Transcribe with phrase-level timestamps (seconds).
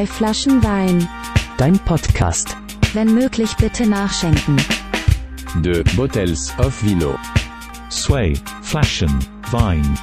[0.00, 1.06] Zwei Flaschen Wein.
[1.58, 2.56] Dein Podcast.
[2.94, 4.56] Wenn möglich bitte nachschenken.
[5.62, 7.18] De Bottles of Vino.
[7.90, 9.10] Sway, Flaschen,
[9.50, 9.94] Vine.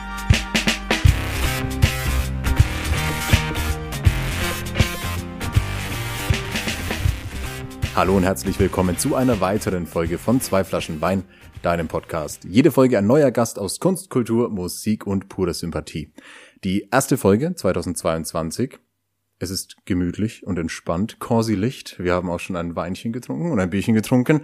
[7.96, 11.24] Hallo und herzlich willkommen zu einer weiteren Folge von Zwei Flaschen Wein,
[11.64, 12.44] deinem Podcast.
[12.44, 16.14] Jede Folge ein neuer Gast aus Kunst, Kultur, Musik und purer Sympathie.
[16.64, 18.78] Die erste Folge 2022.
[19.40, 21.98] Es ist gemütlich und entspannt, Corsi Licht.
[22.00, 24.42] Wir haben auch schon ein Weinchen getrunken und ein Bierchen getrunken.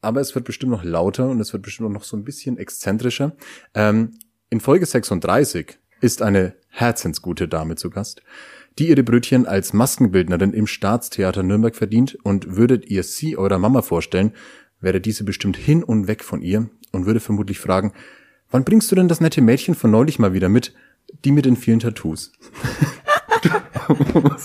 [0.00, 3.36] Aber es wird bestimmt noch lauter und es wird bestimmt noch so ein bisschen exzentrischer.
[3.74, 4.18] Ähm,
[4.50, 8.22] in Folge 36 ist eine herzensgute Dame zu Gast
[8.78, 13.82] die ihre Brötchen als Maskenbildnerin im Staatstheater Nürnberg verdient und würdet ihr sie eurer Mama
[13.82, 14.32] vorstellen,
[14.80, 17.92] wäre diese bestimmt hin und weg von ihr und würde vermutlich fragen,
[18.50, 20.74] wann bringst du denn das nette Mädchen von neulich mal wieder mit,
[21.24, 22.32] die mit den vielen Tattoos?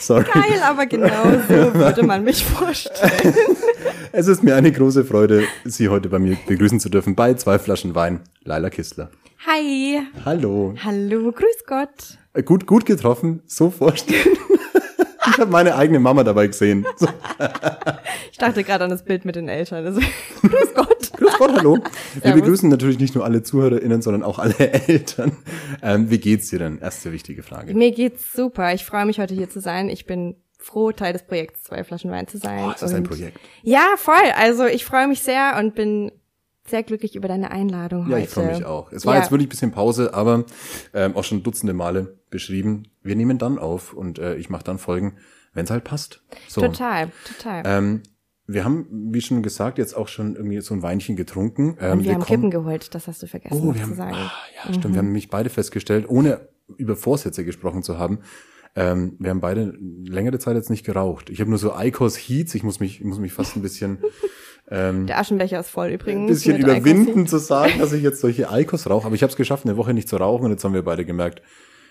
[0.00, 0.24] Sorry.
[0.24, 3.34] Geil, aber genau so würde man mich vorstellen.
[4.12, 7.58] es ist mir eine große Freude, Sie heute bei mir begrüßen zu dürfen bei zwei
[7.58, 9.10] Flaschen Wein, Laila Kistler.
[9.46, 10.00] Hi.
[10.24, 10.74] Hallo.
[10.82, 12.18] Hallo, grüß Gott.
[12.44, 14.36] Gut, gut getroffen, so vorstellen.
[15.30, 16.86] ich habe meine eigene Mama dabei gesehen.
[16.96, 17.08] So.
[18.30, 19.84] ich dachte gerade an das Bild mit den Eltern.
[19.84, 20.00] Also,
[20.42, 21.12] grüß Gott.
[21.12, 21.78] grüß Gott, hallo.
[22.22, 24.58] Wir begrüßen natürlich nicht nur alle ZuhörerInnen, sondern auch alle
[24.88, 25.36] Eltern.
[25.82, 26.78] Ähm, wie geht's dir denn?
[26.78, 27.74] Erste wichtige Frage.
[27.74, 28.72] Mir geht's super.
[28.74, 29.88] Ich freue mich, heute hier zu sein.
[29.88, 32.64] Ich bin froh, Teil des Projekts Zwei Flaschen Wein zu sein.
[32.64, 33.38] Oh, ist das ein Projekt?
[33.62, 34.14] Ja, voll.
[34.36, 36.10] Also ich freue mich sehr und bin
[36.66, 38.18] sehr glücklich über deine Einladung ja, heute.
[38.18, 38.92] Ja, ich freue mich auch.
[38.92, 39.20] Es war ja.
[39.20, 40.44] jetzt wirklich ein bisschen Pause, aber
[40.94, 42.84] ähm, auch schon dutzende Male beschrieben.
[43.02, 45.16] Wir nehmen dann auf und äh, ich mache dann Folgen,
[45.52, 46.22] wenn es halt passt.
[46.48, 46.62] So.
[46.62, 47.62] Total, total.
[47.66, 48.02] Ähm,
[48.46, 51.76] wir haben, wie schon gesagt, jetzt auch schon irgendwie so ein Weinchen getrunken.
[51.80, 53.96] Ähm, und wir, wir haben Kippen geholt, das hast du vergessen oh, wir haben, zu
[53.96, 54.14] sagen.
[54.14, 54.84] Ah, ja, stimmt.
[54.84, 54.92] Mhm.
[54.92, 58.20] Wir haben nämlich beide festgestellt, ohne über Vorsätze gesprochen zu haben,
[58.76, 59.74] ähm, wir haben beide
[60.04, 61.30] längere Zeit jetzt nicht geraucht.
[61.30, 63.98] Ich habe nur so Icos Heats, ich muss mich, ich muss mich fast ein bisschen
[64.70, 66.22] ähm, Der Aschenbecher ist voll übrigens.
[66.22, 69.06] Ein bisschen überwinden zu sagen, dass ich jetzt solche Eikos rauche.
[69.06, 71.04] Aber ich habe es geschafft, eine Woche nicht zu rauchen und jetzt haben wir beide
[71.04, 71.42] gemerkt,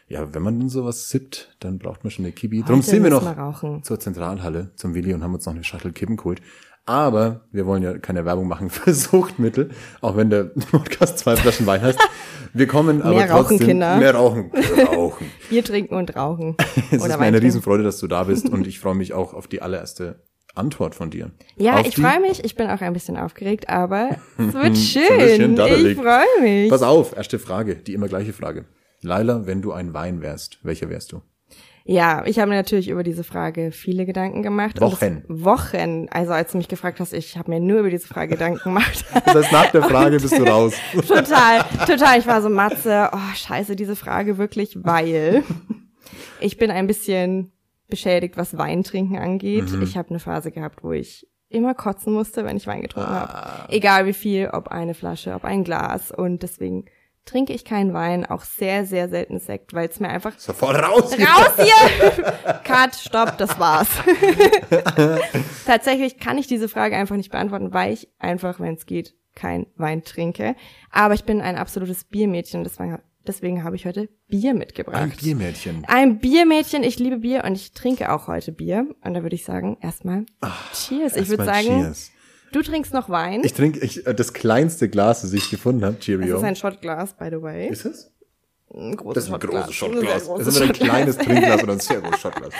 [0.08, 2.62] ja, wenn man denn sowas sippt, dann braucht man schon eine Kibi.
[2.62, 6.18] Darum sind wir noch zur Zentralhalle, zum Willi und haben uns noch eine Schachtel Kippen
[6.18, 6.42] geholt.
[6.86, 9.70] Aber wir wollen ja keine Werbung machen für Suchtmittel,
[10.02, 12.00] auch wenn der Podcast zwei Flaschen Wein heißt.
[12.54, 13.98] Wir kommen aber mehr trotzdem rauchen, Kinder.
[13.98, 14.52] mehr rauchen,
[14.88, 15.32] rauchen.
[15.50, 16.56] Bier trinken und rauchen.
[16.92, 19.34] es Oder ist mir eine Riesenfreude, dass du da bist und ich freue mich auch
[19.34, 20.22] auf die allererste
[20.54, 21.32] Antwort von dir.
[21.56, 22.44] Ja, ich freue mich.
[22.44, 25.58] Ich bin auch ein bisschen aufgeregt, aber es wird schön.
[25.58, 26.70] ich freue mich.
[26.70, 28.66] Pass auf, erste Frage, die immer gleiche Frage.
[29.02, 31.22] Laila, wenn du ein Wein wärst, welcher wärst du?
[31.86, 34.80] Ja, ich habe mir natürlich über diese Frage viele Gedanken gemacht.
[34.80, 35.24] Wochen.
[35.28, 36.08] Wochen.
[36.12, 39.04] Also als du mich gefragt hast, ich habe mir nur über diese Frage Gedanken gemacht.
[39.26, 40.74] das heißt, nach der Frage bist du raus.
[40.94, 42.20] total, total.
[42.20, 45.44] Ich war so, Matze, oh scheiße, diese Frage wirklich, weil
[46.40, 47.52] ich bin ein bisschen
[47.90, 49.70] beschädigt, was Weintrinken angeht.
[49.70, 49.82] Mhm.
[49.82, 53.60] Ich habe eine Phase gehabt, wo ich immer kotzen musste, wenn ich Wein getrunken ah.
[53.60, 53.74] habe.
[53.74, 56.12] Egal wie viel, ob eine Flasche, ob ein Glas.
[56.12, 56.86] Und deswegen
[57.26, 60.38] trinke ich keinen Wein, auch sehr, sehr selten Sekt, weil es mir einfach...
[60.38, 61.14] Sofort raus!
[61.14, 62.22] Raus hier!
[62.64, 63.90] Cut, stopp, das war's.
[65.66, 69.68] Tatsächlich kann ich diese Frage einfach nicht beantworten, weil ich einfach, wenn es geht, kein
[69.76, 70.56] Wein trinke.
[70.92, 75.02] Aber ich bin ein absolutes Biermädchen, deswegen Deswegen habe ich heute Bier mitgebracht.
[75.02, 75.86] Ein Biermädchen.
[75.88, 76.84] Ein Biermädchen.
[76.84, 78.86] Ich liebe Bier und ich trinke auch heute Bier.
[79.02, 81.16] Und da würde ich sagen, erstmal Ach, Cheers.
[81.16, 82.12] Ich würde sagen, cheers.
[82.56, 83.44] Du trinkst noch Wein.
[83.44, 86.00] Ich trinke äh, das kleinste Glas, das ich gefunden habe.
[86.00, 86.34] Cheerio.
[86.34, 87.68] Das ist ein Shotglas, by the way.
[87.70, 88.12] Ist es?
[88.74, 89.64] Ein großes das ist ein Shotglas.
[89.66, 90.28] großes Shotglas.
[90.28, 92.54] Das ist ein kleines Trinkglas oder ein sehr großes Shotglas.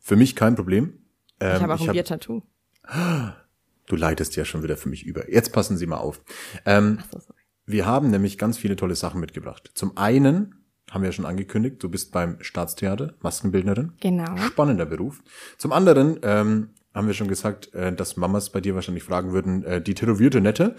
[0.00, 1.00] Für mich kein Problem.
[1.40, 2.42] Ähm, ich habe auch ein Bier-Tattoo.
[3.86, 5.30] Du leitest ja schon wieder für mich über.
[5.30, 6.20] Jetzt passen Sie mal auf.
[6.64, 7.20] Ähm, so.
[7.66, 9.70] Wir haben nämlich ganz viele tolle Sachen mitgebracht.
[9.74, 10.54] Zum einen
[10.90, 13.92] haben wir ja schon angekündigt, du bist beim Staatstheater, Maskenbildnerin.
[14.00, 14.36] Genau.
[14.36, 15.22] Spannender Beruf.
[15.58, 19.62] Zum anderen ähm, haben wir schon gesagt, äh, dass Mamas bei dir wahrscheinlich fragen würden,
[19.64, 20.74] äh, die tätowierte Nette.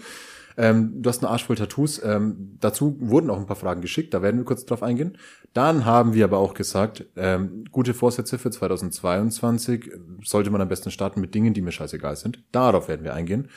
[0.58, 2.02] Ähm, du hast einen Arsch voll Tattoos.
[2.04, 5.16] Ähm, dazu wurden auch ein paar Fragen geschickt, da werden wir kurz drauf eingehen.
[5.54, 9.92] Dann haben wir aber auch gesagt, ähm, gute Vorsätze für 2022
[10.24, 12.42] sollte man am besten starten mit Dingen, die mir scheißegal sind.
[12.50, 13.48] Darauf werden wir eingehen.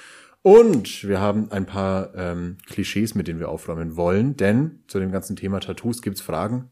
[0.44, 5.12] Und wir haben ein paar ähm, Klischees, mit denen wir aufräumen wollen, denn zu dem
[5.12, 6.70] ganzen Thema Tattoos gibt's Fragen,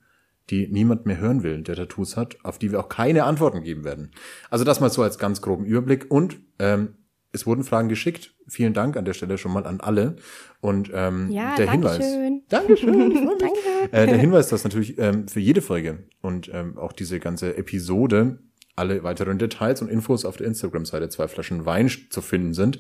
[0.49, 3.83] die niemand mehr hören will, der Tattoos hat, auf die wir auch keine Antworten geben
[3.83, 4.11] werden.
[4.49, 6.09] Also das mal so als ganz groben Überblick.
[6.09, 6.95] Und ähm,
[7.31, 8.33] es wurden Fragen geschickt.
[8.47, 10.15] Vielen Dank an der Stelle schon mal an alle.
[10.61, 11.97] Und ähm, ja, der Hinweis.
[11.97, 12.41] Schön.
[12.49, 13.13] Dankeschön.
[13.39, 13.59] Danke.
[13.91, 18.39] Äh, der Hinweis, dass natürlich ähm, für jede Folge und ähm, auch diese ganze Episode
[18.75, 22.79] alle weiteren Details und Infos auf der Instagram-Seite zwei Flaschen Wein zu finden sind.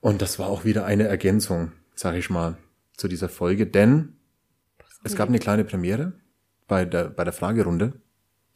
[0.00, 2.56] Und das war auch wieder eine Ergänzung, sag ich mal,
[2.96, 4.16] zu dieser Folge, denn
[5.04, 6.12] es gab eine kleine Premiere
[6.72, 7.92] bei der, bei der Fragerunde,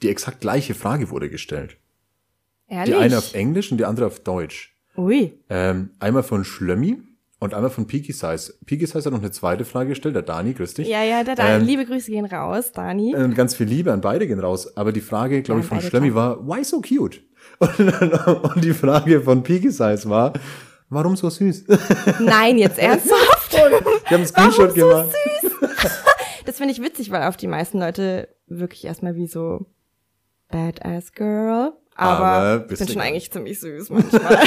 [0.00, 1.76] die exakt gleiche Frage wurde gestellt.
[2.66, 2.94] Ehrlich?
[2.94, 4.74] Die eine auf Englisch und die andere auf Deutsch.
[4.96, 5.38] Ui.
[5.50, 6.96] Ähm, einmal von Schlömmi
[7.40, 8.54] und einmal von Peaky Size.
[8.64, 10.88] Peaky Size hat noch eine zweite Frage gestellt, der Dani, grüß dich.
[10.88, 13.14] Ja, ja, da, da, Ähm, liebe Grüße gehen raus, Dani.
[13.14, 14.74] Und ganz viel Liebe an beide gehen raus.
[14.78, 16.14] Aber die Frage, glaube Ja, ich, von toll.
[16.14, 17.20] war, why so cute?
[17.58, 17.78] Und,
[18.56, 20.32] und die Frage von Peaky Size war,
[20.88, 21.64] warum so süß?
[22.20, 23.52] Nein, jetzt ernsthaft?
[23.52, 25.08] Die haben einen Screenshot so gemacht.
[26.46, 29.66] Das finde ich witzig, weil auf die meisten Leute wirklich erstmal wie so
[30.48, 31.72] Badass Girl.
[31.94, 34.38] Aber, Aber ich bin schon eigentlich ziemlich süß manchmal.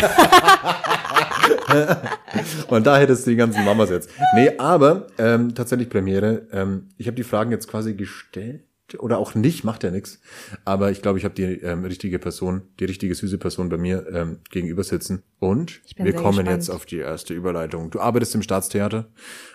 [2.67, 4.09] Und da hättest du die ganzen Mamas jetzt.
[4.35, 6.47] Nee, aber ähm, tatsächlich Premiere.
[6.51, 8.63] Ähm, ich habe die Fragen jetzt quasi gestellt
[8.97, 10.19] oder auch nicht, macht ja nichts.
[10.65, 14.07] Aber ich glaube, ich habe die ähm, richtige Person, die richtige süße Person bei mir
[14.11, 15.23] ähm, gegenüber sitzen.
[15.39, 16.49] Und wir kommen gespannt.
[16.49, 17.89] jetzt auf die erste Überleitung.
[17.91, 19.07] Du arbeitest im Staatstheater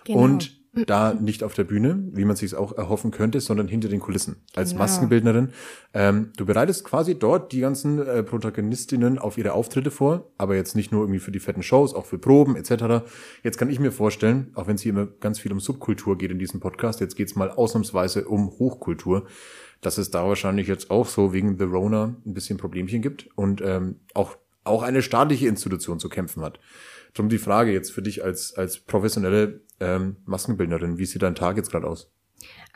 [0.04, 0.20] Genau.
[0.20, 4.00] und da nicht auf der Bühne, wie man sich auch erhoffen könnte, sondern hinter den
[4.00, 4.82] Kulissen als Genau.
[4.82, 5.50] Maskenbildnerin.
[5.92, 10.74] Ähm, du bereitest quasi dort die ganzen äh, Protagonistinnen auf ihre Auftritte vor, aber jetzt
[10.74, 13.04] nicht nur irgendwie für die fetten Shows, auch für Proben etc.
[13.42, 16.30] Jetzt kann ich mir vorstellen, auch wenn es hier immer ganz viel um Subkultur geht
[16.30, 19.26] in diesem Podcast, jetzt geht's mal ausnahmsweise um Hochkultur,
[19.80, 23.60] dass es da wahrscheinlich jetzt auch so wegen The Rona ein bisschen Problemchen gibt und
[23.60, 26.58] ähm, auch auch eine staatliche Institution zu kämpfen hat.
[27.12, 31.56] Drum die Frage jetzt für dich als als professionelle ähm, Maskenbildnerin, wie sieht dein Tag
[31.56, 32.10] jetzt gerade aus?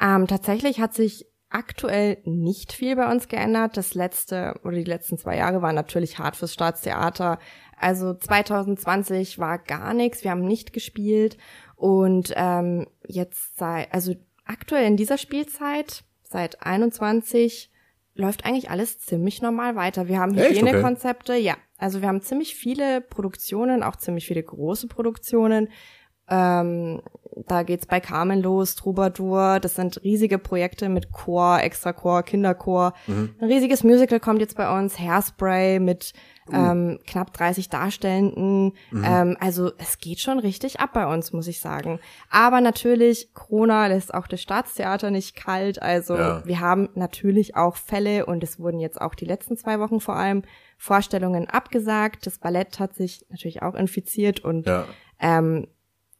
[0.00, 3.76] ähm, tatsächlich hat sich aktuell nicht viel bei uns geändert.
[3.76, 7.38] Das letzte oder die letzten zwei Jahre waren natürlich hart fürs Staatstheater.
[7.76, 11.38] Also 2020 war gar nichts, wir haben nicht gespielt
[11.76, 14.14] und ähm, jetzt sei also
[14.44, 17.70] aktuell in dieser Spielzeit seit 21
[18.14, 20.08] läuft eigentlich alles ziemlich normal weiter.
[20.08, 20.50] Wir haben Echt?
[20.50, 20.60] Okay.
[20.60, 21.56] Hygienekonzepte, ja.
[21.78, 25.68] Also wir haben ziemlich viele Produktionen, auch ziemlich viele große Produktionen.
[26.30, 27.00] Ähm,
[27.46, 32.94] da geht's bei Carmen los, Troubadour, das sind riesige Projekte mit Chor, Extrachor, Kinderchor.
[33.06, 36.14] Ein riesiges Musical kommt jetzt bei uns, Hairspray mit
[36.52, 38.72] ähm, knapp 30 Darstellenden.
[38.92, 42.00] Ähm, also es geht schon richtig ab bei uns, muss ich sagen.
[42.28, 45.80] Aber natürlich, Corona lässt auch das Staatstheater nicht kalt.
[45.80, 46.42] Also Ja.
[46.44, 50.16] wir haben natürlich auch Fälle und es wurden jetzt auch die letzten zwei Wochen vor
[50.16, 50.42] allem
[50.76, 52.26] Vorstellungen abgesagt.
[52.26, 54.86] Das Ballett hat sich natürlich auch infiziert und Ja.
[55.20, 55.68] ähm,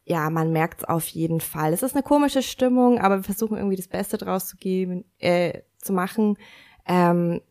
[0.09, 1.73] ja, man merkt's auf jeden Fall.
[1.73, 5.61] Es ist eine komische Stimmung, aber wir versuchen irgendwie das Beste draus zu geben, äh,
[5.79, 6.39] zu machen.
[6.87, 7.43] Ähm,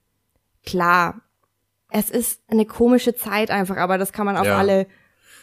[0.65, 1.21] klar,
[1.91, 4.57] es ist eine komische Zeit einfach, aber das kann man auf Ja.
[4.57, 4.87] alle.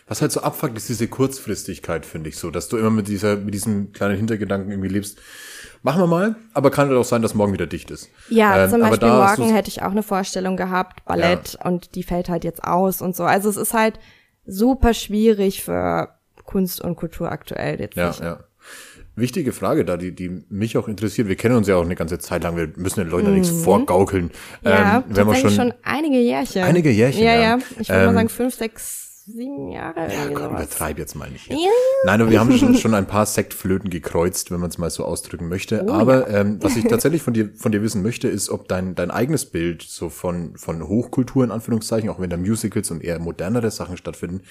[0.07, 3.37] Was halt so abfuckt, ist diese Kurzfristigkeit, finde ich so, dass du immer mit dieser,
[3.37, 5.19] mit diesem kleinen Hintergedanken irgendwie lebst.
[5.83, 8.11] Machen wir mal, aber kann halt auch sein, dass morgen wieder dicht ist.
[8.29, 12.29] Ja, Ähm, zum Beispiel morgen hätte ich auch eine Vorstellung gehabt, Ballett, und die fällt
[12.29, 13.25] halt jetzt aus und so.
[13.25, 13.99] Also es ist halt
[14.47, 16.11] super schwierig für
[16.45, 17.97] Kunst und Kultur aktuell jetzt.
[17.97, 18.21] Ja, nicht.
[18.21, 18.41] ja.
[19.17, 21.29] Wichtige Frage da, die, die mich auch interessiert.
[21.29, 22.57] Wir kennen uns ja auch eine ganze Zeit lang.
[22.57, 24.25] Wir müssen den Leuten ja nichts vorgaukeln.
[24.25, 24.31] Mhm.
[24.65, 26.63] Ja, ähm, wir haben schon, schon, einige Jährchen.
[26.65, 27.41] Einige Jährchen, Ja, ja.
[27.41, 27.59] ja.
[27.79, 30.01] Ich würde mal Ähm, sagen fünf, sechs, sieben Jahre.
[30.13, 31.49] Ja, komm, übertreib jetzt mal nicht.
[31.49, 31.57] Ja.
[32.07, 35.05] Nein, aber wir haben schon, schon ein paar Sektflöten gekreuzt, wenn man es mal so
[35.05, 35.85] ausdrücken möchte.
[35.87, 38.97] Oh, aber ähm, was ich tatsächlich von dir, von dir wissen möchte, ist, ob dein,
[38.97, 43.21] dein eigenes Bild so von, von Hochkultur in Anführungszeichen, auch wenn da Musicals und eher
[43.21, 44.43] modernere Sachen stattfinden,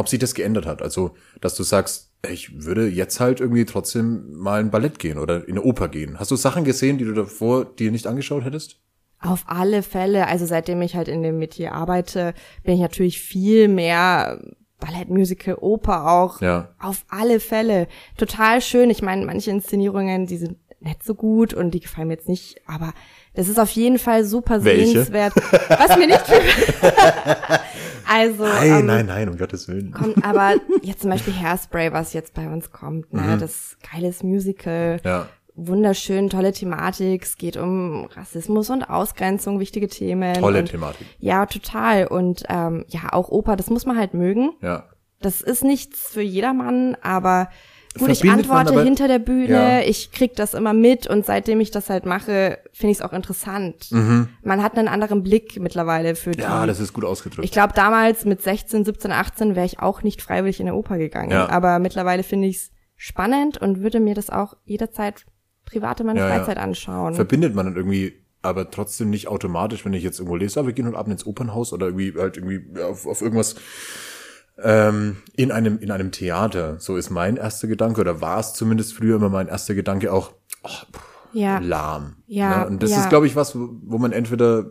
[0.00, 0.82] ob sich das geändert hat.
[0.82, 5.46] Also, dass du sagst, ich würde jetzt halt irgendwie trotzdem mal ein Ballett gehen oder
[5.46, 6.18] in eine Oper gehen.
[6.18, 8.80] Hast du Sachen gesehen, die du davor dir nicht angeschaut hättest?
[9.20, 10.26] Auf alle Fälle.
[10.26, 14.42] Also seitdem ich halt in dem Metier arbeite, bin ich natürlich viel mehr
[14.80, 16.40] Ballett, Musical, Oper auch.
[16.40, 16.74] Ja.
[16.78, 17.86] Auf alle Fälle.
[18.16, 18.88] Total schön.
[18.88, 22.62] Ich meine, manche Inszenierungen, die sind nicht so gut und die gefallen mir jetzt nicht,
[22.66, 22.94] aber
[23.34, 24.92] das ist auf jeden Fall super Welche?
[24.92, 25.34] sehenswert.
[25.68, 26.22] Was mir nicht
[28.12, 29.92] Also, Nein, ähm, nein, nein, um Gottes Willen.
[29.92, 33.38] kommt aber jetzt zum Beispiel Hairspray, was jetzt bei uns kommt, ne?
[33.38, 34.96] Das geiles Musical.
[34.96, 35.00] Mhm.
[35.08, 35.28] Ja.
[35.54, 37.22] Wunderschön, tolle Thematik.
[37.22, 40.34] Es geht um Rassismus und Ausgrenzung, wichtige Themen.
[40.34, 41.06] Tolle und, Thematik.
[41.18, 42.06] Ja, total.
[42.06, 44.54] Und ähm, ja, auch Oper, das muss man halt mögen.
[44.62, 44.84] Ja.
[45.20, 47.48] Das ist nichts für jedermann, aber
[47.98, 49.80] gut, ich antworte aber- hinter der Bühne, Ja.
[49.80, 53.12] ich krieg das immer mit und seitdem ich das halt mache, finde ich es auch
[53.12, 53.90] interessant.
[53.90, 56.38] Man hat einen anderen Blick mittlerweile für die.
[56.38, 56.44] Mhm.
[56.44, 57.44] Ja, das ist gut ausgedrückt.
[57.44, 60.98] Ich glaube, damals mit 16, 17, 18 wäre ich auch nicht freiwillig in eine Oper
[60.98, 61.30] gegangen.
[61.32, 61.48] Ja.
[61.48, 65.24] Aber mittlerweile finde ich es spannend und würde mir das auch jederzeit
[65.64, 66.28] privat in meiner Ja.
[66.28, 67.14] Freizeit anschauen.
[67.14, 70.72] verbindet man dann irgendwie aber trotzdem nicht automatisch, wenn ich jetzt irgendwo lese, ah, wir
[70.72, 73.54] gehen heute Abend ins Opernhaus oder irgendwie halt irgendwie auf, auf irgendwas
[74.62, 76.78] ähm, in einem in einem Theater.
[76.78, 80.32] So ist mein erster Gedanke oder war es zumindest früher immer mein erster Gedanke auch
[80.62, 80.86] oh, pff,
[81.32, 81.58] ja.
[81.58, 82.16] lahm.
[82.26, 82.66] Ja, Ne?
[82.66, 83.00] Und das ja.
[83.00, 84.66] ist glaube ich was, wo man entweder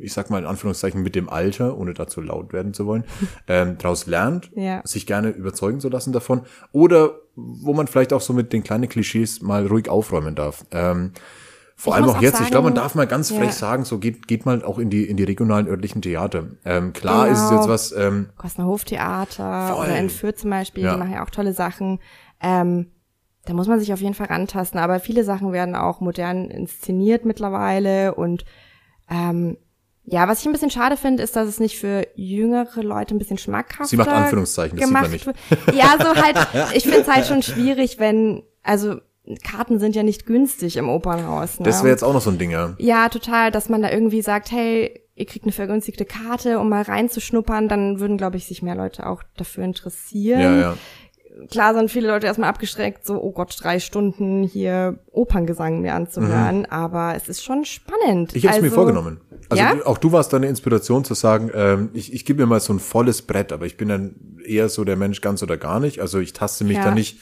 [0.00, 3.04] ich sag mal in Anführungszeichen mit dem Alter, ohne dazu laut werden zu wollen,
[3.48, 4.82] ähm, daraus lernt, Ja.
[4.84, 8.88] sich gerne überzeugen zu lassen davon oder wo man vielleicht auch so mit den kleinen
[8.88, 10.64] Klischees mal ruhig aufräumen darf.
[10.70, 11.12] Ähm,
[11.78, 13.52] Vor Ich allem auch auch jetzt, ich sagen- glaube, man darf mal ganz frech Ja.
[13.52, 16.44] sagen, so geht, geht mal auch in die, in die regionalen örtlichen Theater.
[16.64, 17.60] Ähm, klar ist es Genau.
[17.60, 19.84] jetzt was, ähm, Kostner Hoftheater Voll.
[19.86, 20.94] oder in Fürth zum Beispiel, Ja.
[20.94, 22.00] die machen ja auch tolle Sachen.
[22.40, 22.86] Ähm,
[23.44, 24.80] da muss man sich auf jeden Fall rantasten.
[24.80, 28.14] Aber viele Sachen werden auch modern inszeniert mittlerweile.
[28.14, 28.44] Und
[29.10, 29.56] ähm,
[30.04, 33.18] ja, was ich ein bisschen schade finde, ist, dass es nicht für jüngere Leute ein
[33.18, 35.26] bisschen schmackhafter Sie macht Anführungszeichen, das sieht man nicht.
[35.26, 35.36] wird.
[35.74, 38.96] Ja, so halt, ich finde es halt schon schwierig, wenn, also
[39.42, 41.58] Karten sind ja nicht günstig im Opernhaus.
[41.58, 41.64] Ne?
[41.64, 42.74] das wäre jetzt auch noch so ein Ding, ja.
[42.78, 46.82] Ja, total, dass man da irgendwie sagt, hey, ihr kriegt eine vergünstigte Karte, um mal
[46.82, 50.40] reinzuschnuppern, dann würden, glaube ich, sich mehr Leute auch dafür interessieren.
[50.40, 50.76] Ja, ja.
[51.50, 56.64] Klar sind viele Leute erstmal abgeschreckt, so, oh Gott, drei Stunden hier Operngesang mir anzuhören,
[56.66, 58.32] aber es ist schon spannend.
[58.32, 58.36] Mhm.
[58.38, 59.20] Ich habe es mir Also, vorgenommen.
[59.48, 59.74] Also Ja?
[59.84, 62.72] auch du warst da eine Inspiration zu sagen, ähm, ich, ich gebe mir mal so
[62.72, 66.00] ein volles Brett, aber ich bin dann eher so der Mensch ganz oder gar nicht.
[66.00, 66.84] Also ich taste mich Ja.
[66.84, 67.18] da nicht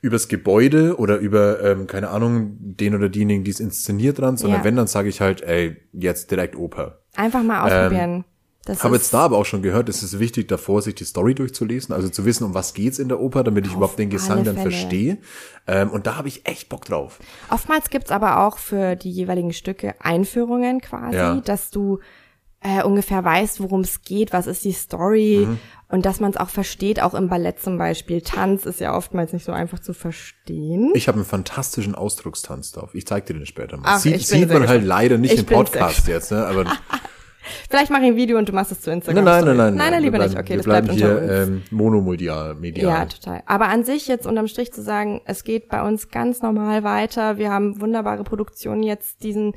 [0.00, 4.60] übers Gebäude oder über, ähm, keine Ahnung, den oder diejenigen, die es inszeniert dran, sondern
[4.60, 4.64] Ja.
[4.64, 7.00] wenn, dann sage ich halt, ey, jetzt direkt Oper.
[7.16, 8.24] Einfach mal ausprobieren.
[8.64, 11.34] Das Habe jetzt da aber auch schon gehört, es ist wichtig, davor sich die Story
[11.34, 14.44] durchzulesen, also zu wissen, um was geht's in der Oper, damit ich überhaupt den Gesang
[14.44, 14.70] dann Fälle.
[14.70, 15.18] verstehe.
[15.66, 17.18] Ähm, und da habe ich echt Bock drauf.
[17.50, 21.36] Oftmals gibt's aber auch für die jeweiligen Stücke Einführungen quasi, Ja.
[21.36, 21.98] dass du
[22.66, 25.58] äh, ungefähr weißt, worum es geht, was ist die Story Mhm.
[25.88, 28.22] und dass man es auch versteht, auch im Ballett zum Beispiel.
[28.22, 30.90] Tanz ist ja oftmals nicht so einfach zu verstehen.
[30.94, 32.94] Ich habe einen fantastischen Ausdruckstanz drauf.
[32.94, 33.82] Ich zeig dir den später mal.
[33.96, 36.46] Ach, sieht sieht man halt leider nicht Ich im Podcast jetzt, ne?
[36.46, 36.64] Aber
[37.68, 39.24] Vielleicht mache ich ein Video und du machst es zu Instagram.
[39.24, 39.74] nein, nein, nein, nein.
[39.74, 40.40] Nein, nein, lieber bleiben, nicht.
[40.40, 41.48] Okay, das bleibt unter hier uns.
[41.48, 42.92] ähm, monomedial, medial.
[42.92, 43.42] Ja, total.
[43.46, 47.38] Aber an sich jetzt unterm Strich zu sagen, es geht bei uns ganz normal weiter.
[47.38, 49.54] Wir haben wunderbare Produktionen jetzt diesen,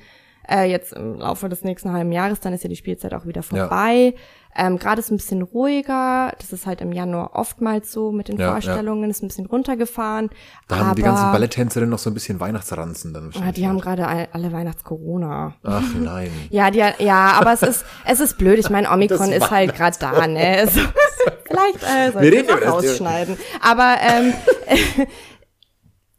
[0.49, 3.43] äh, jetzt im Laufe des nächsten halben Jahres, dann ist ja die Spielzeit auch wieder
[3.43, 4.13] vorbei.
[4.57, 6.33] Ähm, Gerade ist ein bisschen ruhiger.
[6.39, 10.29] Das ist halt im Januar oftmals so mit den Ja, Vorstellungen, ist ein bisschen runtergefahren.
[10.67, 13.55] Da haben die ganzen Balletttänzerinnen noch so ein bisschen Weihnachtsranzen dann Ah, wahrscheinlich.
[13.55, 15.53] die haben gerade all- alle Weihnachts-Corona.
[15.63, 16.31] Ach nein.
[16.49, 18.57] Ja, die, ja, aber es ist, es ist blöd.
[18.59, 20.57] Ich meine, Omikron ist halt gerade da, ne?
[20.59, 20.79] Also,
[21.47, 23.37] vielleicht äh, soll Wir ich das rausschneiden.
[23.61, 24.33] Aber ähm,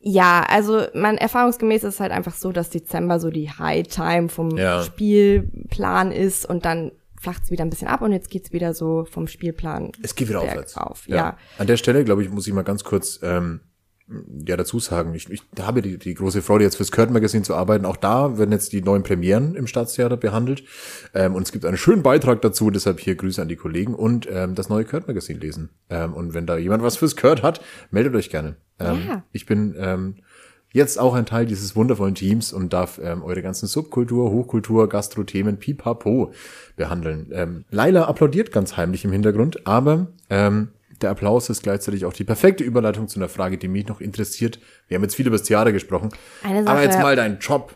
[0.01, 4.29] ja, also man erfahrungsgemäß ist es halt einfach so, dass Dezember so die High Time
[4.29, 4.83] vom Ja.
[4.83, 9.07] Spielplan ist und dann flacht es wieder ein bisschen ab und jetzt geht's wieder so
[9.11, 9.93] vom Spielplan.
[10.03, 10.77] Es geht wieder aufwärts.
[11.17, 11.37] ja.
[11.59, 13.61] An der Stelle, glaube ich, muss ich mal ganz kurz ähm,
[14.47, 17.55] ja dazu sagen, ich, ich habe die, die große Freude, jetzt fürs Kurt Magazine zu
[17.55, 17.85] arbeiten.
[17.85, 20.65] Auch da werden jetzt die neuen Premieren im Staatstheater behandelt.
[21.15, 24.27] Ähm, und es gibt einen schönen Beitrag dazu, deshalb hier Grüße an die Kollegen und
[24.31, 25.71] ähm, das neue Kurt Magazine lesen.
[25.91, 27.61] Ähm, und wenn da jemand was fürs Kurt hat,
[27.91, 28.57] meldet euch gerne.
[28.79, 29.25] Ähm, Ja.
[29.33, 30.17] Ich bin ähm,
[30.73, 35.59] jetzt auch ein Teil dieses wundervollen Teams und darf ähm, eure ganzen Subkultur, Hochkultur, Gastro-Themen
[35.59, 36.33] pipapo
[36.77, 37.31] behandeln.
[37.33, 40.69] Ähm, Laila applaudiert ganz heimlich im Hintergrund, aber ähm,
[41.01, 44.59] der Applaus ist gleichzeitig auch die perfekte Überleitung zu einer Frage, die mich noch interessiert.
[44.89, 46.11] Wir haben jetzt viel über das Theater gesprochen,
[46.43, 47.75] Eine aber Sache- jetzt mal dein Job.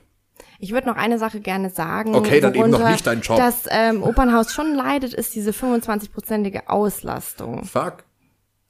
[0.58, 2.14] Ich würde noch eine Sache gerne sagen.
[2.14, 3.36] Okay, dann eben noch nicht dein Job.
[3.36, 7.64] Das ähm, Opernhaus schon leidet, ist diese 25-prozentige Auslastung.
[7.64, 8.04] Fuck.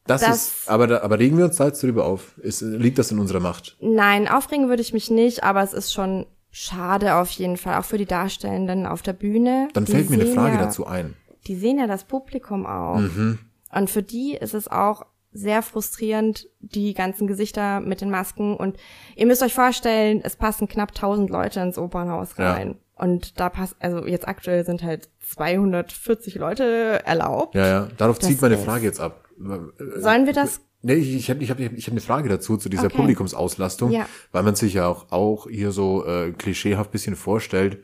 [0.07, 2.37] Das, Das- ist, aber, da, aber regen wir uns da jetzt drüber auf.
[2.39, 3.77] Ist, liegt das in unserer Macht?
[3.81, 7.85] Nein, aufregen würde ich mich nicht, aber es ist schon schade auf jeden Fall, auch
[7.85, 9.69] für die Darstellenden auf der Bühne.
[9.75, 11.15] Dann Die fällt mir eine Frage ja, dazu ein.
[11.47, 12.99] Die sehen ja das Publikum auch.
[12.99, 13.39] Mhm.
[13.75, 18.55] Und für die ist es auch sehr frustrierend, die ganzen Gesichter mit den Masken.
[18.55, 18.77] Und
[19.17, 22.53] ihr müsst euch vorstellen, es passen knapp 1000 Leute ins Opernhaus Ja.
[22.53, 22.77] rein.
[22.97, 27.55] Und da passt, also jetzt aktuell sind halt 240 Leute erlaubt.
[27.55, 27.89] Ja, ja.
[27.97, 29.22] Darauf Das zieht meine Frage jetzt ab.
[29.39, 32.69] Sollen wir das Nee, ich, ich habe ich hab, ich hab eine Frage dazu, zu
[32.69, 32.97] dieser Okay.
[32.97, 34.09] Publikumsauslastung, Ja.
[34.33, 37.79] weil man sich ja auch, auch hier so äh, klischeehaft bisschen vorstellt,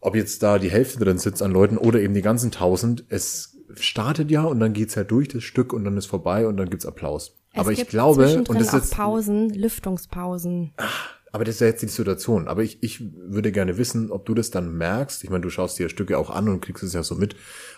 [0.00, 3.04] ob jetzt da die Hälfte drin sitzt an Leuten oder eben die ganzen tausend.
[3.10, 6.56] Es startet ja und dann geht's ja durch das Stück und dann ist vorbei und
[6.56, 7.36] dann gibt's Applaus.
[7.52, 10.72] Es aber ich gibt glaube, und das ist Pausen, Lüftungspausen.
[11.32, 12.48] aber das ist ja jetzt die Situation.
[12.48, 15.24] Aber ich, ich würde gerne wissen, ob du das dann merkst.
[15.24, 17.36] Ich meine, du schaust dir Stücke auch an und kriegst es ja so mit,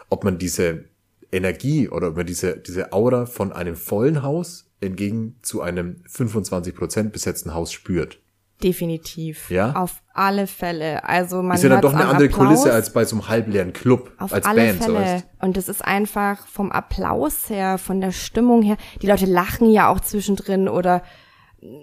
[0.09, 0.85] ob man diese
[1.33, 7.13] Energie oder man diese, diese Aura von einem vollen Haus entgegen zu einem 25 Prozent
[7.13, 8.21] besetzten Haus spürt.
[8.63, 9.51] Definitiv.
[9.51, 9.73] Ja?
[9.77, 11.05] Auf alle Fälle.
[11.05, 12.47] Also man ist ja dann doch eine andere Applaus.
[12.47, 14.83] Kulisse als bei so einem halbleeren Club, Auf als alle Band.
[14.83, 15.05] So Fälle.
[15.05, 15.27] weißt.
[15.41, 18.77] Und es ist einfach vom Applaus her, von der Stimmung her.
[19.01, 21.03] Die Leute lachen ja auch zwischendrin oder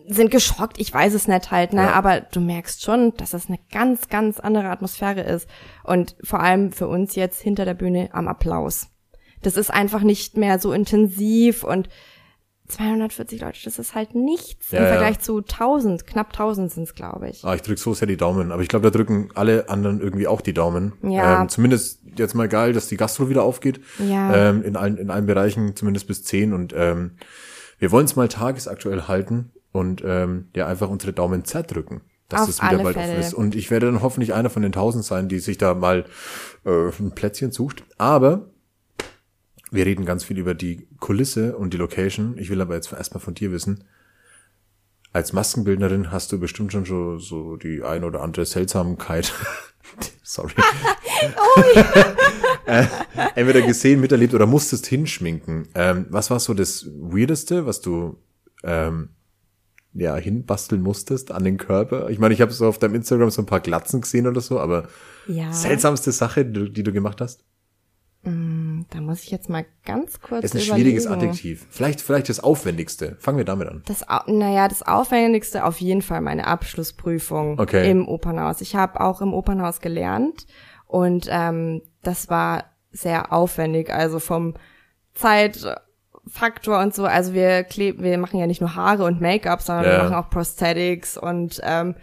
[0.07, 0.79] sind geschockt.
[0.79, 1.83] Ich weiß es nicht halt, ne?
[1.83, 1.93] Ja.
[1.93, 5.49] Aber du merkst schon, dass das eine ganz, ganz andere Atmosphäre ist.
[5.83, 8.87] Und vor allem für uns jetzt hinter der Bühne am Applaus.
[9.45, 11.89] Das ist einfach nicht mehr so intensiv und
[12.67, 14.89] 240 Leute, das ist halt nichts Ja, im ja.
[14.91, 17.43] Vergleich zu 1000, knapp 1000 sind es, glaube ich.
[17.43, 20.27] Ah, ich drück so sehr die Daumen, aber ich glaube, da drücken alle anderen irgendwie
[20.27, 20.93] auch die Daumen.
[21.03, 21.41] Ja.
[21.41, 23.81] Ähm, zumindest jetzt mal geil, dass die Gastro wieder aufgeht.
[23.99, 24.49] Ja.
[24.49, 26.53] Ähm, in allen in allen Bereichen, zumindest bis zehn.
[26.53, 27.17] Und ähm,
[27.77, 32.01] wir wollen es mal tagesaktuell halten und ähm, ja einfach unsere Daumen zerdrücken.
[32.29, 33.35] dass Auf das wieder bald offen ist.
[33.35, 36.05] Und ich werde dann hoffentlich einer von den tausend sein, die sich da mal
[36.65, 37.83] äh, ein Plätzchen sucht.
[37.99, 38.47] Aber
[39.75, 42.37] wir reden ganz viel über die Kulisse und die Location.
[42.37, 43.83] Ich will aber jetzt erstmal von dir wissen.
[45.13, 49.33] Als Maskenbildnerin hast du bestimmt schon so, so die ein oder andere Seltsamkeit.
[50.23, 50.53] Sorry.
[52.65, 52.85] äh,
[53.35, 55.67] entweder gesehen, miterlebt oder musstest hinschminken.
[55.75, 58.17] Ähm, was war so das Weirdeste, was du
[58.63, 59.09] ähm,
[59.93, 62.09] ja hinbasteln musstest an den Körper?
[62.09, 64.59] Ich meine, ich habe so auf deinem Instagram so ein paar Glatzen gesehen oder so,
[64.59, 64.87] aber
[65.27, 67.43] Ja, seltsamste Sache, die, die du gemacht hast?
[68.25, 70.75] Da muss ich jetzt mal ganz kurz Ist ein überlegen.
[70.75, 71.67] schwieriges Adjektiv.
[71.69, 73.15] Vielleicht, vielleicht das Aufwendigste.
[73.19, 73.83] Fangen wir damit an.
[73.85, 77.89] Das, naja, das Aufwendigste auf jeden Fall meine Abschlussprüfung Okay.
[77.91, 78.61] im Opernhaus.
[78.61, 80.47] Ich habe auch im Opernhaus gelernt
[80.87, 84.55] und ähm, das war sehr aufwendig, also vom
[85.13, 87.05] Zeitfaktor und so.
[87.05, 89.91] Also wir kleben, wir machen ja nicht nur Haare und Make-up, sondern Ja.
[89.91, 91.95] wir machen auch Prosthetics und ähm,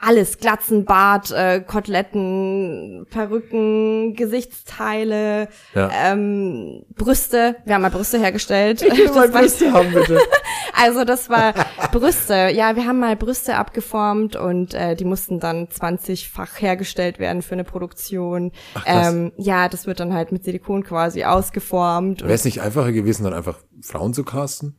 [0.00, 5.90] alles, Glatzen, Bart, äh, Koteletten, Perücken, Gesichtsteile, Ja.
[5.92, 7.56] ähm, Brüste.
[7.64, 8.82] Wir haben mal Brüste hergestellt.
[9.10, 10.18] Das war- haben, bitte.
[10.72, 11.52] also das war
[11.92, 12.50] Brüste.
[12.54, 17.52] Ja, wir haben mal Brüste abgeformt und äh, die mussten dann 20-fach hergestellt werden für
[17.54, 18.52] eine Produktion.
[18.74, 19.08] krass.
[19.12, 22.22] ähm, ja, das wird dann halt mit Silikon quasi ausgeformt.
[22.22, 24.76] Wäre es nicht einfacher gewesen, dann einfach Frauen zu casten?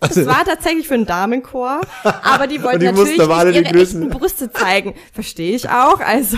[0.00, 1.80] Das war tatsächlich für einen Damenchor,
[2.22, 4.94] aber die wollten die natürlich nicht ihre echten Brüste zeigen.
[5.12, 6.36] Verstehe ich auch, also.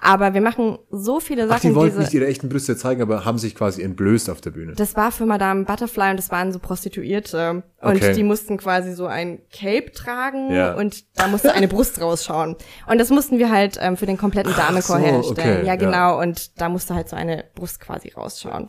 [0.00, 3.02] Aber wir machen so viele Ach, Sachen, die wollten diese, nicht ihre echten Brüste zeigen,
[3.02, 4.72] aber haben sich quasi entblößt auf der Bühne.
[4.74, 7.62] Das war für Madame Butterfly und das waren so Prostituierte.
[7.84, 8.14] Und Okay.
[8.14, 10.74] die mussten quasi so ein Cape tragen Ja.
[10.74, 12.56] und da musste eine Brust rausschauen.
[12.86, 15.32] Und das mussten wir halt ähm, für den kompletten Damenchor so, herstellen.
[15.58, 15.76] okay, ja, ja.
[15.76, 16.20] genau.
[16.20, 18.66] Und da musste halt so eine Brust quasi rausschauen.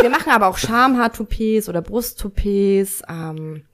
[0.00, 3.64] wir machen aber auch Schamhaartoupets oder Brusttoupets, ähm,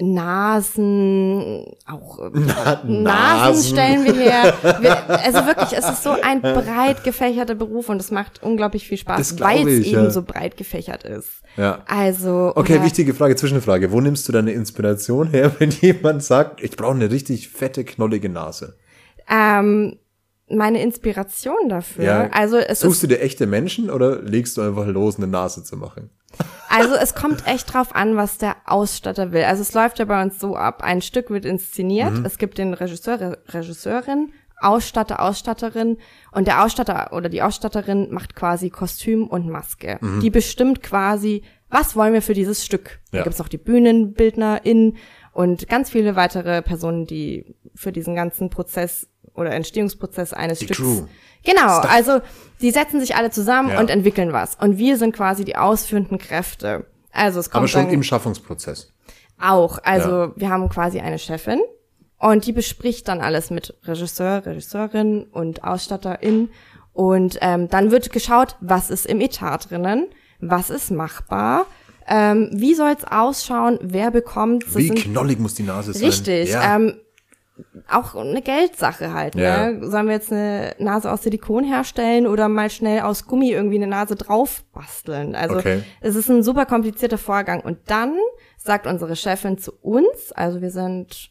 [0.00, 3.72] Nasen, auch äh, Nasen Nasen.
[3.72, 4.54] stellen wir her.
[4.80, 8.98] Wir, also wirklich, es ist so ein breit gefächerter Beruf und es macht unglaublich viel
[8.98, 10.10] Spaß, weil es eben ja.
[10.10, 11.42] so breit gefächert ist.
[11.56, 11.82] Ja.
[11.86, 12.52] Also.
[12.54, 13.90] Okay, wichtige Frage, Zwischenfrage.
[13.90, 18.28] Wo nimmst du deine Inspiration her, wenn jemand sagt, ich brauche eine richtig fette, knollige
[18.28, 18.76] Nase?
[19.28, 19.98] Ähm,
[20.48, 22.30] meine Inspiration dafür.
[22.32, 25.62] Also es Suchst ist, du dir echte Menschen oder legst du einfach los, eine Nase
[25.64, 26.10] zu machen?
[26.68, 29.44] Also es kommt echt drauf an, was der Ausstatter will.
[29.44, 32.12] Also es läuft ja bei uns so ab: Ein Stück wird inszeniert.
[32.12, 32.24] Mhm.
[32.24, 35.98] Es gibt den Regisseur, Re- Regisseurin, Ausstatter, Ausstatterin
[36.32, 39.98] und der Ausstatter oder die Ausstatterin macht quasi Kostüm und Maske.
[40.20, 42.98] Die bestimmt quasi, was wollen wir für dieses Stück.
[43.12, 43.18] Ja.
[43.18, 44.96] Da gibt's noch die BühnenbildnerInnen
[45.32, 50.80] und ganz viele weitere Personen, die für diesen ganzen Prozess oder Entstehungsprozess eines Die Stücks.
[50.80, 51.02] Crew.
[51.44, 51.90] Genau, Stuff.
[51.92, 52.20] also
[52.60, 53.80] die setzen sich alle zusammen Ja.
[53.80, 54.56] und entwickeln was.
[54.56, 56.86] Und wir sind quasi die ausführenden Kräfte.
[57.12, 58.92] Also es kommt Aber schon dann im Schaffungsprozess.
[59.40, 59.78] auch.
[59.84, 60.32] Also Ja.
[60.36, 61.60] wir haben quasi eine Chefin
[62.18, 66.50] und die bespricht dann alles mit Regisseur, Regisseurin und Ausstatterin.
[66.92, 70.08] Und ähm, dann wird geschaut, was ist im Etat drinnen,
[70.40, 71.66] was ist machbar,
[72.08, 74.74] ähm, wie soll's ausschauen, wer bekommt.
[74.76, 76.04] Wie knollig muss die Nase sein?
[76.08, 76.50] Richtig.
[76.50, 76.74] Ja.
[76.76, 76.94] Ähm,
[77.90, 79.34] auch eine Geldsache halt.
[79.34, 79.70] Ja.
[79.70, 79.88] Ne?
[79.90, 83.86] Sollen wir jetzt eine Nase aus Silikon herstellen oder mal schnell aus Gummi irgendwie eine
[83.86, 85.34] Nase drauf basteln?
[85.34, 85.82] Also Okay.
[86.00, 87.60] es ist ein super komplizierter Vorgang.
[87.60, 88.16] Und dann
[88.56, 91.30] sagt unsere Chefin zu uns, also wir sind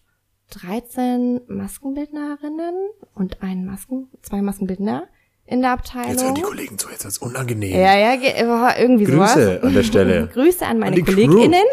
[0.51, 2.75] 13 Maskenbildnerinnen
[3.13, 5.07] und ein Masken, zwei Maskenbildner
[5.45, 6.09] in der Abteilung.
[6.11, 7.79] Jetzt hören die Kollegen zu, jetzt ist unangenehm.
[7.79, 9.63] Ja, ja, war irgendwie Grüße sowas.
[9.63, 10.27] an der Stelle.
[10.33, 11.05] Grüße an meine An.
[11.05, 11.63] KollegInnen.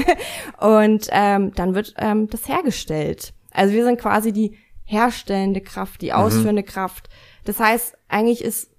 [0.60, 3.32] und ähm, dann wird ähm, das hergestellt.
[3.54, 5.98] Also wir sind quasi die herstellende Kraft, Mhm.
[6.06, 7.08] die ausführende Kraft.
[7.44, 8.70] Das heißt, eigentlich ist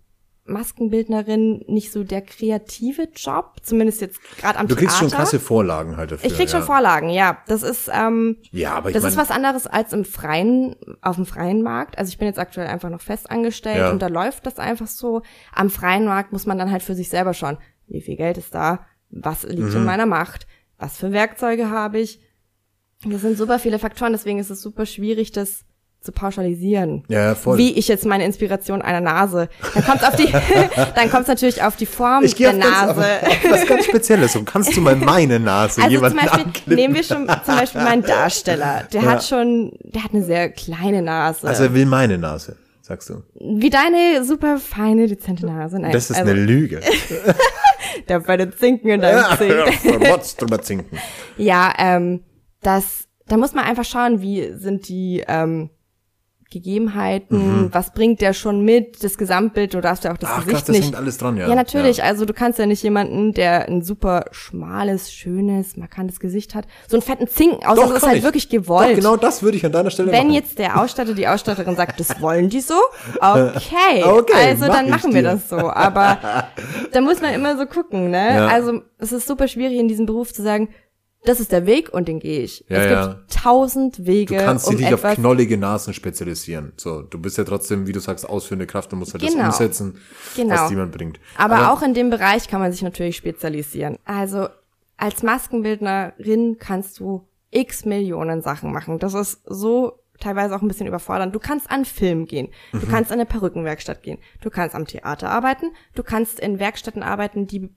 [0.47, 5.09] Maskenbildnerin nicht so der kreative Job, zumindest jetzt gerade am Du kriegst Theater.
[5.09, 6.29] schon krasse Vorlagen halt dafür.
[6.29, 6.65] ich krieg schon ja.
[6.65, 7.37] Vorlagen, ja.
[7.47, 11.15] Das ist ähm, Ja, aber ich das mein, ist was anderes als im freien, auf
[11.15, 11.97] dem freien Markt.
[11.97, 13.91] Also ich bin jetzt aktuell einfach noch fest angestellt Ja.
[13.91, 15.21] und da läuft das einfach so.
[15.53, 17.57] Am freien Markt muss man dann halt für sich selber schauen,
[17.87, 19.77] wie viel Geld ist da, was liegt Mhm.
[19.77, 22.19] in meiner Macht, was für Werkzeuge habe ich.
[23.05, 25.61] Das sind super viele Faktoren, deswegen ist es super schwierig, das
[26.01, 27.03] zu pauschalisieren.
[27.07, 27.57] Ja, voll.
[27.57, 29.49] Wie ich jetzt meine Inspiration einer Nase.
[29.73, 30.31] Dann kommt auf die,
[30.95, 33.01] dann kommt es natürlich auf die Form ich der auf, ganz- Nase.
[33.01, 34.35] auf, auf was ganz Spezielles.
[34.35, 36.75] Und kannst du mal meine Nase Also zum jemanden Beispiel, anklippen?
[36.75, 38.83] nehmen wir schon zum Beispiel meinen Darsteller.
[38.93, 39.09] Der Ja.
[39.09, 41.47] hat schon, der hat eine sehr kleine Nase.
[41.47, 43.23] Also er will meine Nase, sagst du.
[43.39, 45.79] Wie deine super feine, dezente Nase.
[45.79, 46.81] Nein, Das ist also, eine Lüge.
[48.09, 50.01] der bei den Zinken in deinem Zink.
[50.11, 50.97] Rotz drüber zinken.
[51.37, 52.21] Ja, ähm,
[52.65, 55.69] das, da muss man einfach schauen, wie sind die ähm,
[56.51, 60.35] Gegebenheiten, was bringt der schon mit, das Gesamtbild, du darfst ja auch das Mhm.
[60.37, 60.85] Ach, Gesicht krass, das nicht.
[60.85, 61.49] hängt alles dran, ja.
[61.49, 61.97] Ja, natürlich.
[61.97, 62.03] Ja.
[62.05, 66.95] Also du kannst ja nicht jemanden, der ein super schmales, schönes, markantes Gesicht hat, so
[66.97, 67.75] einen fetten Zinken aus.
[67.77, 68.23] Doch, das ist halt ich.
[68.23, 68.91] wirklich gewollt.
[68.91, 70.33] Doch, genau das würde ich an deiner Stelle Wenn machen.
[70.35, 72.75] jetzt der Ausstatter, die Ausstatterin sagt, das wollen die so,
[73.19, 75.29] okay, Okay, also mach dann machen wir dir.
[75.31, 75.57] das so.
[75.57, 76.19] Aber
[76.93, 78.29] da muss man immer so gucken, ne?
[78.35, 78.47] Ja.
[78.47, 80.69] Also es ist super schwierig in diesem Beruf zu sagen,
[81.25, 82.63] das ist der Weg und den gehe ich.
[82.69, 83.07] Ja, es ja.
[83.07, 86.73] gibt tausend Wege, Du kannst dich um nicht auf knollige Nasen spezialisieren.
[86.77, 89.45] So, du bist ja trotzdem, wie du sagst, ausführende Kraft und musst halt Genau.
[89.45, 89.97] das umsetzen,
[90.35, 90.55] Genau.
[90.55, 91.19] was jemand bringt.
[91.37, 93.97] Aber, auch in dem Bereich kann man sich natürlich spezialisieren.
[94.05, 94.47] Also
[94.97, 98.99] als Maskenbildnerin kannst du x Millionen Sachen machen.
[98.99, 101.35] Das ist so teilweise auch ein bisschen überfordernd.
[101.35, 102.81] Du kannst an Film gehen, Mhm.
[102.81, 107.03] du kannst an eine Perückenwerkstatt gehen, du kannst am Theater arbeiten, du kannst in Werkstätten
[107.03, 107.69] arbeiten, die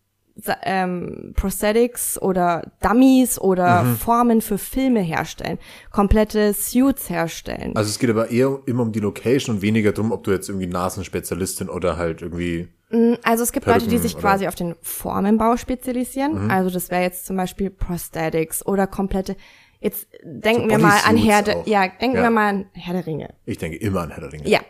[0.63, 3.97] ähm, Prosthetics oder Dummies oder Mhm.
[3.97, 5.59] Formen für Filme herstellen,
[5.91, 7.75] komplette Suits herstellen.
[7.77, 10.49] Also es geht aber eher immer um die Location und weniger darum, ob du jetzt
[10.49, 12.69] irgendwie Nasenspezialistin oder halt irgendwie.
[13.23, 14.23] Also es gibt Leute, die Perücken sich oder- Mhm.
[14.23, 16.51] quasi auf den Formenbau spezialisieren.
[16.51, 19.37] Also das wäre jetzt zum Beispiel Prosthetics oder komplette.
[19.81, 21.67] Jetzt denken So wir mal an der, auch.
[21.67, 22.23] ja, denken Ja.
[22.25, 23.35] wir mal an Herr der Ringe.
[23.45, 24.49] Ich denke immer an Herr der Ringe.
[24.49, 24.61] Ja,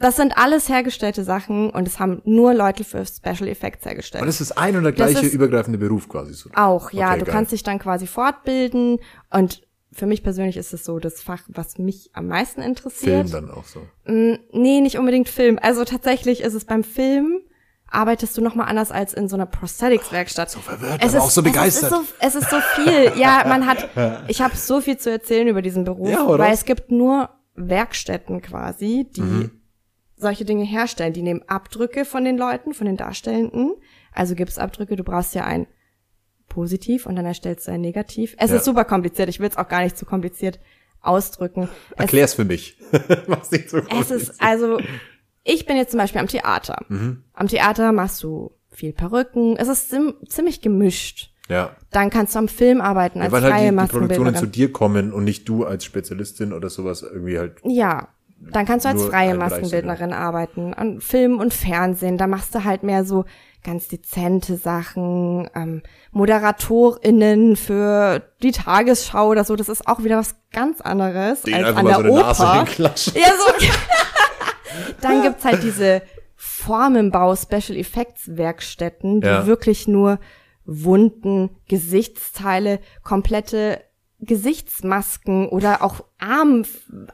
[0.00, 4.22] das sind alles hergestellte Sachen und es haben nur Leute für Special Effects hergestellt.
[4.22, 6.50] Aber das ist ein und der gleiche ist- übergreifende Beruf quasi so.
[6.54, 7.34] Auch, ja, Okay, du geil.
[7.34, 8.98] kannst dich dann quasi fortbilden
[9.30, 13.28] und für mich persönlich ist es so das Fach, was mich am meisten interessiert.
[13.28, 13.80] Film dann auch so.
[14.06, 15.58] Mm, Nee, nicht unbedingt Film.
[15.60, 17.40] Also tatsächlich ist es beim Film
[17.90, 20.50] arbeitest du noch mal anders als in so einer Prosthetics-Werkstatt.
[20.50, 21.90] So verwirrt, aber auch so begeistert.
[21.90, 23.12] Es ist, so, es ist so viel.
[23.18, 23.88] Ja, man hat,
[24.28, 28.42] ich habe so viel zu erzählen über diesen Beruf, Ja, weil es gibt nur Werkstätten
[28.42, 29.50] quasi, die Mhm.
[30.18, 31.12] Solche Dinge herstellen.
[31.12, 33.74] Die nehmen Abdrücke von den Leuten, von den Darstellenden.
[34.12, 34.96] Also Gipsabdrücke.
[34.96, 35.66] Du brauchst ja ein
[36.48, 38.34] Positiv und dann erstellst du ein Negativ.
[38.38, 38.56] Es Ja.
[38.56, 39.28] ist super kompliziert.
[39.28, 40.58] Ich will es auch gar nicht zu kompliziert
[41.00, 41.68] ausdrücken.
[41.92, 42.78] Es Erklär's für mich.
[43.26, 44.80] Was nicht so es ist also,
[45.44, 46.84] ich bin jetzt zum Beispiel am Theater.
[46.88, 47.24] Mhm.
[47.34, 49.56] Am Theater machst du viel Perücken.
[49.56, 49.94] Es ist
[50.28, 51.32] ziemlich gemischt.
[51.48, 51.76] Ja.
[51.90, 54.72] Dann kannst du am Film arbeiten als Weil halt freie die, die Produktionen zu dir
[54.72, 57.56] kommen und nicht du als Spezialistin oder sowas irgendwie halt.
[57.64, 58.08] Ja,
[58.40, 60.72] dann kannst du als freie Maskenbildnerin arbeiten.
[60.74, 63.24] An Film und Fernsehen, da machst du halt mehr so
[63.64, 69.56] ganz dezente Sachen, ähm, ModeratorInnen für die Tagesschau oder so.
[69.56, 72.64] Das ist auch wieder was ganz anderes als einfach an der so Oper.
[72.78, 73.66] Ja, so.
[75.00, 76.02] Dann gibt's halt diese
[76.36, 79.46] Formenbau Special Effects Werkstätten, die Ja.
[79.46, 80.18] wirklich nur
[80.64, 83.80] Wunden, Gesichtsteile, komplette
[84.20, 86.64] Gesichtsmasken oder auch Arm,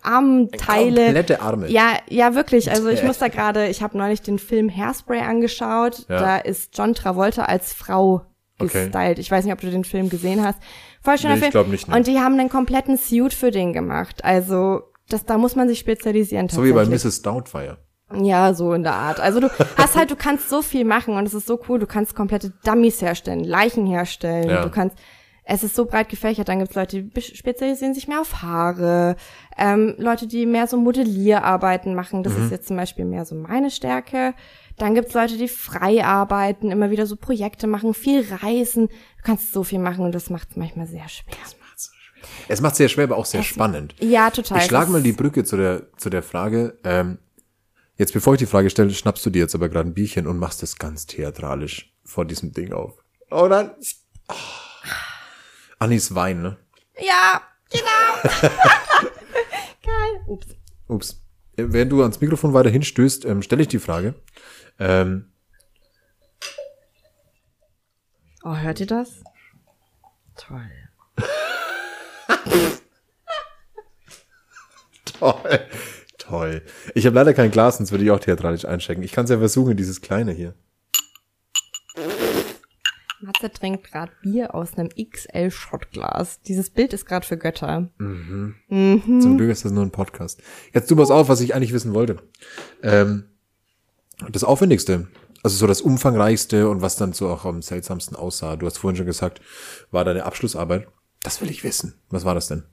[0.03, 1.05] Armteile.
[1.05, 1.69] Komplette Arme.
[1.71, 2.71] Ja, ja, wirklich.
[2.71, 6.07] Also ich muss da gerade, ich habe neulich den Film Hairspray angeschaut.
[6.09, 6.19] Ja.
[6.19, 8.23] Da ist John Travolta als Frau
[8.61, 8.85] Okay.
[8.85, 9.19] gestylt.
[9.19, 10.59] Ich weiß nicht, ob du den Film gesehen hast.
[11.03, 11.51] Voll schöner Nee, ich Film.
[11.53, 11.97] glaub nicht, ne.
[11.97, 14.23] Und die haben einen kompletten Suit für den gemacht.
[14.25, 16.49] Also das, da muss man sich spezialisieren.
[16.49, 16.85] So wie bei.
[16.87, 17.23] Mrs.
[17.23, 17.79] Doubtfire.
[18.23, 19.19] Ja, so in der Art.
[19.19, 21.81] Also du hast halt, du kannst so viel machen und es ist so cool.
[21.81, 24.49] Du kannst komplette Dummies herstellen, Leichen herstellen.
[24.49, 24.63] Ja.
[24.63, 24.97] Du kannst,
[25.45, 26.49] es ist so breit gefächert.
[26.49, 29.17] Dann gibt's Leute, die spezialisieren sich mehr auf Haare.
[29.59, 32.23] Ähm, Leute, die mehr so Modellierarbeiten machen.
[32.23, 32.45] Das Mhm.
[32.45, 34.35] ist jetzt zum Beispiel mehr so meine Stärke.
[34.79, 38.89] Dann gibt's Leute, die frei arbeiten, immer wieder so Projekte machen, viel reisen.
[38.89, 41.35] Du kannst so viel machen und das macht es manchmal sehr schwer.
[42.49, 43.95] Es macht sehr schwer, aber auch sehr spannend.
[44.01, 44.59] Ja, total.
[44.59, 46.79] Ich schlage Das- mal die Brücke zu der, zu der Frage.
[46.83, 47.19] Ähm,
[47.97, 50.39] jetzt, bevor ich die Frage stelle, schnappst du dir jetzt aber gerade ein Bierchen und
[50.39, 52.95] machst es ganz theatralisch vor diesem Ding auf.
[53.31, 53.73] Oh dann.
[54.29, 54.35] Oh.
[55.85, 56.57] Anis Wein, ne?
[56.99, 58.39] Ja, genau.
[59.83, 60.21] Geil.
[60.27, 60.47] Ups.
[60.89, 61.21] Ups.
[61.59, 64.15] Äh, Während du ans Mikrofon weiter hinstößt, ähm, stelle ich die Frage.
[64.79, 65.31] Ähm,
[68.47, 69.25] Oh, hört ihr das?
[70.37, 70.71] Toll.
[75.19, 75.61] toll.
[76.19, 76.63] Toll.
[76.95, 79.03] Ich habe leider kein Glas, sonst würde ich auch theatralisch einschenken.
[79.03, 80.55] Ich kann es ja versuchen, dieses kleine hier.
[83.25, 86.41] Matze trinkt gerade Bier aus einem XL-Shotglas.
[86.43, 87.91] Dieses Bild ist gerade für Götter.
[87.99, 90.43] Zum Glück ist das nur ein Podcast.
[90.73, 92.23] Jetzt du pass auf, was ich eigentlich wissen wollte.
[92.83, 93.25] Ähm,
[94.31, 95.09] das Aufwendigste,
[95.43, 98.57] also so das Umfangreichste und was dann so auch am seltsamsten aussah.
[98.57, 99.41] Du hast vorhin schon gesagt,
[99.91, 100.87] war deine Abschlussarbeit.
[101.23, 101.95] Das will ich wissen.
[102.11, 102.65] Was war das denn?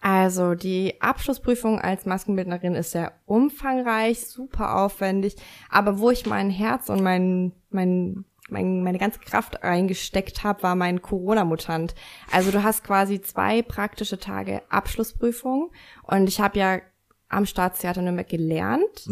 [0.00, 5.36] Also die Abschlussprüfung als Maskenbildnerin ist sehr umfangreich, super aufwendig,
[5.70, 10.74] aber wo ich mein Herz und mein, mein, mein meine ganze Kraft reingesteckt habe, war
[10.74, 11.94] mein Corona-Mutant.
[12.30, 15.70] Also du hast quasi zwei praktische Tage Abschlussprüfung
[16.04, 16.78] und ich habe ja
[17.28, 19.08] am Staatstheater Nürnberg gelernt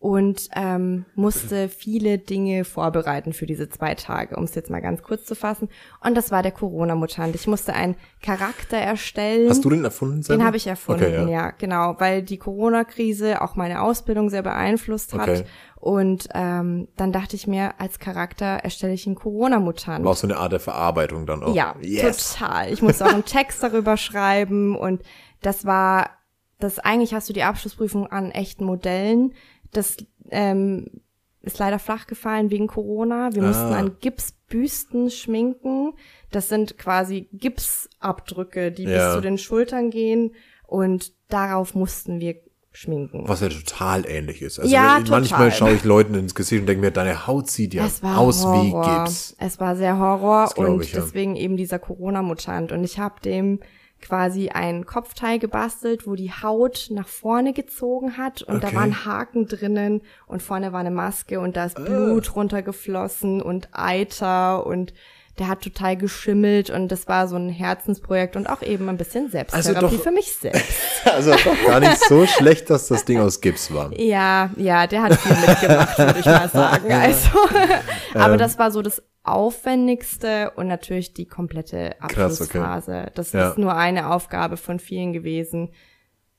[0.00, 5.02] und ähm, musste viele Dinge vorbereiten für diese zwei Tage, um es jetzt mal ganz
[5.02, 5.68] kurz zu fassen.
[6.00, 7.34] Und das war der Corona-Mutant.
[7.34, 9.50] Ich musste einen Charakter erstellen.
[9.50, 10.22] Hast du den erfunden?
[10.22, 10.40] Selber?
[10.40, 11.28] Den habe ich erfunden, Okay, ja.
[11.28, 11.50] ja.
[11.50, 15.28] genau, weil die Corona-Krise auch meine Ausbildung sehr beeinflusst hat.
[15.28, 15.44] Okay.
[15.80, 20.04] Und ähm, dann dachte ich mir, als Charakter erstelle ich einen Corona-Mutant.
[20.04, 21.54] War auch so eine Art der Verarbeitung dann auch.
[21.54, 22.32] Ja, yes.
[22.34, 22.72] total.
[22.72, 25.02] Ich musste auch einen Text darüber schreiben und
[25.40, 26.10] das war,
[26.58, 29.34] das eigentlich hast du die Abschlussprüfung an echten Modellen.
[29.72, 29.96] Das
[30.30, 31.00] ähm,
[31.42, 33.30] ist leider flach gefallen wegen Corona.
[33.34, 33.78] Wir mussten Ah.
[33.78, 35.92] an Gipsbüsten schminken.
[36.32, 39.06] Das sind quasi Gipsabdrücke, die Ja.
[39.06, 40.34] bis zu den Schultern gehen
[40.66, 42.34] und darauf mussten wir
[42.78, 43.24] schminken.
[43.26, 44.58] Was ja total ähnlich ist.
[44.60, 45.52] Also Ja, wenn- manchmal total.
[45.52, 49.04] schaue ich Leuten ins Gesicht und denke mir, deine Haut sieht ja aus wie Horror.
[49.04, 49.34] Gips.
[49.38, 51.00] Es war sehr Horror und ich, ja.
[51.00, 52.70] deswegen eben dieser Corona-Mutant.
[52.72, 53.60] Und ich habe dem
[54.00, 58.68] quasi ein Kopfteil gebastelt, wo die Haut nach vorne gezogen hat und Okay.
[58.70, 61.66] da waren Haken drinnen und vorne war eine Maske und da Ah.
[61.66, 64.94] ist Blut runtergeflossen und Eiter und
[65.38, 69.30] der hat total geschimmelt und das war so ein Herzensprojekt und auch eben ein bisschen
[69.30, 70.64] Selbsttherapie Also doch- für mich selbst.
[71.04, 73.92] Also doch gar nicht so schlecht, dass das Ding aus Gips war.
[73.98, 76.92] Ja, ja, der hat viel mitgemacht, würde ich mal sagen.
[76.92, 77.28] Also,
[78.14, 78.38] aber Ähm.
[78.38, 82.58] das war so das Aufwendigste und natürlich die komplette Krass, okay.
[82.58, 83.06] Abschlussphase.
[83.14, 83.50] Das Ja.
[83.50, 85.72] ist nur eine Aufgabe von vielen gewesen.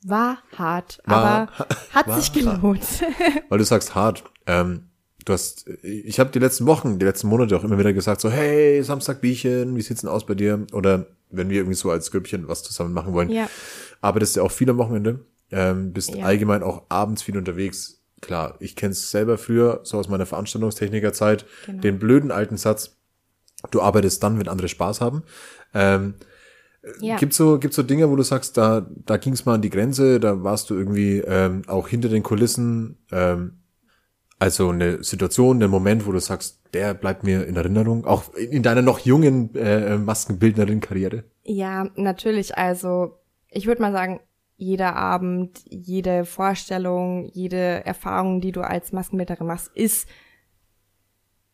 [0.06, 1.52] War hart, War- aber
[1.94, 2.84] hat sich gelohnt.
[3.50, 4.24] Weil du sagst hart.
[4.48, 4.89] Ähm,
[5.30, 8.30] du hast, ich habe die letzten Wochen, die letzten Monate auch immer wieder gesagt, so,
[8.30, 10.66] hey, Samstag Bierchen, wie sieht's denn aus bei dir?
[10.74, 13.30] Oder wenn wir irgendwie so als Grüppchen was zusammen machen wollen.
[13.30, 13.48] Ja.
[14.02, 16.26] Arbeitest du auch viel am Wochenende, ähm, bist Ja.
[16.26, 18.02] allgemein auch abends viel unterwegs.
[18.22, 21.82] Klar, ich kenn's selber früher, so aus meiner Veranstaltungstechnikerzeit, Genau.
[21.82, 22.98] den blöden alten Satz,
[23.72, 25.24] du arbeitest dann, wenn andere Spaß haben.
[25.74, 26.16] Ähm,
[27.02, 27.18] ja.
[27.18, 30.20] Gibt's so, gibt's so Dinge, wo du sagst, da, da ging's mal an die Grenze,
[30.20, 33.59] da warst du irgendwie ähm, auch hinter den Kulissen, ähm,
[34.40, 38.52] also eine Situation, einen Moment, wo du sagst, der bleibt mir in Erinnerung, auch in
[38.52, 41.24] in deiner noch jungen äh, Maskenbildnerin-Karriere?
[41.44, 42.58] Ja, natürlich.
[42.58, 44.20] Also ich würde mal sagen,
[44.56, 50.08] jeder Abend, jede Vorstellung, jede Erfahrung, die du als Maskenbildnerin machst, ist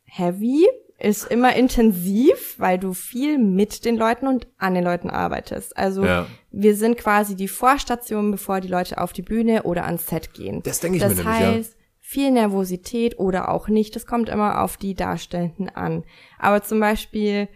[0.05, 0.65] heavy,
[0.97, 5.77] ist immer intensiv, weil du viel mit den Leuten und an den Leuten arbeitest.
[5.77, 6.27] Also Ja.
[6.51, 10.63] wir sind quasi die Vorstation, bevor die Leute auf die Bühne oder ans Set gehen.
[10.63, 11.59] Das denke ich das mir nämlich, ja.
[12.07, 13.95] Viel Nervosität oder auch nicht.
[13.95, 16.03] Das kommt immer auf die Darstellenden an.
[16.37, 17.47] Aber zum Beispiel,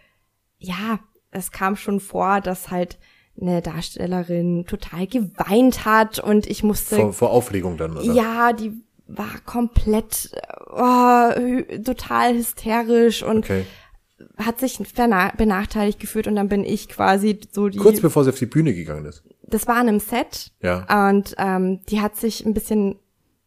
[0.57, 0.99] ja,
[1.31, 2.97] es kam schon vor, dass halt
[3.39, 8.11] eine Darstellerin total geweint hat und ich musste Vor, vor Aufregung dann, oder?
[8.11, 8.73] ja, die
[9.07, 10.31] war komplett
[10.67, 11.29] oh,
[11.83, 13.65] total hysterisch und Okay.
[14.37, 14.77] hat sich
[15.37, 18.73] benachteiligt gefühlt und dann bin ich quasi so die Kurz bevor sie auf die Bühne
[18.73, 19.23] gegangen ist.
[19.43, 21.09] das war in einem Set Ja.
[21.09, 22.99] und ähm, die hat sich ein bisschen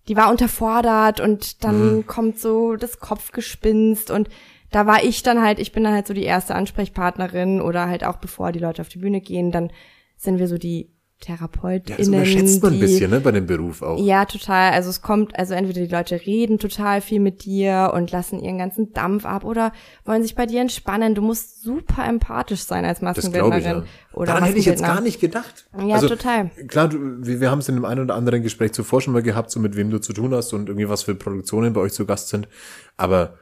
[0.09, 2.07] die war unterfordert und dann Mhm.
[2.07, 4.29] kommt so das Kopfgespinst und
[4.71, 8.05] da war ich dann halt, ich bin dann halt so die erste Ansprechpartnerin oder halt
[8.05, 9.71] auch bevor die Leute auf die Bühne gehen, dann
[10.17, 10.91] sind wir so die
[11.23, 11.89] TherapeutInnen.
[11.89, 13.99] Ja, das unterschätzt man ein die, bisschen, ne, bei dem Beruf auch.
[13.99, 14.73] Ja, total.
[14.73, 18.59] Also es kommt, also entweder die Leute reden total viel mit dir und lassen ihren
[18.59, 19.73] ganzen Dampf ab oder
[20.05, 21.15] wollen sich bei dir entspannen.
[21.15, 23.83] Du musst super empathisch sein als Das glaube ich, Maskenbildnerin.
[23.85, 24.15] ja.
[24.15, 25.67] Oder Daran hätte ich jetzt gar nicht gedacht.
[25.79, 26.51] Ja, also, total.
[26.69, 29.23] Klar, du, wir, wir haben es in dem einen oder anderen Gespräch zuvor schon mal
[29.23, 31.93] gehabt, so mit wem du zu tun hast und irgendwie was für Produktionen bei euch
[31.93, 32.49] zu Gast sind.
[32.97, 33.35] Aber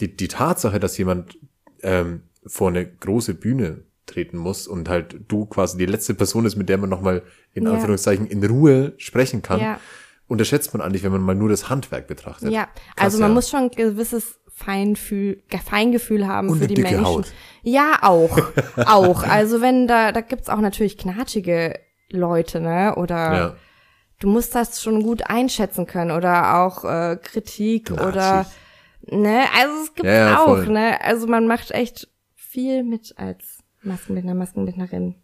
[0.00, 1.38] die, die Tatsache, dass jemand
[1.82, 6.56] ähm, vor eine große Bühne treten muss und halt du quasi die letzte Person ist,
[6.56, 7.22] mit der man nochmal
[7.54, 7.72] in Ja.
[7.72, 9.80] Anführungszeichen in Ruhe sprechen kann, Ja.
[10.26, 12.50] unterschätzt man eigentlich, wenn man mal nur das Handwerk betrachtet.
[12.50, 13.34] Ja, Krass, also man ja.
[13.34, 17.06] muss schon ein gewisses Feinfühl, Ge- Feingefühl haben Und für die dicke Menschen.
[17.06, 17.32] Haut.
[17.62, 18.36] Ja, auch,
[18.86, 19.22] auch.
[19.22, 21.78] Also wenn da, da gibt's auch natürlich knatschige
[22.10, 22.94] Leute, ne?
[22.96, 23.56] Oder Ja.
[24.20, 28.06] du musst das schon gut einschätzen können oder auch äh, Kritik Knatschig.
[28.08, 28.46] oder
[29.06, 30.68] ne, also es gibt's Ja, ja, auch, voll.
[30.68, 31.00] ne?
[31.02, 35.14] Also man macht echt viel mit als Maskenbildner, Maskenbildnerin.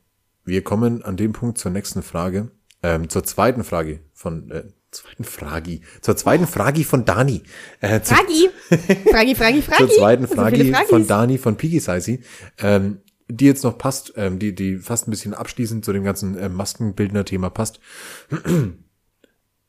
[0.45, 2.51] Wir kommen an dem Punkt zur nächsten Frage,
[2.83, 7.43] ähm, zur zweiten Frage von äh, zweiten Fragi, zur zweiten Fragi von Dani.
[7.81, 8.51] Äh, zu, Fragi!
[9.11, 9.79] Fragi, Fragi, Fragi!
[9.79, 10.91] zur zweiten So Frage viele Fragis.
[10.91, 12.23] von Dani von Piggy Saisi,
[12.59, 16.37] ähm, die jetzt noch passt, ähm, die die fast ein bisschen abschließend zu dem ganzen
[16.37, 17.81] äh, Maskenbildner-Thema passt.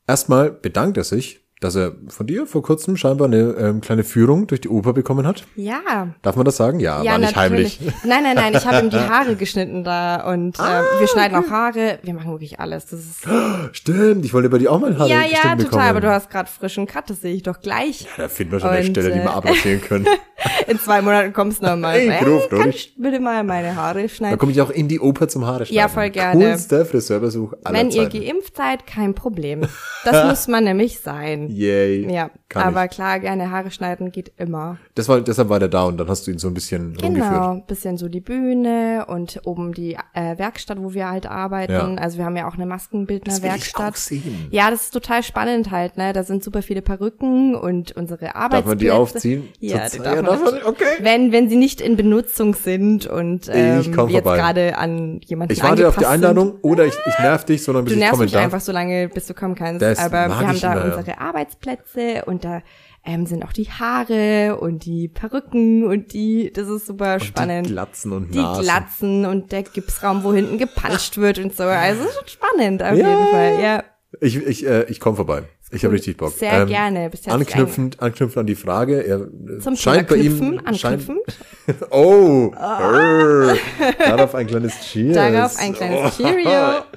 [0.06, 4.46] Erstmal bedankt er sich, dass er von dir vor kurzem scheinbar eine ähm, kleine Führung
[4.46, 5.44] durch die Oper bekommen hat.
[5.56, 6.80] Ja, Darf man das sagen?
[6.80, 7.80] Ja, Ja, war nicht natürlich.
[7.80, 7.94] heimlich.
[8.04, 11.36] Nein, nein, nein, ich habe ihm die Haare geschnitten da und Ah, äh, wir schneiden
[11.36, 11.98] auch Haare.
[12.02, 12.84] Wir machen wirklich alles.
[12.86, 13.26] Das ist
[13.72, 15.64] Stimmt, ich wollte bei dir auch mal Haare ja, ja, geschnitten total.
[15.64, 15.82] bekommen.
[15.88, 18.02] Aber du hast gerade frischen Cut, das sehe ich doch gleich.
[18.02, 20.06] Ja, da finden wir schon eine Und, Stelle, die wir äh, abrasieren können.
[20.66, 21.98] In zwei Monaten kommst du nochmal.
[22.00, 22.94] Ich ruf durch.
[22.98, 24.38] bitte mal meine Haare Da schneiden?
[24.38, 25.76] komme ich auch in die Oper zum Haare schneiden.
[25.78, 26.44] Ja, voll gerne.
[26.44, 28.20] Coolster Friseurbesuch aller Wenn ihr Zeiten.
[28.24, 29.62] geimpft seid, kein Problem.
[30.04, 31.48] Das muss man nämlich sein.
[31.48, 32.12] Yay.
[32.12, 32.90] Ja, Kann aber ich.
[32.90, 34.76] klar, gerne Haare schneiden geht immer.
[34.94, 37.32] Das war, deshalb war der da und dann hast du ihn so ein bisschen rumgeführt.
[37.32, 41.72] Genau, bisschen so die Bühne und oben die äh, Werkstatt, wo wir halt arbeiten.
[41.72, 41.94] Ja.
[42.02, 43.92] Also wir haben ja auch eine Maskenbildner-Werkstatt.
[43.94, 44.48] auch sehen.
[44.50, 46.12] Ja, das ist total spannend halt, ne?
[46.12, 48.56] Da sind super viele Perücken und unsere Arbeitsplätze.
[48.62, 49.48] Darf man die aufziehen?
[49.60, 50.84] Ja, Zur die Zeit- darf ja, darf man- okay.
[51.00, 55.88] Wenn, wenn sie nicht in Benutzung sind und ähm, jetzt gerade an jemanden Ich warte
[55.88, 58.32] auf die Einladung oder ich, ich nerv dich, sondern bis Du ich nervst kommen mich
[58.32, 58.44] darf.
[58.44, 59.82] einfach so lange, bis du kommen kannst.
[59.82, 60.96] Das Aber wir haben da immer, ja.
[60.96, 62.62] unsere Arbeitsplätze und da
[63.08, 67.66] ähm, sind auch die Haare und die Perücken und die, das ist super spannend.
[67.68, 68.62] Die Glatzen und Die Nasen.
[68.64, 71.62] Glatzen und der Gipsraum, wo hinten gepanscht wird und so.
[71.64, 73.08] Also es ist schon spannend auf Ja.
[73.08, 73.60] jeden Fall.
[73.62, 73.84] Ja,
[74.20, 75.44] Ich, ich, äh, ich komme vorbei.
[75.72, 76.32] Ich habe richtig Bock.
[76.34, 77.10] Ähm, Sehr gerne.
[77.10, 79.04] Bist herzlich anknüpfend, anknüpfend an die Frage.
[79.04, 81.86] Er äh, zum scheint bei ihm Knüpfen, scheint, anknüpfend.
[81.90, 83.56] Oh, brr.
[83.98, 85.14] darauf ein kleines Cheers.
[85.16, 86.10] Darauf ein kleines Oh.
[86.22, 86.82] Cheerio.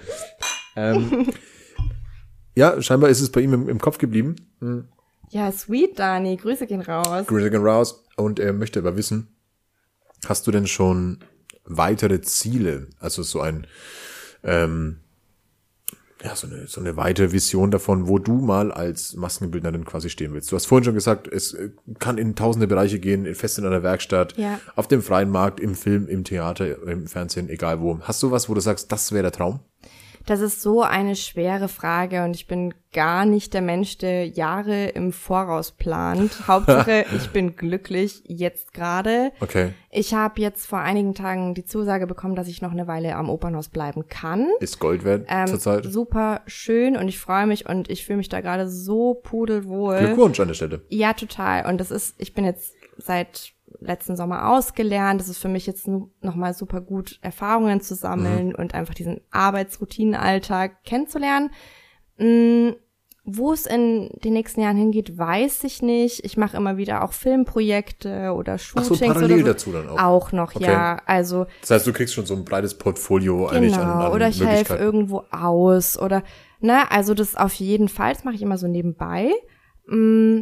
[0.75, 1.27] Ähm,
[2.55, 4.36] ja, scheinbar ist es bei ihm im, im Kopf geblieben.
[5.29, 6.38] Ja, sweet, Dani.
[6.38, 7.27] Grüße gehen raus.
[7.27, 8.05] Grüße gehen raus.
[8.15, 9.36] Und er möchte aber wissen,
[10.25, 11.19] hast du denn schon
[11.65, 12.88] weitere Ziele?
[12.99, 13.67] Also so ein,
[14.43, 15.01] ähm,
[16.23, 20.34] ja, so eine, so eine weitere Vision davon, wo du mal als Maskenbildnerin quasi stehen
[20.34, 20.51] willst.
[20.51, 23.84] Du hast vorhin schon gesagt, es äh, kann in tausende Bereiche gehen, fest in einer
[23.84, 24.60] Werkstatt, Ja.
[24.75, 27.99] auf dem freien Markt, im Film, im Theater, im Fernsehen, egal wo.
[28.01, 29.62] Hast du was, wo du sagst, das wäre der Traum?
[30.25, 34.88] Das ist so eine schwere Frage und ich bin gar nicht der Mensch, der Jahre
[34.88, 36.32] im Voraus plant.
[36.47, 39.32] Hauptsache, ich bin glücklich jetzt gerade.
[39.39, 39.73] Okay.
[39.91, 43.29] Ich habe jetzt vor einigen Tagen die Zusage bekommen, dass ich noch eine Weile am
[43.29, 44.47] Opernhaus bleiben kann.
[44.60, 45.86] Ist Gold wert Ähm, zurzeit?
[45.86, 49.97] super schön und ich freue mich und ich fühle mich da gerade so pudelwohl.
[49.97, 50.82] Glückwunsch an der Stelle.
[50.89, 51.65] Ja, total.
[51.67, 55.20] Und das ist, ich bin jetzt seit letzten Sommer ausgelernt.
[55.22, 55.88] Das ist für mich jetzt
[56.22, 61.52] nochmal super gut, Erfahrungen zu sammeln und einfach diesen Arbeitsroutinenalltag kennenzulernen.
[62.18, 62.72] Mm,
[63.32, 66.24] Wo es in den nächsten Jahren hingeht, weiß ich nicht.
[66.26, 69.46] Ich mache immer wieder auch Filmprojekte oder Ach Shootings so, parallel oder so.
[69.54, 70.00] dazu dann auch.
[70.04, 70.65] Auch noch, Okay.
[70.65, 70.98] ja.
[71.06, 74.30] Also Das heißt, du kriegst schon so ein breites Portfolio eigentlich an, Genau, an oder
[74.30, 76.24] ich helfe irgendwo aus oder
[76.60, 79.32] ne, also das auf jeden Fall, das mache ich immer so nebenbei.
[79.88, 80.39] Mm,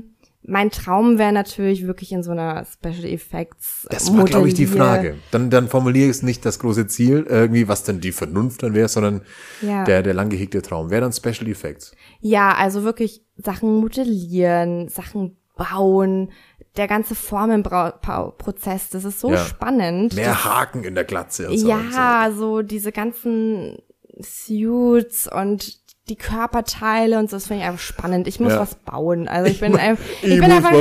[0.50, 4.66] mein Traum wäre natürlich wirklich in so einer Special Effects Das war, glaube ich, die
[4.66, 5.18] Frage.
[5.32, 8.88] Dann, dann formuliere ich nicht das große Ziel, irgendwie, was denn die Vernunft dann wäre,
[8.88, 9.22] sondern
[9.62, 9.84] Ja.
[9.84, 10.90] der, der lang gehegte Traum.
[10.90, 11.92] Wäre dann Special Effects.
[12.22, 16.32] Ja, also wirklich Sachen modellieren, Sachen bauen,
[16.78, 19.38] der ganze Formenprozess, das ist so Ja.
[19.38, 20.16] spannend.
[20.16, 21.72] Mehr Haken in der Glatze und so.
[21.72, 23.80] und Ja, so diese ganzen
[24.22, 25.78] Suits und
[26.10, 28.28] die Körperteile und so, das finde ich einfach spannend.
[28.28, 28.60] Ich muss Ja.
[28.60, 29.28] was bauen.
[29.28, 30.72] Also ich bin einfach, ich, Ich bin einfach,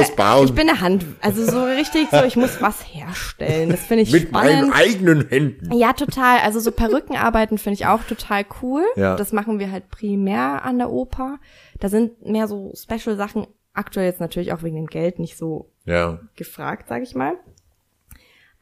[0.45, 3.71] ich bin eine Hand, also so richtig so, ich muss was herstellen.
[3.71, 4.17] Das finde ich so.
[4.19, 4.75] Mit meinen spannend.
[4.77, 5.73] eigenen Händen.
[5.73, 6.39] Ja, total.
[6.41, 8.85] Also so Perückenarbeiten finde ich auch total cool.
[8.97, 9.17] Ja.
[9.17, 11.39] Das machen wir halt primär an der Oper.
[11.81, 16.21] Da sind mehr so Special-Sachen aktuell jetzt natürlich auch wegen dem Geld nicht so Ja.
[16.37, 17.35] gefragt, sag ich mal.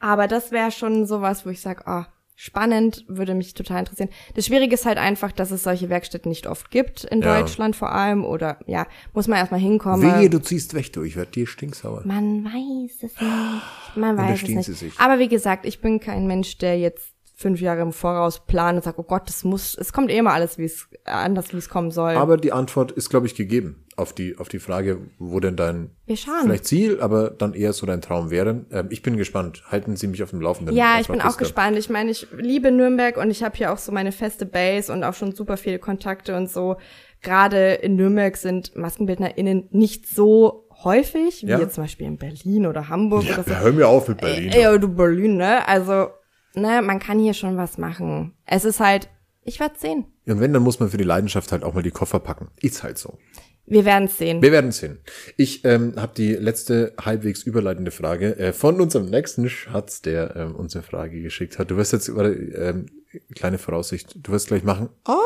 [0.00, 4.08] Aber das wäre schon sowas, wo ich sage, ah, spannend, würde mich total interessieren.
[4.34, 7.38] Das Schwierige ist halt einfach, dass es solche Werkstätten nicht oft gibt, in Ja.
[7.40, 8.24] Deutschland vor allem.
[8.24, 10.02] Oder ja, muss man erstmal hinkommen.
[10.02, 11.02] Wehe, du ziehst weg, du.
[11.02, 12.02] Ich werde dir stinksauer.
[12.04, 13.96] Man weiß es nicht.
[13.96, 14.64] Man weiß es nicht.
[14.66, 14.98] sie sich.
[14.98, 18.84] Aber wie gesagt, ich bin kein Mensch, der jetzt fünf Jahre im Voraus plant und
[18.84, 21.68] sagt, oh Gott, das muss, es kommt eh immer alles, wie es anders, wie es
[21.68, 22.12] kommen soll.
[22.14, 25.90] Aber die Antwort ist, glaube ich, gegeben auf die, auf die Frage, wo denn dein
[26.06, 28.64] Wir vielleicht Ziel, aber dann eher so dein Traum wäre.
[28.70, 29.62] Ähm, ich bin gespannt.
[29.70, 30.74] Halten Sie mich auf dem Laufenden.
[30.74, 31.78] Ja, ich bin auch gespannt.
[31.78, 35.04] Ich meine, ich liebe Nürnberg und ich habe hier auch so meine feste Base und
[35.04, 36.76] auch schon super viele Kontakte und so.
[37.22, 41.58] Gerade in Nürnberg sind MaskenbildnerInnen nicht so häufig, wie Ja.
[41.60, 43.50] jetzt zum Beispiel in Berlin oder Hamburg oder so.
[43.50, 44.50] Ja, hör mir auf mit Berlin.
[44.52, 45.66] Ey, ey, du Berlin, ne?
[45.66, 46.08] Also,
[46.54, 48.34] ne, man kann hier schon was machen.
[48.44, 49.08] Es ist halt,
[49.42, 50.06] ich werd's sehen.
[50.26, 52.48] Und wenn, dann muss man für die Leidenschaft halt auch mal die Koffer packen.
[52.60, 53.18] Ist halt so.
[53.66, 54.42] Wir werden's sehen.
[54.42, 54.98] Wir werden sehen.
[55.36, 60.54] Ich ähm, habe die letzte halbwegs überleitende Frage äh, von unserem nächsten Schatz, der ähm,
[60.54, 61.70] uns eine Frage geschickt hat.
[61.70, 62.86] Du wirst jetzt ähm,
[63.34, 64.90] kleine Voraussicht, du wirst gleich machen.
[65.04, 65.16] Ah!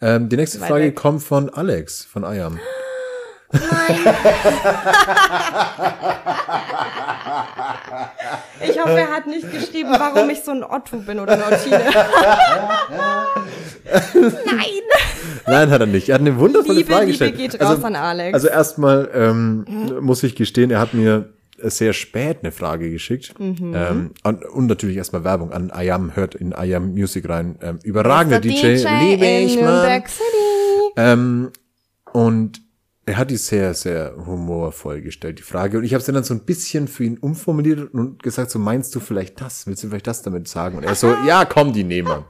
[0.00, 0.96] Ähm, die nächste Frage weg.
[0.96, 2.58] kommt von Alex von Ayam.
[8.60, 11.84] Ich hoffe, er hat nicht geschrieben, warum ich so ein Otto bin oder eine Ottine.
[14.14, 14.66] Nein.
[15.46, 16.08] Nein, hat er nicht.
[16.10, 17.52] Er hat eine wundervolle Liebe, Frage Liebe gestellt.
[17.52, 18.34] geht raus an Alex.
[18.34, 19.64] Also erstmal ähm,
[20.00, 23.38] muss ich gestehen, er hat mir sehr spät eine Frage geschickt.
[23.38, 23.72] Mhm.
[23.74, 27.58] Ähm, und, und natürlich erstmal Werbung an Ayam, hört in Ayam Music rein.
[27.62, 30.02] Ähm, überragender Der DJ, liebe ich, Mann.
[30.96, 31.50] Ähm,
[32.12, 32.60] und
[33.08, 35.78] er hat die sehr, sehr humorvoll gestellt, die Frage.
[35.78, 38.94] Und ich habe sie dann so ein bisschen für ihn umformuliert und gesagt, so meinst
[38.94, 39.66] du vielleicht das?
[39.66, 40.76] Willst du vielleicht das damit sagen?
[40.76, 42.26] Und er so, ja, komm, die nehmen wir.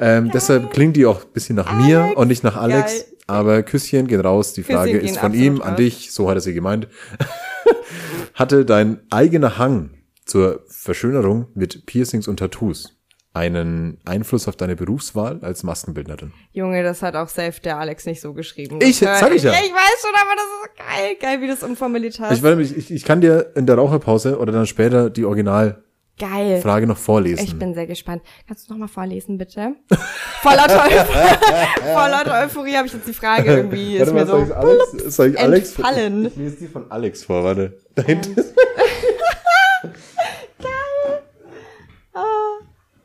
[0.00, 2.92] Ähm, deshalb klingt die auch ein bisschen nach mir Alex, und nicht nach Alex.
[2.92, 3.04] geil.
[3.26, 4.54] Aber Küsschen geht raus.
[4.54, 5.76] Die Frage Küsschen ist gehen von ihm an raus.
[5.76, 6.12] dich.
[6.12, 6.88] So hat er sie gemeint.
[8.34, 9.90] Hatte dein eigener Hang
[10.24, 12.95] zur Verschönerung mit Piercings und Tattoos
[13.36, 16.32] einen Einfluss auf deine Berufswahl als Maskenbildnerin?
[16.52, 18.78] Junge, das hat auch safe der Alex nicht so geschrieben.
[18.80, 19.52] Ich- Das sag ich ja.
[19.52, 21.16] Ich weiß schon, aber das ist geil.
[21.20, 22.42] Geil, wie du es umformuliert hast.
[22.42, 25.82] Ich, ich, ich kann dir in der Raucherpause oder dann später die Originalfrage
[26.18, 26.86] geil.
[26.86, 27.44] noch vorlesen.
[27.44, 28.22] Ich bin sehr gespannt.
[28.48, 29.74] Kannst du noch mal vorlesen, bitte?
[30.42, 31.36] Vor lauter, Euphorie,
[31.92, 34.48] vor lauter Euphorie habe ich jetzt die Frage irgendwie, ist Warte mir mal, soll ich
[34.48, 36.26] so Alex, soll ich Alex entfallen.
[36.26, 37.78] Ich, lese die von Alex vor, warte.
[37.96, 38.36] Da hinten.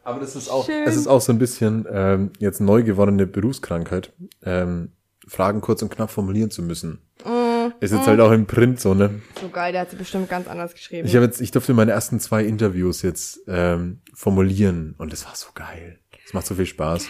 [0.04, 0.84] Aber das ist auch, Schön.
[0.88, 4.12] es ist auch so ein bisschen ähm, jetzt neu gewonnene Berufskrankheit,
[4.44, 4.92] ähm,
[5.28, 7.00] Fragen kurz und knapp formulieren zu müssen.
[7.24, 9.22] Mm, ist jetzt halt auch im Print so, ne?
[9.40, 11.08] so geil, der hat sie bestimmt ganz anders geschrieben.
[11.08, 15.36] Ich habe jetzt, ich durfte meine ersten zwei Interviews jetzt ähm, formulieren und das war
[15.36, 16.00] so geil.
[16.26, 17.04] Es macht so viel Spaß.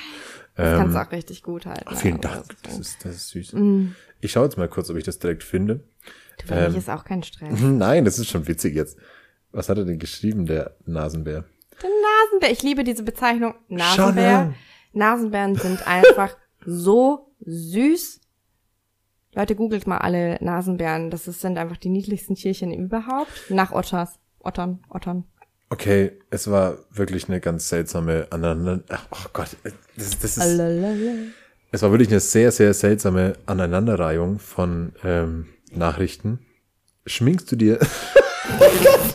[0.55, 1.85] das kannst Ähm, du auch richtig gut halten.
[1.85, 2.45] ach, vielen ja, Dank.
[2.63, 3.53] Das ist, das ist süß.
[3.53, 3.95] Mm.
[4.19, 5.79] Ich schaue jetzt mal kurz, ob ich das direkt finde.
[6.41, 7.59] Du, für mich ist auch kein Stress.
[7.61, 8.97] Nein, das ist schon witzig jetzt.
[9.51, 11.45] Was hat er denn geschrieben, der Nasenbär?
[11.82, 14.53] Der Nasenbär, ich liebe diese Bezeichnung Nasenbär.
[14.93, 18.19] Nasenbären sind einfach so süß.
[19.34, 21.09] Leute, googelt mal alle Nasenbären.
[21.09, 23.32] Das ist, sind einfach die niedlichsten Tierchen überhaupt.
[23.49, 24.19] Nach Otters.
[24.39, 25.25] Ottern, Ottern.
[25.69, 28.84] Okay, es war wirklich eine ganz seltsame aneinander.
[28.89, 29.55] Ach, oh Gott,
[29.95, 30.38] das, das ist.
[30.38, 31.27] Lalalala.
[31.71, 36.39] Es war wirklich eine sehr, sehr seltsame Aneinanderreihung von ähm, Nachrichten.
[37.05, 37.79] Schminkst du dir?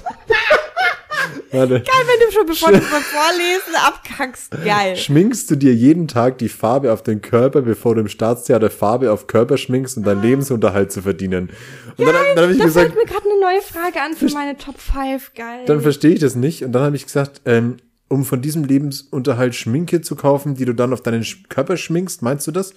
[1.57, 1.75] Warte.
[1.75, 4.51] Geil, wenn du schon bevor du beim Vorlesen abkackst.
[4.65, 4.97] Geil.
[4.97, 9.11] Schminkst du dir jeden Tag die Farbe auf den Körper, bevor du im Staatstheater Farbe
[9.13, 11.51] auf Körper schminkst, um deinen Lebensunterhalt zu verdienen?
[11.97, 14.33] Und dann, dann habe ich Da gesagt, fällt mir gerade eine neue Frage an für
[14.33, 15.33] meine Top 5.
[15.35, 15.65] Geil.
[15.67, 16.63] dann verstehe ich das nicht.
[16.63, 17.79] Und dann habe ich gesagt, ähm,
[18.09, 22.47] um von diesem Lebensunterhalt Schminke zu kaufen, die du dann auf deinen Körper schminkst, meinst
[22.47, 22.75] du das?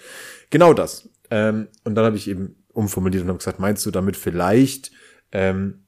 [0.50, 1.10] Genau das.
[1.30, 4.92] Ähm, und dann habe ich eben umformuliert und habe gesagt, meinst du damit vielleicht,
[5.32, 5.86] ähm,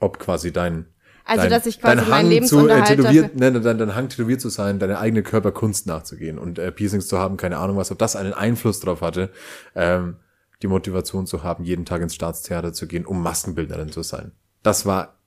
[0.00, 0.86] ob quasi dein
[1.28, 4.08] Also, dein, dass ich quasi dein meinen Hang zu, äh, tätowiert, nein, dein, dein Hang
[4.08, 7.90] tätowiert zu sein, deine eigene Körperkunst nachzugehen und äh, Piercings zu haben, keine Ahnung was,
[7.90, 9.30] ob das einen Einfluss drauf hatte,
[9.74, 10.16] ähm,
[10.62, 14.32] die Motivation zu haben, jeden Tag ins Staatstheater zu gehen, um Maskenbildnerin zu sein.
[14.62, 15.18] Das war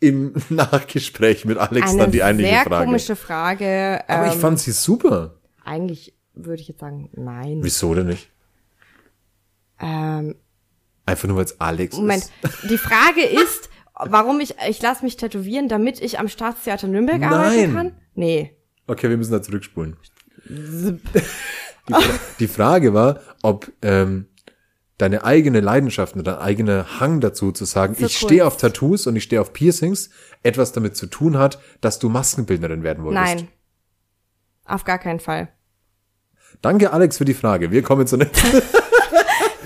[0.00, 2.84] im Nachgespräch mit Alex eine dann die eigentliche sehr Frage.
[2.84, 4.04] komische Frage.
[4.08, 5.36] Aber ich ähm, fand sie super.
[5.64, 7.60] eigentlich würde ich jetzt sagen, nein.
[7.62, 8.30] Wieso denn nicht?
[9.80, 10.36] Ähm,
[11.04, 12.70] Einfach nur, weil es Alex Moment, ist.
[12.70, 13.68] die Frage ist,
[14.08, 17.32] warum ich, ich lasse mich tätowieren, damit ich am Staatstheater Nürnberg Nein.
[17.32, 17.92] arbeiten kann?
[18.14, 18.56] Nee.
[18.86, 19.96] Okay, wir müssen da zurückspulen.
[21.88, 21.94] Die,
[22.38, 24.28] die Frage war, ob ähm,
[24.98, 28.56] deine eigene Leidenschaft und dein eigener Hang dazu zu sagen, ich stehe auf.
[28.56, 30.10] Tattoos und ich stehe auf Piercings,
[30.44, 33.34] etwas damit zu tun hat, dass du Maskenbildnerin werden wolltest.
[33.36, 33.48] Nein.
[34.64, 35.48] Auf gar keinen Fall.
[36.60, 37.72] Danke, Alex, für die Frage.
[37.72, 38.62] Wir kommen zur nächsten.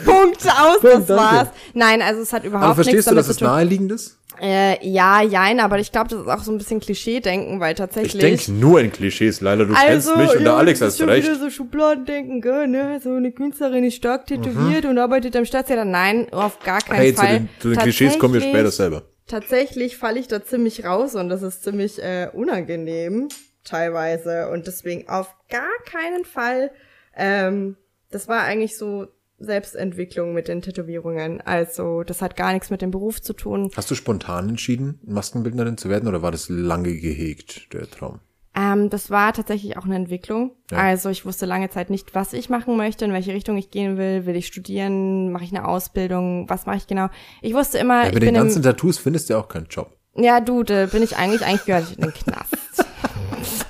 [0.05, 1.23] Punkt aus, Punkt, das danke.
[1.23, 1.49] war's.
[1.75, 4.19] Nein, also es hat überhaupt Aber nichts verstehst du, damit dass zu es naheliegend ist?
[4.39, 7.79] Äh, ja, jein, aber ich glaube, das ist auch so ein bisschen Klischee-Denken, weil Ich
[7.79, 8.21] tatsächlich.
[8.21, 9.65] denke nur in Klischees, Leila.
[9.65, 11.27] Du kennst mich und der ja, Alex das hast recht.
[11.27, 13.01] wieder so Schubladendenken, gell, ne?
[13.03, 15.87] So eine Künstlerin ist stark tätowiert und arbeitet am Staatstheater.
[15.87, 17.03] Nein, auf gar keinen Mhm.
[17.03, 17.33] Hey, zu Fall.
[17.39, 19.05] den, zu den Klischees kommen wir später selber.
[19.27, 23.29] Tatsächlich falle ich da ziemlich raus und das ist ziemlich äh, unangenehm
[23.65, 26.71] teilweise und deswegen auf gar keinen Fall.
[27.17, 27.77] Ähm,
[28.11, 29.07] das war eigentlich so
[29.39, 31.41] Selbstentwicklung mit den Tätowierungen.
[31.43, 33.71] Also das hat gar nichts mit dem Beruf zu tun.
[33.77, 38.21] Hast du spontan entschieden, Maskenbildnerin zu werden oder war das lange gehegt, der Traum?
[38.59, 40.53] Ähm, das war tatsächlich auch eine Entwicklung.
[40.71, 40.79] Ja.
[40.79, 43.99] Also ich wusste lange Zeit nicht, was ich machen möchte, in welche Richtung ich gehen
[43.99, 44.25] will.
[44.25, 45.31] Will ich studieren?
[45.31, 46.49] Mache ich eine Ausbildung?
[46.49, 47.09] Was mache ich genau?
[47.43, 49.95] Ich wusste immer, Ja, bin den ganzen Tattoos findest du ja auch keinen Job.
[50.15, 52.57] ja du, da bin ich eigentlich, eigentlich gehöre ich in den Knast.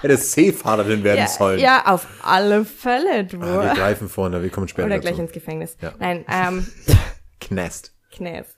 [0.02, 1.58] Hätte Seefahrerin werden ja, sollen.
[1.58, 3.40] ja, auf alle Fälle, du.
[3.40, 5.08] Ah, wir greifen vorne, wir kommen später Oder dazu.
[5.08, 5.76] gleich ins Gefängnis.
[5.80, 5.92] Ja.
[5.98, 6.66] Nein, ähm,
[7.40, 7.94] Knast.
[8.10, 8.56] Knast.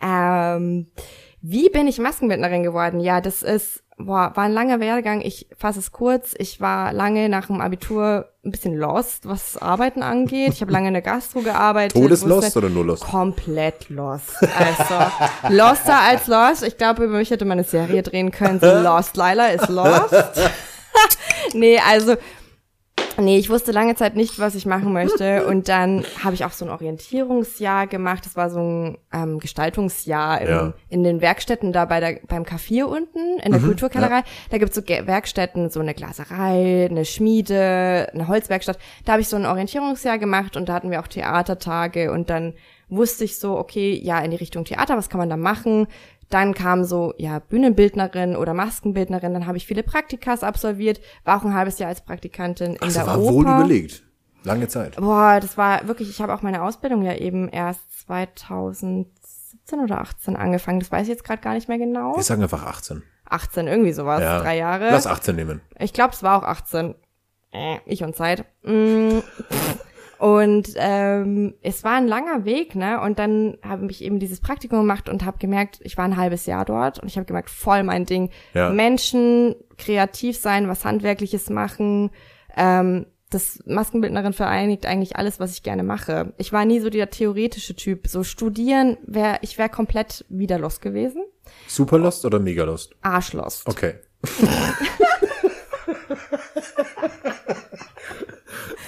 [0.00, 0.90] Ähm,
[1.42, 3.00] wie bin ich Maskenbildnerin geworden?
[3.00, 5.20] Ja, das ist, boah, war ein langer Werdegang.
[5.20, 6.34] Ich fasse es kurz.
[6.38, 10.52] Ich war lange nach dem Abitur ein bisschen lost, was Arbeiten angeht.
[10.54, 11.92] Ich habe lange in der Gastro gearbeitet.
[12.00, 13.04] Todeslost wusste- oder nur Lost?
[13.04, 14.36] Komplett lost.
[14.40, 14.94] Also,
[15.54, 16.62] loster als lost.
[16.62, 18.60] Ich glaube, über mich hätte man eine Serie drehen können.
[18.60, 19.16] So lost.
[19.16, 20.14] Lila ist lost.
[21.52, 22.16] nee, also,
[23.18, 25.46] Nee, ich wusste lange Zeit nicht, was ich machen möchte.
[25.48, 28.24] Und dann habe ich auch so ein Orientierungsjahr gemacht.
[28.24, 30.72] Das war so ein ähm, Gestaltungsjahr in, Ja.
[30.88, 34.22] in den Werkstätten da bei der, beim Café unten, in der Kulturkellerei.
[34.50, 38.78] Da gibt's so Ge- Werkstätten, so eine Glaserei, eine Schmiede, eine Holzwerkstatt.
[39.04, 42.12] Da habe ich so ein Orientierungsjahr gemacht und da hatten wir auch Theatertage.
[42.12, 42.54] Und dann
[42.88, 45.86] wusste ich so, okay, ja, in die Richtung Theater, was kann man da machen?
[46.30, 49.34] Dann kam so, ja, Bühnenbildnerin oder Maskenbildnerin.
[49.34, 52.94] Dann habe ich viele Praktikas absolviert, war auch ein halbes Jahr als Praktikantin in Das
[52.94, 53.32] der war Oper.
[53.34, 54.02] wohl überlegt.
[54.44, 54.96] Lange Zeit.
[54.96, 60.36] Boah, das war wirklich, ich habe auch meine Ausbildung ja eben erst 2017 oder 18
[60.36, 60.80] angefangen.
[60.80, 62.16] Das weiß ich jetzt gerade gar nicht mehr genau.
[62.16, 63.02] Wir sagen einfach 18.
[63.26, 64.40] 18, irgendwie sowas, Ja.
[64.40, 64.88] drei Jahre.
[64.90, 65.60] Lass 18 nehmen.
[65.78, 66.94] Ich glaube, es war auch 18.
[67.52, 68.44] Äh, ich und Zeit.
[68.62, 69.18] Mm.
[70.20, 73.00] Und ähm, es war ein langer Weg, ne?
[73.00, 76.44] Und dann habe ich eben dieses Praktikum gemacht und habe gemerkt, ich war ein halbes
[76.44, 78.28] Jahr dort und ich habe gemerkt, voll mein Ding.
[78.52, 78.68] Ja.
[78.68, 82.10] Menschen, kreativ sein, was Handwerkliches machen.
[82.54, 86.34] Ähm, das Maskenbildnerin vereinigt eigentlich alles, was ich gerne mache.
[86.36, 88.06] Ich war nie so der theoretische Typ.
[88.06, 91.22] So studieren wäre, ich wäre komplett wieder los gewesen.
[91.66, 92.94] Super Lost oder Mega Lost?
[93.00, 93.66] Arschlost.
[93.66, 93.94] Okay.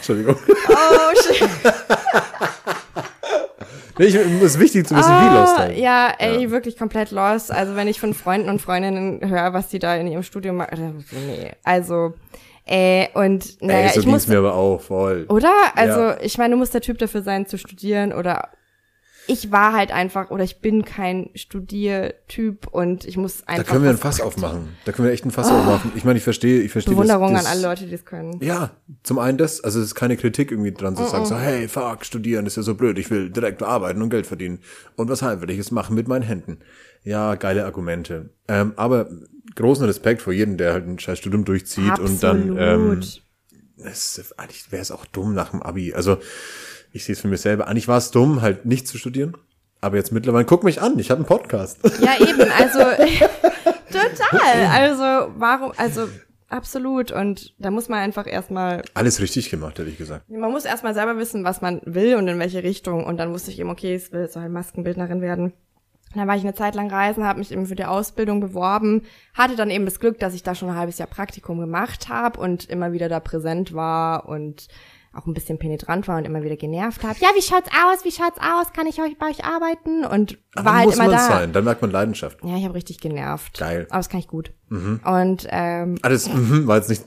[0.02, 0.36] Entschuldigung.
[0.68, 1.48] Oh, shit.
[3.98, 5.76] Nee, ich, ist wichtig zu wissen, wie Lost Ah, halt.
[5.76, 7.52] ja, ey, wirklich komplett lost.
[7.52, 11.04] Also wenn ich von Freunden und Freundinnen höre, was die da in ihrem Studium machen,
[11.10, 11.52] nee.
[11.62, 12.14] Also,
[12.66, 15.26] äh, und naja, Ey, so ich muss, mir aber auch voll.
[15.28, 15.52] oder?
[15.76, 16.16] Also Ja.
[16.22, 18.48] ich meine, du musst der Typ dafür sein, zu studieren oder
[19.28, 23.84] ich war halt einfach oder ich bin kein Studiertyp und ich muss Da einfach können
[23.84, 24.68] wir ein Fass aufmachen.
[24.84, 25.92] Da können wir echt ein Fass aufmachen.
[25.94, 28.38] Ich meine, ich verstehe, ich verstehe Bewunderung das, an das, alle Leute, die das können.
[28.42, 28.70] Ja,
[29.02, 32.04] zum einen das, also es ist keine Kritik irgendwie dran zu sagen, so, hey, fuck,
[32.04, 34.60] studieren ist ja so blöd, ich will direkt arbeiten und Geld verdienen
[34.96, 36.58] und was Handwerkliches machen mit meinen Händen.
[37.04, 38.30] Ja, geile Argumente.
[38.48, 39.08] Ähm, aber
[39.56, 43.00] großen Respekt vor jedem, der halt ein scheiß Studium durchzieht und dann, ähm,
[43.84, 45.94] es, ist- eigentlich wäre es auch dumm nach dem Abi.
[45.94, 46.18] Also
[46.92, 47.68] ich sehe es für mich selber.
[47.68, 49.36] Eigentlich war es dumm, halt nicht zu studieren.
[49.80, 51.80] Aber jetzt mittlerweile, guck mich an, ich habe einen Podcast.
[52.00, 52.78] Ja, eben, also
[53.90, 54.66] total.
[54.70, 56.08] Also warum, also
[56.48, 57.10] absolut.
[57.10, 60.30] Und da muss man einfach erstmal Alles richtig gemacht, hätte ich gesagt.
[60.30, 63.04] Man muss erstmal selber wissen, was man will und in welche Richtung.
[63.04, 65.52] Und dann wusste ich eben, okay, ich will soll Maskenbildnerin werden.
[66.14, 69.02] Und dann war ich eine Zeit lang reisen, habe mich eben für die Ausbildung beworben,
[69.34, 72.38] hatte dann eben das Glück, dass ich da schon ein halbes Jahr Praktikum gemacht habe
[72.38, 74.68] und immer wieder da präsent war und
[75.14, 77.16] auch ein bisschen penetrant war und immer wieder genervt habe.
[77.20, 78.04] Ja, wie schaut's aus?
[78.04, 78.72] Wie schaut's aus?
[78.72, 80.04] Kann ich euch bei euch arbeiten?
[80.04, 81.18] Und war halt muss immer man da.
[81.26, 82.38] sein, dann merkt man Leidenschaft.
[82.44, 83.58] Ja, ich habe richtig genervt.
[83.58, 83.86] Geil.
[83.90, 84.52] Aber das kann ich gut.
[84.70, 87.04] Und ähm, Alles mhm, war jetzt nicht.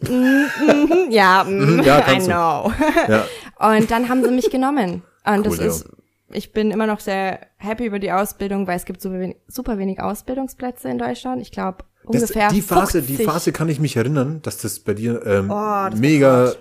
[1.09, 2.31] ja, mm, ja, I kannst du.
[2.31, 2.71] know.
[3.07, 3.25] Ja.
[3.59, 5.01] Und dann haben sie mich genommen.
[5.25, 5.89] Und Cool, das ist,
[6.31, 9.77] ich bin immer noch sehr happy über die Ausbildung, weil es gibt super wenig, super
[9.77, 11.41] wenig Ausbildungsplätze in Deutschland.
[11.41, 13.25] Ich glaube Das, ungefähr die Phase, die 50.
[13.25, 16.53] Phase kann ich mich erinnern, dass das bei dir ähm, Oh, das mega.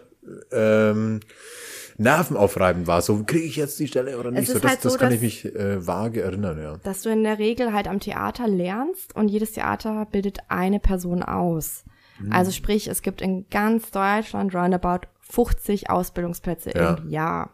[0.53, 1.21] Ähm,
[1.97, 3.03] nervenaufreibend war.
[3.03, 4.49] So, kriege ich jetzt die Stelle oder nicht?
[4.49, 6.77] so, das, halt das so, kann dass- ich mich äh, vage erinnern, ja.
[6.83, 11.23] dass du in der Regel halt am Theater lernst und jedes Theater bildet eine Person
[11.23, 11.85] aus.
[12.19, 12.33] Mhm.
[12.33, 16.95] Also sprich, es gibt in ganz Deutschland roundabout 50 Ausbildungsplätze Ja.
[16.95, 17.51] im Jahr.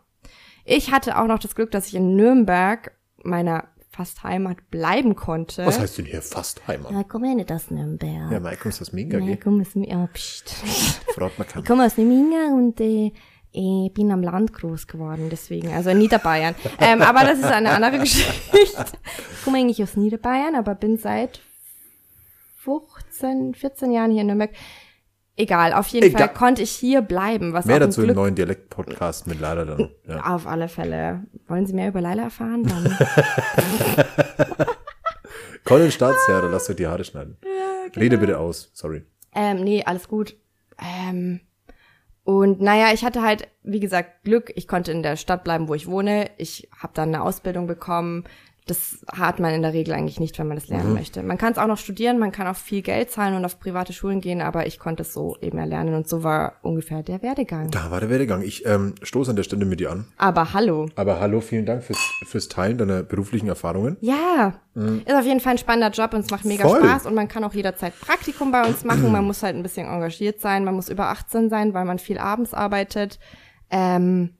[0.65, 2.93] Ich hatte auch noch das Glück, dass ich in Nürnberg,
[3.23, 5.67] meiner fast Heimat, bleiben konnte.
[5.67, 6.93] Was heißt denn hier fast Heimat?
[6.93, 8.31] Ja, komm nicht aus Nürnberg.
[8.31, 9.37] Ja, Mike, ist das mega, Ja, gell?
[9.37, 9.75] komm aus,
[10.15, 10.51] pst.
[11.15, 11.63] Fragt man kann.
[11.63, 13.13] Ich komme aus Neminga und äh,
[13.53, 16.55] ich bin am Land groß geworden, deswegen, also in Niederbayern.
[16.79, 18.33] ähm, aber das ist eine andere Geschichte.
[18.53, 21.41] Ich komme eigentlich aus Niederbayern, aber bin seit
[22.59, 24.51] 15, 14 Jahren hier in Nürnberg.
[25.37, 26.27] Egal, auf jeden Egal.
[26.27, 29.91] Fall konnte ich hier bleiben, was Mehr dazu im Glück neuen Dialekt-Podcast mit Lala dann.
[30.07, 30.35] Ja.
[30.35, 31.25] auf alle Fälle.
[31.47, 32.65] Wollen Sie mehr über Leila erfahren?
[32.65, 32.97] Dann
[35.65, 37.37] Colin Staatsherr, lass euch die Haare schneiden.
[37.97, 39.05] Rede bitte aus, sorry.
[39.35, 40.37] Ähm, nee, alles gut.
[40.79, 41.41] Ähm,
[42.25, 44.53] und naja, ich hatte halt, wie gesagt, Glück.
[44.55, 46.31] Ich konnte in der Stadt bleiben, wo ich wohne.
[46.39, 48.25] Ich habe dann eine Ausbildung bekommen.
[48.67, 51.23] Das hat man in der Regel eigentlich nicht, wenn man das lernen möchte.
[51.23, 53.93] Man kann es auch noch studieren, man kann auch viel Geld zahlen und auf private
[53.93, 57.71] Schulen gehen, aber ich konnte es so eben erlernen und so war ungefähr der Werdegang.
[57.71, 58.43] Da war der Werdegang.
[58.43, 60.05] Ich ähm, stoße an der Stelle mit dir an.
[60.19, 60.87] Aber hallo.
[60.95, 63.97] Aber hallo, vielen Dank fürs, fürs Teilen deiner beruflichen Erfahrungen.
[64.01, 66.69] Ja, ist auf jeden Fall ein spannender Job und es macht mega Mhm.
[66.69, 66.81] Voll.
[66.85, 69.11] Spaß und man kann auch jederzeit Praktikum bei uns machen.
[69.11, 72.19] Man muss halt ein bisschen engagiert sein, man muss über 18 sein, weil man viel
[72.19, 73.19] abends arbeitet
[73.71, 74.31] ähm,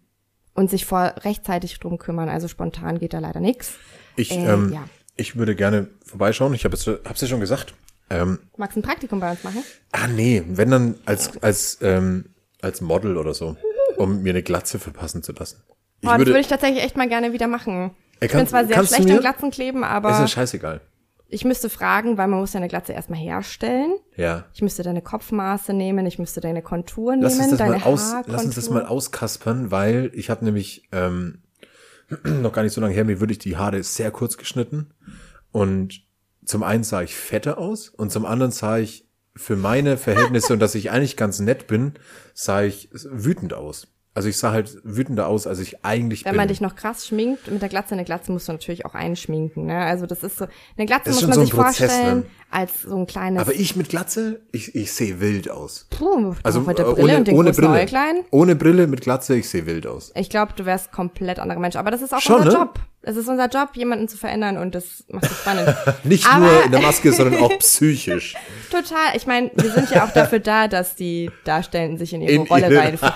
[0.55, 2.29] und sich vor rechtzeitig drum kümmern.
[2.29, 3.75] Also spontan geht da leider nix.
[4.21, 4.85] Ich, Äh, ähm, ja.
[5.17, 6.55] ich würde gerne vorbeischauen.
[6.55, 7.75] Ich habe es hab's ja schon gesagt.
[8.11, 9.63] Ähm, Magst du ein Praktikum bei uns machen?
[9.93, 12.27] ah nee, wenn dann als als ähm,
[12.61, 13.57] als Model oder so,
[13.97, 15.63] um mir eine Glatze verpassen zu lassen.
[16.01, 17.93] Ich Boah, das würde ich tatsächlich echt mal gerne wieder machen.
[18.21, 20.81] Ey, ich bin zwar sehr schlecht im Glatzen kleben, aber ist ja scheißegal.
[21.29, 23.95] ich müsste fragen, weil man muss ja eine Glatze erstmal herstellen.
[24.17, 24.45] Ja.
[24.53, 27.85] Ich müsste deine Kopfmaße nehmen, ich müsste deine Konturen Lass uns, nehmen, das deine mal
[27.85, 31.43] aus, lass uns das mal auskaspern, weil ich habe nämlich ähm,
[32.25, 34.95] noch gar nicht so lange her, mir würde ich die Haare sehr kurz geschnitten.
[35.53, 36.03] Und
[36.45, 40.61] zum einen sah ich fetter aus und zum anderen sah ich für meine Verhältnisse und
[40.61, 41.95] dass ich eigentlich ganz nett bin,
[42.35, 43.89] sah ich wütend aus.
[44.13, 46.39] Also ich sah halt wütender aus, als ich eigentlich Wenn bin.
[46.39, 49.67] man dich noch krass schminkt, mit der Glatze, eine Glatze musst du natürlich auch einschminken,
[49.67, 49.79] ne?
[49.85, 50.47] Also das ist so,
[50.77, 52.27] eine Glatze muss man so sich Prozess, vorstellen ne?
[52.51, 55.87] als so ein kleines, Aber ich mit Glatze, ich, ich sehe wild aus.
[55.91, 57.69] puh, Also mit der Brille ohne, und den ohne Brille.
[57.69, 58.25] Äuglein.
[58.33, 60.11] Ohne Brille mit Glatze, ich sehe wild aus.
[60.17, 61.77] Ich glaube, du wärst komplett anderer Mensch.
[61.77, 62.55] Aber das ist auch Schon, unser ne?
[62.59, 62.81] Job.
[63.03, 65.75] Es ist unser Job, jemanden zu verändern und das macht es spannend.
[66.05, 68.35] Nicht Aber- nur in der Maske, sondern auch psychisch.
[68.71, 69.15] Total.
[69.17, 72.43] Ich meine, wir sind ja auch dafür da, dass die Darstellenden sich in ihre In
[72.43, 73.15] Rolle reinfühlen.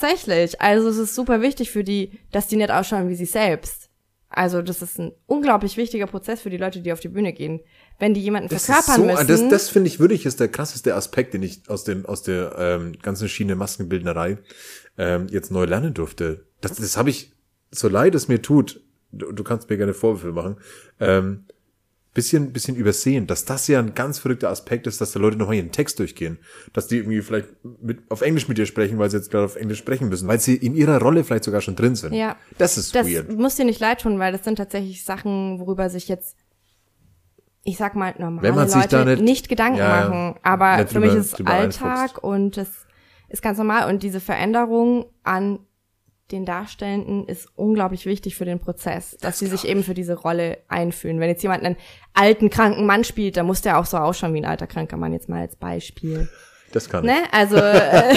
[0.00, 0.60] Tatsächlich.
[0.60, 3.88] Also es ist super wichtig für die, dass die nicht ausschauen wie sie selbst.
[4.28, 7.60] Also das ist ein unglaublich wichtiger Prozess für die Leute, die auf die Bühne gehen.
[7.98, 9.28] Wenn die jemanden Das verkörpern so, müssen.
[9.28, 12.54] das, das finde ich wirklich ist der krasseste Aspekt, den ich aus dem aus der
[12.58, 14.38] ähm, ganzen Schiene Maskenbildnerei
[14.98, 16.44] ähm, jetzt neu lernen durfte.
[16.60, 17.32] Das, das habe ich,
[17.70, 18.82] so leid es mir tut,
[19.12, 20.56] du, du kannst mir gerne Vorwürfe machen,
[21.00, 21.44] ähm,
[22.16, 25.56] bisschen bisschen übersehen, dass das ja ein ganz verrückter Aspekt ist, dass da Leute nochmal
[25.56, 26.38] ihren Text durchgehen,
[26.72, 27.48] dass die irgendwie vielleicht
[27.80, 30.40] mit, auf Englisch mit dir sprechen, weil sie jetzt gerade auf Englisch sprechen müssen, weil
[30.40, 32.14] sie in ihrer Rolle vielleicht sogar schon drin sind.
[32.14, 32.36] Ja.
[32.58, 33.30] Das ist das weird.
[33.36, 36.36] muss dir nicht leid tun, weil das sind tatsächlich Sachen, worüber sich jetzt,
[37.64, 40.34] ich sag mal, normale Leute nicht- nicht, Gedanken ja, machen.
[40.42, 42.68] Aber für mich ist es Alltag und es
[43.28, 43.90] ist ganz normal.
[43.90, 45.58] Und diese Veränderung an
[46.32, 50.58] den Darstellenden ist unglaublich wichtig für den Prozess, dass sie sich eben für diese Rolle
[50.68, 51.20] einfühlen.
[51.20, 51.76] Wenn jetzt jemand einen
[52.14, 55.12] alten, kranken Mann spielt, dann muss der auch so ausschauen wie ein alter, kranker Mann,
[55.12, 56.28] jetzt mal als Beispiel.
[56.72, 57.10] Das kann ich.
[57.10, 57.22] Ne?
[57.30, 58.14] Also äh,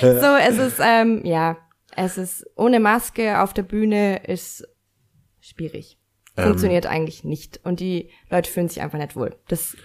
[0.00, 1.56] so, es ist ähm, ja,
[1.96, 4.68] es ist ohne Maske auf der Bühne ist
[5.40, 5.98] schwierig.
[6.36, 6.44] Ähm.
[6.44, 9.34] Funktioniert eigentlich nicht und die Leute fühlen sich einfach nicht wohl.
[9.48, 9.76] Das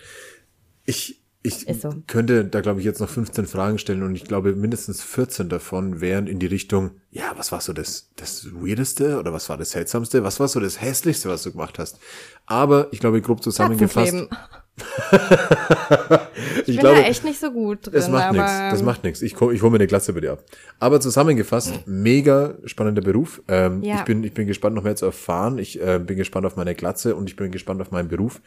[0.83, 1.89] Ich, ich so.
[2.05, 5.99] könnte da, glaube ich, jetzt noch 15 Fragen stellen und ich glaube, mindestens 14 davon
[5.99, 9.71] wären in die Richtung, ja, was war so das, das Weirdeste oder was war das
[9.71, 10.23] Seltsamste?
[10.23, 11.97] Was war so das Hässlichste, was du gemacht hast?
[12.45, 14.13] Aber ich glaube, grob zusammengefasst,
[15.11, 17.93] ich, Ich bin glaube, da echt nicht so gut drin.
[17.93, 18.51] das macht nichts.
[18.51, 19.21] Das macht nichts.
[19.21, 20.43] Ich, ich hole mir eine Glatze bei dir ab.
[20.79, 23.41] Aber zusammengefasst, mega spannender Beruf.
[23.47, 23.95] Ähm, Ja.
[23.97, 25.57] Ich bin, ich bin gespannt, noch mehr zu erfahren.
[25.57, 28.41] Ich äh, bin gespannt auf meine Glatze und ich bin gespannt auf meinen Beruf.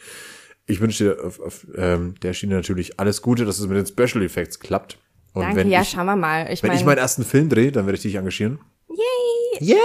[0.67, 3.87] Ich wünsche dir auf, auf ähm, der Schiene natürlich alles Gute, dass es mit den
[3.87, 4.99] Special Effects klappt.
[5.33, 6.51] Und Danke, wenn ja, ich, schauen wir mal.
[6.53, 8.61] Ich wenn ich meine, meinen ersten Film drehe, dann werde ich dich engagieren.
[8.89, 9.79] yay, Yeah!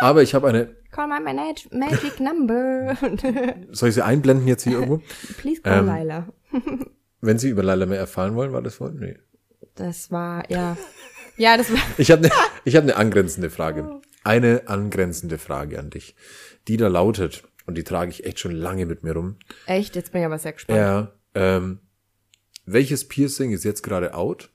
[0.00, 2.96] Aber ich habe eine, call my magic, magic number.
[3.70, 5.02] soll ich sie einblenden jetzt hier irgendwo?
[5.38, 6.28] Please call Ähm, Laila.
[7.20, 8.98] Wenn Sie über Laila mehr erfahren wollen, war das vorhin?
[8.98, 9.16] Nee.
[9.74, 10.76] Das war, ja.
[11.36, 12.32] Ja, das war, Ich habe eine
[12.64, 14.00] ich hab ne angrenzende Frage.
[14.24, 16.14] Eine angrenzende Frage an dich,
[16.68, 19.36] die da lautet, und die trage ich echt schon lange mit mir rum.
[19.66, 20.78] echt, jetzt bin ich aber sehr gespannt.
[20.78, 21.80] Ja, ähm,
[22.64, 24.50] welches Piercing ist jetzt gerade out,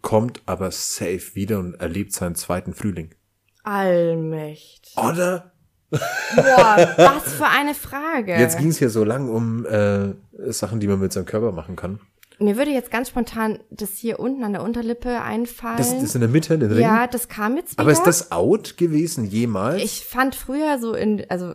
[0.00, 3.14] kommt aber safe wieder und erlebt seinen zweiten Frühling?
[3.62, 4.90] Allmächt.
[4.96, 5.52] Oder?
[5.90, 8.32] Boah, was für eine Frage.
[8.32, 10.14] Jetzt ging es hier so lang um äh,
[10.52, 12.00] Sachen, die man mit seinem Körper machen kann.
[12.38, 15.76] Mir würde jetzt ganz spontan das hier unten an der Unterlippe einfallen.
[15.76, 16.80] Das, das in der Mitte, den Ring.
[16.80, 17.82] ja, das kam jetzt wieder.
[17.82, 19.82] aber ist das out gewesen jemals?
[19.82, 21.54] Ich fand früher so in, also,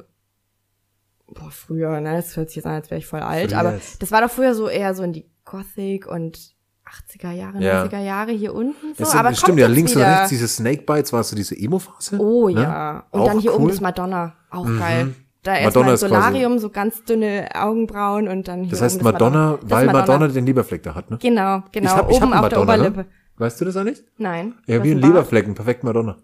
[1.39, 3.75] boah, früher, ne, das hört sich jetzt an, als wäre ich voll alt, Früher aber
[3.75, 7.83] ist- das war doch früher so eher so in die Gothic und 80er Jahre, Ja.
[7.83, 10.05] 90er Jahre hier unten so, Das aber stimmt, kommt ja, jetzt links wieder.
[10.05, 12.17] und rechts diese Snakebites, war es so diese Emo-Phase?
[12.19, 12.61] Oh ne?
[12.63, 13.03] ja.
[13.11, 13.67] Und Auch dann hier oben cool.
[13.67, 13.71] Mhm.
[13.71, 14.33] das Madonna.
[14.49, 15.13] Auch geil.
[15.43, 18.81] Da erstmal Madonna ein ist quasi- Solarium, so ganz dünne Augenbrauen und dann hier Das
[18.81, 20.01] heißt oben Madonna, Das weil Madonna.
[20.13, 21.17] Madonna den Leberfleck da hat, ne?
[21.21, 21.89] Genau, genau.
[21.91, 22.99] ich hab, ich oben hab auf der Madonna, Oberlippe.
[23.01, 23.05] Ne?
[23.37, 24.03] Weißt du das eigentlich?
[24.17, 24.55] Nein.
[24.65, 25.03] Ja, wie ein ein?
[25.03, 26.17] Leberflecken, perfekt Madonna.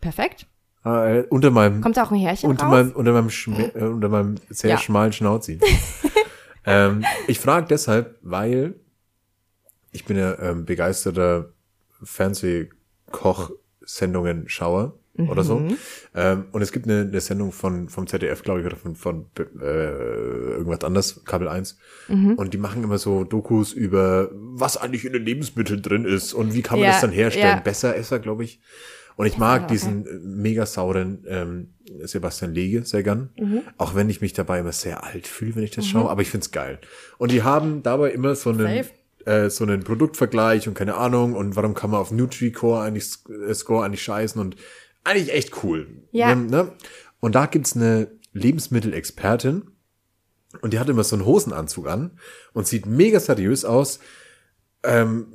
[0.00, 0.46] Perfekt.
[0.84, 2.72] Äh, unter meinem, Kommt auch ein Härchen unter raus?
[2.72, 4.78] meinem, unter meinem, Schme äh, unter meinem sehr Ja.
[4.78, 5.58] schmalen Schnauzi.
[6.66, 8.74] ähm, ich frage deshalb, weil
[9.92, 11.50] ich bin ja ähm, begeisterter
[12.02, 14.94] Fernsehkoch-Sendungen Schauer
[15.28, 15.60] oder so.
[15.60, 15.76] Mhm.
[16.16, 19.26] Ähm, und es gibt eine, eine Sendung von vom ZDF, glaube ich, oder von, von
[19.38, 21.78] äh, irgendwas anderes, Kabel 1.
[22.08, 22.34] Mhm.
[22.34, 26.52] Und die machen immer so Dokus über, was eigentlich in den Lebensmitteln drin ist und
[26.52, 27.58] wie kann man Ja, das dann herstellen.
[27.58, 27.60] ja.
[27.60, 28.60] Besser Esser, glaube ich.
[29.16, 29.72] Und ich mag okay.
[29.72, 33.30] diesen äh, mega sauren ähm, Sebastian Lege sehr gern.
[33.38, 33.62] Mhm.
[33.76, 36.10] Auch wenn ich mich dabei immer sehr alt fühle, wenn ich das schaue.
[36.10, 36.78] Aber ich find's geil.
[37.18, 38.84] Und die haben dabei immer so einen,
[39.24, 41.34] äh, so einen Produktvergleich und keine Ahnung.
[41.34, 44.56] Und warum kann man auf Nutri-Core eigentlich, äh, Score eigentlich scheißen und
[45.04, 45.86] eigentlich echt cool.
[46.10, 46.32] Ja.
[46.32, 46.72] Ähm, ne?
[47.20, 49.70] Und da gibt's eine Lebensmittelexpertin.
[50.60, 52.12] Und die hat immer so einen Hosenanzug an
[52.52, 53.98] und sieht mega seriös aus.
[54.82, 55.26] Ähm,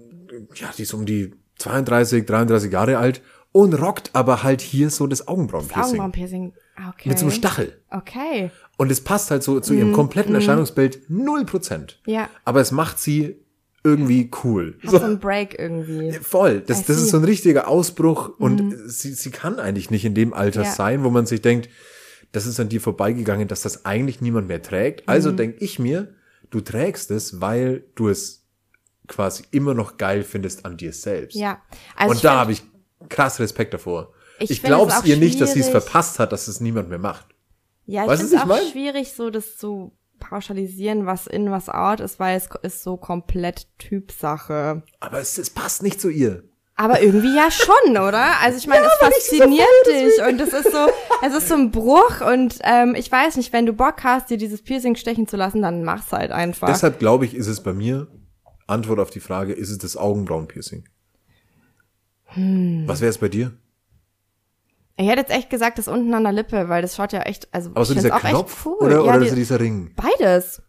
[0.55, 3.21] ja, die ist um die 32, 33 Jahre alt
[3.51, 5.83] und rockt aber halt hier so das Augenbrauenpiercing.
[5.83, 6.53] Augenbrauenpiercing.
[6.89, 7.09] Okay.
[7.09, 7.81] Mit so einem Stachel.
[7.89, 8.51] Okay.
[8.77, 11.99] Und es passt halt so zu ihrem kompletten Erscheinungsbild null Prozent.
[12.05, 12.13] Mhm.
[12.13, 12.29] Ja.
[12.45, 13.35] Aber es macht sie
[13.83, 14.77] irgendwie cool.
[14.83, 16.11] Hat so einen Break irgendwie.
[16.11, 16.61] Voll.
[16.61, 20.13] Das, I das ist so ein richtiger Ausbruch und sie, sie kann eigentlich nicht in
[20.13, 20.71] dem Alter Ja.
[20.71, 21.69] sein, wo man sich denkt,
[22.31, 25.01] das ist an dir vorbeigegangen, dass das eigentlich niemand mehr trägt.
[25.01, 25.11] Mhm.
[25.13, 26.13] Also denke ich mir,
[26.49, 28.45] du trägst es, weil du es
[29.07, 31.35] quasi immer noch geil findest an dir selbst.
[31.35, 31.61] Ja.
[31.95, 32.61] Also und da habe ich
[33.07, 34.13] krass Respekt davor.
[34.39, 35.83] Ich Ich, find es ihr nicht, dass sie es schwierig.
[35.83, 37.27] verpasst hat, dass es niemand mehr macht.
[37.85, 38.65] Ja, ich finde es auch mein?
[38.67, 43.67] schwierig, so das zu pauschalisieren, was in, was out ist, weil es ist so komplett
[43.79, 44.83] Typsache.
[44.99, 46.43] Aber es, es passt nicht zu ihr.
[46.75, 48.39] Aber irgendwie ja schon, oder?
[48.41, 50.87] Also ich meine, es fasziniert dich und es ist so,
[51.25, 54.37] es ist so ein Bruch und ähm, ich weiß nicht, wenn du Bock hast, dir
[54.37, 56.67] dieses Piercing stechen zu lassen, dann mach's halt einfach.
[56.67, 58.07] Deshalb glaube ich, ist es bei mir,
[58.67, 60.87] Antwort auf die Frage, ist es das Augenbrauenpiercing?
[62.33, 62.83] Hm.
[62.87, 63.51] Was wäre es bei dir?
[64.97, 67.47] ich hätte jetzt echt gesagt, das unten an der Lippe, weil das schaut ja echt,
[67.53, 68.77] also Aber so dieser auch Knopf echt cool.
[68.87, 69.91] oder, ja, oder die, so dieser Ring?
[69.95, 70.61] beides.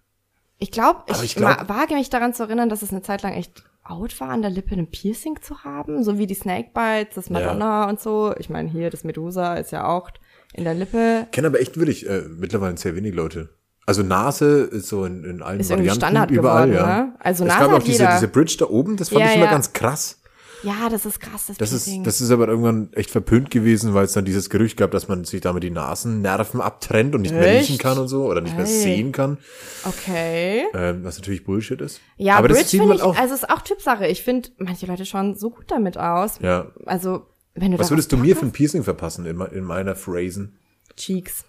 [0.59, 3.33] Ich glaube, ich, ich glaub- wage mich daran zu erinnern, dass es eine Zeit lang
[3.33, 7.29] echt out war, an der Lippe ein Piercing zu haben, so wie die Snakebites, das
[7.31, 8.33] Madonna und so.
[8.39, 10.11] Ich meine, hier das Medusa ist ja auch
[10.53, 11.27] in der Lippe.
[11.33, 13.49] Kennen aber echt wirklich äh, mittlerweile sehr wenig Leute.
[13.87, 17.03] Also Nase ist so in, in allen Ist irgendwie Varianten Standard überall, geworden, ja.
[17.05, 17.15] ne?
[17.19, 18.15] Also es Nase gab auch diese, jeder.
[18.15, 19.51] diese Bridge da oben, das fand Ja, ich immer ja.
[19.51, 20.20] ganz krass.
[20.63, 22.01] Ja, das ist krass, das, Das Piercing.
[22.03, 25.09] ist, das ist aber irgendwann echt verpönt gewesen, weil es dann dieses Gerücht gab, dass
[25.09, 27.71] man sich damit die Nasennerven abtrennt und nicht mehr Echt?
[27.71, 28.83] riechen kann und so oder nicht mehr Hey.
[28.83, 29.39] sehen kann.
[29.85, 30.65] okay.
[30.75, 32.01] Ähm, was natürlich Bullshit ist.
[32.17, 33.17] Ja, aber Bridge das sieht finde man ich, auch.
[33.19, 34.07] also ist auch Typsache.
[34.07, 36.39] Ich finde, manche Leute schauen so gut damit aus.
[36.41, 36.67] ja.
[36.87, 40.57] Also, wenn du Was würdest du mir für ein Piercing verpassen in, in meiner Phrasen?
[40.97, 41.45] Cheeks.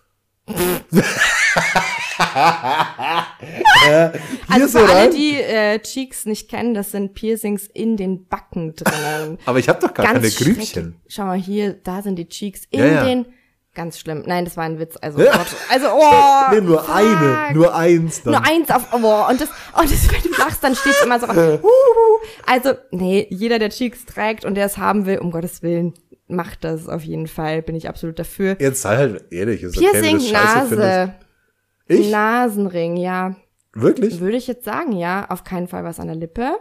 [3.85, 4.13] Hier
[4.47, 8.75] Also so für alle, die äh, Cheeks nicht kennen, das sind Piercings in den Backen
[8.75, 9.37] drinnen.
[9.45, 10.73] Aber ich habe doch gar keine schrecklich.
[10.73, 10.95] Grübchen.
[11.07, 13.03] Schau mal hier, da sind die Cheeks in Ja, ja.
[13.03, 13.25] den.
[13.73, 14.23] Ganz schlimm.
[14.25, 14.97] Nein, das war ein Witz.
[14.99, 15.47] Also, Gott.
[15.69, 16.51] also oh.
[16.51, 16.93] Nee, nur fuck.
[16.93, 18.33] eine, nur eins dann.
[18.33, 21.27] Nur eins auf, oh, und das, oh, das, wenn du lachst, dann steht's immer so,
[21.27, 22.19] huhu.
[22.45, 25.93] Also, nee, jeder, der Cheeks trägt und der es haben will, um Gottes Willen,
[26.27, 28.57] macht das auf jeden Fall, bin ich absolut dafür.
[28.59, 31.11] Jetzt sei halt ehrlich, ist okay, wenn du Piercing, scheiße findest.
[31.93, 32.09] Ich?
[32.11, 33.35] Nasenring, ja.
[33.73, 34.19] Wirklich?
[34.19, 35.25] Würde ich jetzt sagen, ja.
[35.29, 36.51] Auf keinen Fall was an der Lippe.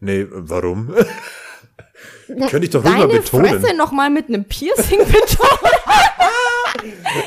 [0.00, 0.92] Nee, warum?
[2.26, 3.46] Könnte ich doch ruhig mal betonen.
[3.60, 5.72] Fresse noch mal mit einem Piercing betonen.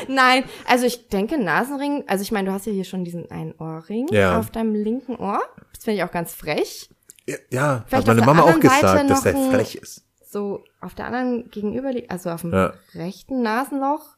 [0.08, 3.52] Nein, also ich denke Nasenring, also ich meine, du hast ja hier schon diesen einen
[3.58, 4.38] Ohrring Ja.
[4.38, 5.40] auf deinem linken Ohr.
[5.74, 6.90] Das finde ich auch ganz frech.
[7.26, 10.04] Ja, Ja, hat meine Mama auch anderen Seite gesagt, dass der frech ist.
[10.30, 12.74] So auf der anderen gegenüber, also auf dem Ja.
[12.94, 14.16] rechten Nasenloch.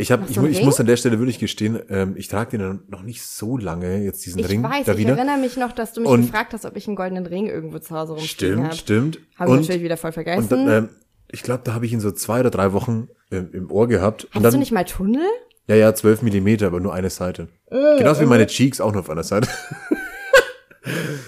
[0.00, 0.64] Ich, hab, ich, so ich Ring?
[0.64, 4.24] muss an der Stelle wirklich gestehen, ähm, ich trage den noch nicht so lange, jetzt
[4.24, 5.14] diesen Ich Ring, weiß, ich Davina.
[5.16, 7.80] erinnere mich noch, dass du mich Und- gefragt hast, ob ich einen goldenen Ring irgendwo
[7.80, 8.76] zu Hause rumstehen Stimmt, habe.
[8.76, 9.18] stimmt.
[9.36, 10.52] Habe ich Und, natürlich wieder voll vergessen.
[10.56, 10.88] und ähm,
[11.30, 14.24] ich glaube, da habe ich ihn so zwei oder drei Wochen ähm, im Ohr gehabt.
[14.26, 15.26] und Hast dann, du nicht mal Tunnel?
[15.66, 17.48] Ja, ja, zwölf Millimeter, aber nur eine Seite.
[17.66, 19.48] Äh, Genauso wie meine Cheeks auch nur auf einer Seite.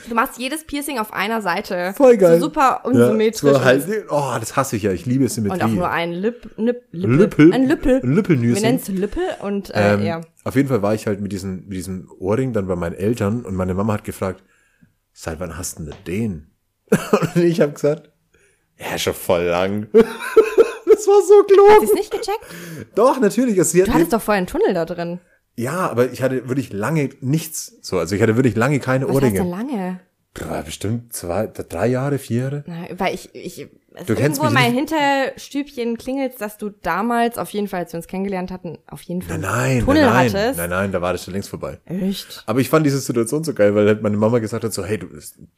[0.09, 1.93] Du machst jedes Piercing auf einer Seite.
[1.97, 2.39] Voll geil.
[2.39, 3.41] So super Ja, unsymmetrisch.
[3.53, 4.93] so halt, oh, das hasse ich ja.
[4.93, 5.57] Ich liebe Symmetrie.
[5.59, 7.15] und auch nur ein Lip, Lip, Lippe.
[7.17, 7.53] Lüppel.
[7.53, 8.01] Ein Lüppel.
[8.03, 8.55] Ein Lüppelnüschen.
[8.57, 10.21] Wir nennen es Lüppel und äh, Ähm, ja.
[10.45, 13.45] Auf jeden Fall war ich halt mit diesem, mit diesem Ohrring dann bei meinen Eltern
[13.45, 14.43] und meine Mama hat gefragt,
[15.13, 16.47] seit wann hast du denn den?
[17.35, 18.11] Und ich habe gesagt,
[18.79, 19.87] ja, schon voll lang.
[19.93, 21.83] das war so Hast du klug.
[21.85, 22.45] es nicht gecheckt?
[22.95, 23.59] Doch, natürlich.
[23.59, 25.21] Also sie Du hat, hattest doch vorher einen Tunnel da drin.
[25.61, 27.77] Ja, aber ich hatte wirklich lange nichts.
[27.83, 29.73] So, also ich hatte wirklich lange keine Was heißt denn Ohrringe.
[29.73, 30.01] lange?
[30.49, 32.65] War bestimmt zwei, drei Jahre, vier Jahre.
[32.67, 37.51] Na, weil ich, ich, es Du kennst irgendwo mein Hinterstübchen klingelt, dass du damals, auf
[37.51, 40.33] jeden Fall, als wir uns kennengelernt hatten, auf jeden Fall Nein, nein, Tunnel nein, nein,
[40.33, 40.59] hattest.
[40.59, 41.79] nein, nein, da war das schon längst vorbei.
[41.85, 42.45] Echt?
[42.47, 44.99] Aber ich fand diese Situation so geil, weil halt meine Mama gesagt hat so, hey,
[44.99, 45.09] du,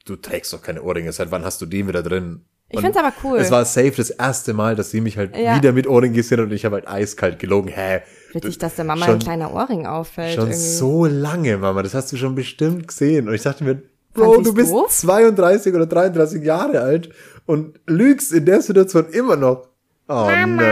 [0.06, 2.46] du trägst doch keine Ohrringe, seit wann hast du den wieder drin?
[2.70, 3.36] Ich find's aber cool.
[3.38, 5.56] Es war safe das erste Mal, dass sie mich halt Ja.
[5.56, 7.70] wieder mit Ohrringen gesehen hat und ich habe halt eiskalt gelogen.
[7.70, 8.00] Hä?
[8.34, 10.34] Witzig, dass der Mama schon, ein kleiner Ohrring auffällt.
[10.34, 10.58] Schon irgendwie.
[10.58, 13.28] so lange, Mama, das hast du schon bestimmt gesehen.
[13.28, 13.82] Und ich dachte mir,
[14.14, 14.90] Bro, du bist doof?
[14.90, 17.10] 32 oder 33 Jahre alt
[17.46, 19.68] und lügst in der Situation immer noch.
[20.08, 20.62] Oh no.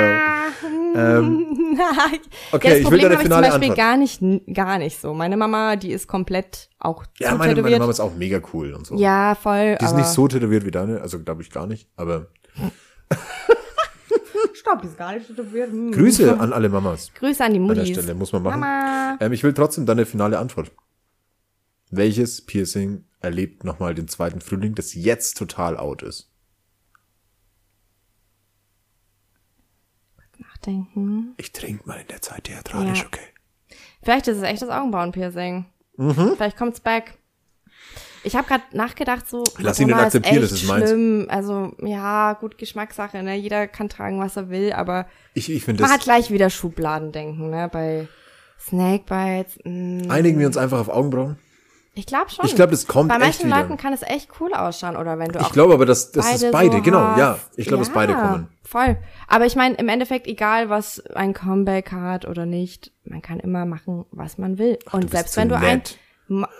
[0.94, 1.46] Ähm,
[2.52, 3.76] Okay, ja, das ich will Problem deine habe ich zum finale Beispiel Antwort.
[3.76, 4.20] gar nicht,
[4.54, 5.14] gar nicht so.
[5.14, 7.78] Meine Mama, die ist komplett auch ja, meine, meine tätowiert.
[7.78, 8.96] Mama ist auch mega cool und so.
[8.96, 9.76] ja, voll.
[9.80, 12.26] Die ist nicht so tätowiert wie deine, also glaube ich gar nicht, aber
[14.55, 15.70] Ich glaube, die ist gar nicht tätowiert.
[15.70, 15.93] Hm.
[15.93, 17.12] Grüße an alle Mamas.
[17.14, 17.85] Grüße an die An der.
[17.87, 18.61] Stelle muss man machen.
[18.61, 19.16] Mama.
[19.20, 20.70] Ähm, ich will trotzdem deine finale Antwort.
[21.91, 26.31] Welches Piercing erlebt nochmal den zweiten Frühling, das jetzt total out ist?
[30.39, 31.35] Nachdenken.
[31.37, 33.07] Ich trinke mal in der Zeit theatralisch, Ja.
[33.07, 33.20] okay.
[34.03, 35.66] Vielleicht ist es echt das Augenbrauenpiercing.
[35.97, 36.33] Mhm.
[36.37, 37.18] Vielleicht kommt's back.
[38.23, 40.91] Ich habe gerade nachgedacht, so Lass ihn nicht akzeptieren, ist das echt ist meins.
[40.91, 41.27] schlimm.
[41.31, 43.35] Also ja, gut Geschmackssache, ne?
[43.37, 45.99] Jeder kann tragen, was er will, aber Ich, ich finde man das.
[45.99, 47.68] hat gleich wieder Schubladendenken, ne?
[47.73, 48.09] Bei
[48.59, 49.59] Snakebites.
[49.64, 51.39] Mh, Einigen wir uns einfach auf Augenbrauen?
[51.95, 52.47] ich glaube schon.
[52.47, 53.61] Ich glaube, das kommt Bei echt manchen wieder.
[53.62, 56.25] Leuten kann es echt cool ausschauen oder wenn du Ich auch glaube aber, dass, dass
[56.31, 57.18] beide es beide, so genau, hast.
[57.18, 57.39] ja.
[57.57, 58.49] Ich glaube, dass beide kommen.
[58.64, 58.97] Voll.
[59.27, 63.66] Aber ich meine, im Endeffekt, egal was ein Comeback hat oder nicht, man kann immer
[63.66, 64.79] machen, was man will.
[64.93, 65.64] Und bist selbst wenn du nett.
[65.64, 65.83] ein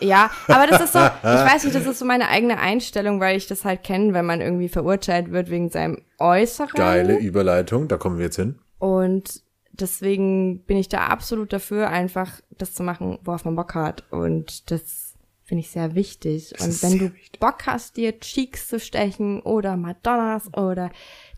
[0.01, 3.37] ja, aber das ist so, ich weiß nicht, das ist so meine eigene Einstellung, weil
[3.37, 6.75] ich das halt kenne, wenn man irgendwie verurteilt wird wegen seinem Äußeren.
[6.75, 8.59] Geile Überleitung, da kommen wir jetzt hin.
[8.79, 14.05] Und deswegen bin ich da absolut dafür, einfach das zu machen, worauf man Bock hat.
[14.11, 15.14] Und das
[15.45, 16.53] finde ich sehr wichtig.
[16.53, 17.41] ist Und wenn du wichtig.
[17.41, 20.91] Bock hast, dir Cheeks zu stechen oder Madonnas oder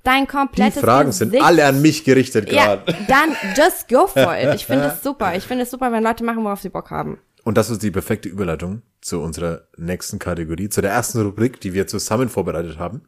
[0.02, 2.94] dein Die komplettes Fragen sind Gesicht, alle an mich gerichtet ja, gerade.
[3.08, 4.54] dann just go for it.
[4.54, 5.34] Ich finde es super.
[5.34, 7.18] Ich finde es super, wenn Leute machen, worauf sie Bock haben.
[7.44, 11.72] Und das ist die perfekte Überleitung zu unserer nächsten Kategorie, zu der ersten Rubrik, die
[11.72, 13.02] wir zusammen vorbereitet haben.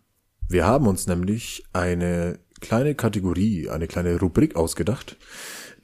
[0.48, 5.16] Wir haben uns nämlich eine kleine Kategorie, eine kleine Rubrik ausgedacht,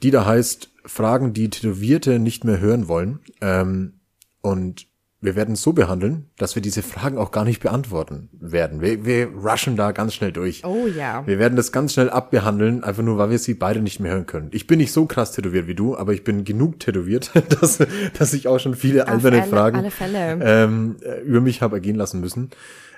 [0.03, 3.21] die da heißt Fragen, die Tätowierte nicht mehr hören wollen.
[3.41, 4.01] Ähm,
[4.41, 4.87] und
[5.23, 8.81] wir werden es so behandeln, dass wir diese Fragen auch gar nicht beantworten werden.
[8.81, 10.65] Wir, wir rushen da ganz schnell durch.
[10.65, 11.27] Oh ja.
[11.27, 14.27] Wir werden das ganz schnell abbehandeln, einfach nur, weil wir sie beide nicht mehr hören
[14.27, 14.49] können.
[14.53, 17.79] Ich bin nicht so krass tätowiert wie du, aber ich bin genug tätowiert, dass,
[18.19, 20.39] dass ich auch schon viele alberne Fragen alle Fälle.
[20.43, 22.51] Ähm, äh, über mich habe ergehen lassen müssen.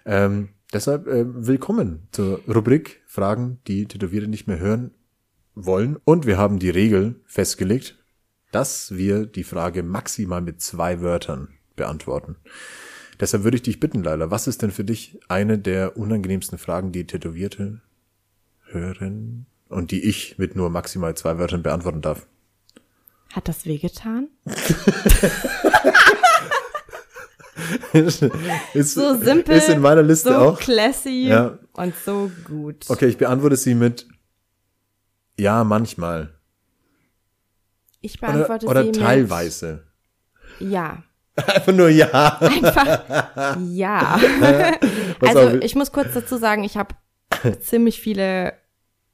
[0.07, 4.93] Ähm, deshalb äh, willkommen zur Rubrik Fragen, die Tätowierte nicht mehr hören
[5.57, 5.99] wollen.
[6.05, 7.99] Und wir haben die Regel festgelegt,
[8.53, 12.37] dass wir die Frage maximal mit zwei Wörtern beantworten.
[13.21, 16.93] Deshalb würde ich dich bitten, Leila, was ist denn für dich eine der unangenehmsten Fragen,
[16.93, 17.81] die Tätowierte
[18.65, 22.27] hören und die ich mit nur maximal zwei Wörtern beantworten darf?
[23.33, 24.29] Hat das wehgetan?
[27.93, 28.21] ist,
[28.95, 29.57] So simpel.
[29.57, 30.59] Ist in meiner Liste so auch.
[30.59, 31.59] classy Ja.
[31.73, 32.87] und so gut.
[32.89, 34.07] Okay, ich beantworte sie mit
[35.39, 36.35] ja, manchmal.
[38.01, 39.85] Ich Oder, beantworte oder sie mit teilweise.
[40.61, 41.03] Ja.
[41.47, 42.39] Einfach nur ja.
[42.41, 44.21] Einfach ja.
[45.21, 46.95] Also ich muss kurz dazu sagen, ich habe
[47.61, 48.53] ziemlich viele,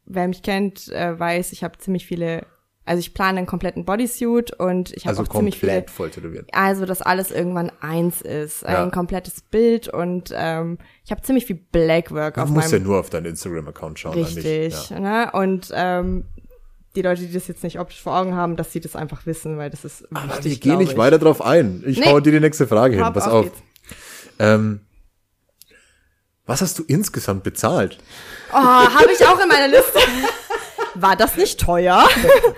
[0.04, 2.44] wer mich kennt, äh, weiß, ich habe ziemlich viele,
[2.84, 6.48] also ich plane einen kompletten Bodysuit und ich habe Also auch ziemlich viele, voll tätowiert.
[6.52, 8.82] also dass alles irgendwann eins ist, Ja.
[8.82, 12.88] ein komplettes Bild und ähm, ich habe ziemlich viel Blackwork Du auf musst ja meinem
[12.88, 14.14] nur auf deinen Instagram-Account schauen.
[14.14, 14.90] richtig.
[14.90, 14.98] Ja.
[14.98, 15.30] ne?
[15.32, 16.24] Und ähm,
[16.98, 19.56] die Leute, die das jetzt nicht optisch vor Augen haben, dass sie das einfach wissen,
[19.56, 20.98] weil das ist wichtig, gehen glaub nicht ich.
[20.98, 21.82] weiter drauf ein.
[21.86, 22.06] Ich Nee.
[22.10, 23.12] hau dir die nächste Frage hin.
[23.12, 23.52] Pass auf auf.
[24.40, 24.80] Ähm,
[26.46, 27.98] was hast du insgesamt bezahlt?
[28.52, 29.98] Oh, habe ich auch in meiner Liste.
[30.94, 31.96] War das nicht teuer?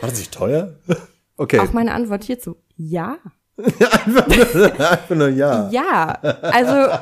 [0.00, 0.74] War das nicht teuer?
[1.36, 1.58] Okay.
[1.58, 2.56] Auch meine Antwort hierzu.
[2.76, 3.16] Ja.
[3.56, 5.70] Einfach nur ja.
[5.70, 6.18] Ja.
[6.42, 6.98] Also,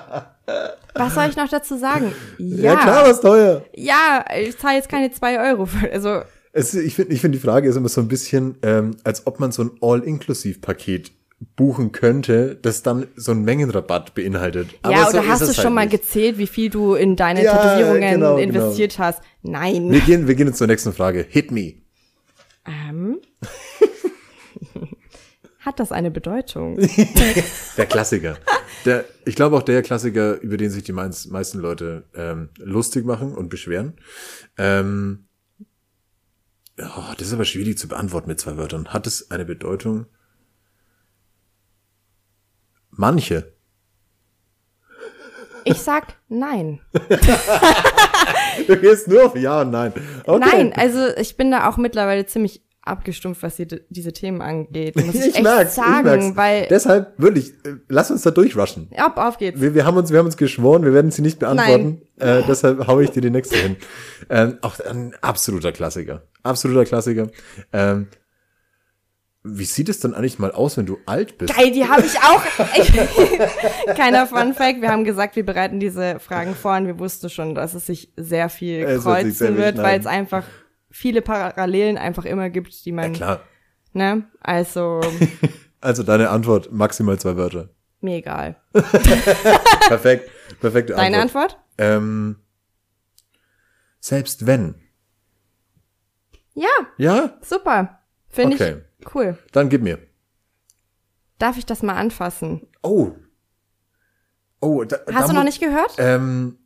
[0.94, 2.12] was soll ich noch dazu sagen?
[2.38, 2.76] Ja, Ja.
[2.76, 3.62] klar, was teuer.
[3.74, 6.22] Ja, ich zahle jetzt keine zwei Euro für, also,
[6.52, 9.40] Es, ich finde, ich finde die Frage ist immer so ein bisschen, ähm, als ob
[9.40, 11.12] man so ein All-Inklusiv-Paket
[11.56, 14.68] buchen könnte, das dann so einen Mengenrabatt beinhaltet.
[14.82, 16.02] Aber ja, so oder ist hast du es schon halt mal nicht.
[16.02, 18.38] gezählt, wie viel du in deine Ja, Tätowierungen genau, genau.
[18.38, 19.22] investiert hast?
[19.42, 19.90] Nein.
[19.90, 21.24] Wir gehen, wir gehen jetzt zur nächsten Frage.
[21.28, 21.74] Hit me.
[22.66, 23.18] Ähm.
[25.60, 26.78] Hat das eine Bedeutung?
[27.76, 28.36] Der Klassiker.
[28.84, 33.34] Der, ich glaube auch der Klassiker, über den sich die meisten Leute ähm, lustig machen
[33.34, 33.94] und beschweren.
[34.56, 35.26] Ähm,
[36.80, 38.88] oh, das ist aber schwierig zu beantworten mit zwei Wörtern.
[38.88, 40.06] Hat es eine Bedeutung?
[42.90, 43.52] Manche.
[45.64, 46.80] Ich sag nein.
[48.66, 49.92] Du gehst nur auf Ja und Nein.
[50.24, 50.38] Okay.
[50.38, 54.96] Nein, also ich bin da auch mittlerweile ziemlich abgestumpft, was die, diese Themen angeht.
[55.04, 58.88] Muss ich, ich echt merk's, sagen, ich weil Deshalb wirklich, äh, lass uns da durchrushen.
[58.96, 59.60] ab, auf geht's.
[59.60, 62.02] Wir, wir haben uns, wir haben uns geschworen, wir werden sie nicht beantworten.
[62.18, 63.76] Äh, deshalb hau ich dir die nächste hin.
[64.30, 66.22] Ähm, auch ein absoluter Klassiker.
[66.42, 67.28] Absoluter Klassiker.
[67.72, 68.08] Ähm,
[69.44, 71.54] wie sieht es dann eigentlich mal aus, wenn du alt bist?
[71.54, 72.42] Geil, die habe ich auch.
[73.96, 74.80] Keiner Fun Fact.
[74.80, 78.12] Wir haben gesagt, wir bereiten diese Fragen vor und wir wussten schon, dass es sich
[78.16, 80.44] sehr viel wird sich sehr kreuzen wird, weil es einfach
[80.90, 83.40] viele Parallelen einfach immer gibt, die man, Klar.
[83.92, 85.00] ne, also
[85.80, 87.68] Also deine Antwort, maximal zwei Wörter.
[88.00, 88.60] mir egal.
[88.72, 90.28] Perfekt.
[90.60, 91.52] Perfekte Deine Antwort.
[91.54, 91.64] Antwort?
[91.78, 92.36] Ähm,
[94.00, 94.74] selbst wenn.
[96.54, 97.38] Ja, Ja?
[97.42, 98.00] super.
[98.28, 98.82] Finde Okay.
[98.98, 99.38] ich cool.
[99.52, 99.98] Dann gib mir.
[101.38, 102.66] Darf ich das mal anfassen?
[102.82, 103.12] Oh.
[104.60, 105.94] Oh, da, da Hast du mu- noch nicht gehört?
[105.98, 106.57] Ähm,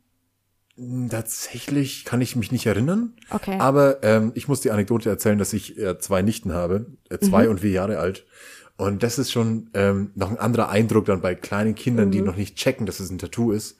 [1.09, 3.13] tatsächlich kann ich mich nicht erinnern.
[3.29, 3.57] Okay.
[3.59, 7.21] Aber ähm, ich muss die Anekdote erzählen, dass ich äh, zwei Nichten habe, äh, Mhm.
[7.29, 8.25] zwei und vier Jahre alt.
[8.77, 12.11] Und das ist schon ähm, noch ein anderer Eindruck dann bei kleinen Kindern, Mhm.
[12.11, 13.77] die noch nicht checken, dass es ein Tattoo ist.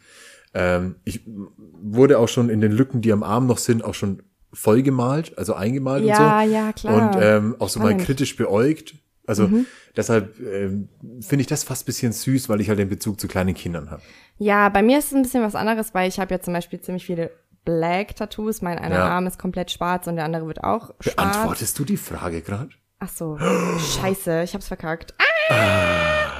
[0.53, 4.21] Ähm, ich wurde auch schon in den Lücken, die am Arm noch sind, auch schon
[4.53, 6.53] vollgemalt, also eingemalt Ja, und so.
[6.55, 7.15] ja, klar.
[7.15, 8.01] Und ähm, auch so mal Spannend.
[8.01, 8.05] Mhm.
[8.05, 8.93] kritisch beäugt.
[9.25, 9.49] Also
[9.95, 10.89] deshalb ähm,
[11.21, 14.01] finde ich das fast bisschen süß, weil ich halt den Bezug zu kleinen Kindern habe.
[14.37, 16.81] Ja, bei mir ist es ein bisschen was anderes, weil ich habe ja zum Beispiel
[16.81, 17.31] ziemlich viele
[17.63, 18.61] Black-Tattoos.
[18.61, 19.07] Mein einer Ja.
[19.09, 21.15] Arm ist komplett schwarz und der andere wird auch schwarz.
[21.15, 22.69] Beantwortest du die Frage gerade?
[22.99, 23.37] Ach so,
[24.01, 25.13] scheiße, ich hab's verkackt.
[25.49, 26.31] Ah!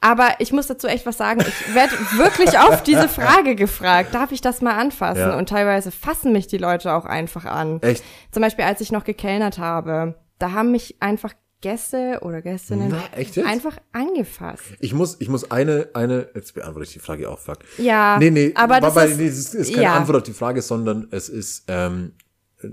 [0.00, 1.40] Aber ich muss dazu echt was sagen.
[1.40, 4.14] Ich werde wirklich auf diese Frage gefragt.
[4.14, 5.20] Darf ich das mal anfassen?
[5.20, 5.38] Ja.
[5.38, 7.80] Und teilweise fassen mich die Leute auch einfach an.
[7.82, 8.04] Echt?
[8.30, 11.32] Zum Beispiel, als ich noch gekellnert habe, da haben mich einfach
[11.62, 13.46] Gäste oder Gästinnen Na, echt jetzt?
[13.46, 14.62] einfach angefasst.
[14.80, 17.58] Ich muss, ich muss eine, eine, jetzt beantworte ich die Frage auch, fuck.
[17.78, 19.94] Ja, Nee, nee, aber das wobei, ist- nee, das ist keine ja.
[19.96, 22.12] Antwort auf die Frage, sondern es ist, ähm,
[22.62, 22.68] äh,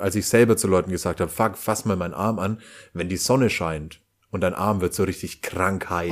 [0.00, 2.60] als ich selber zu Leuten gesagt habe, fuck, fass mal meinen Arm an,
[2.94, 6.10] wenn die Sonne scheint und dein Arm wird so richtig krank heiß.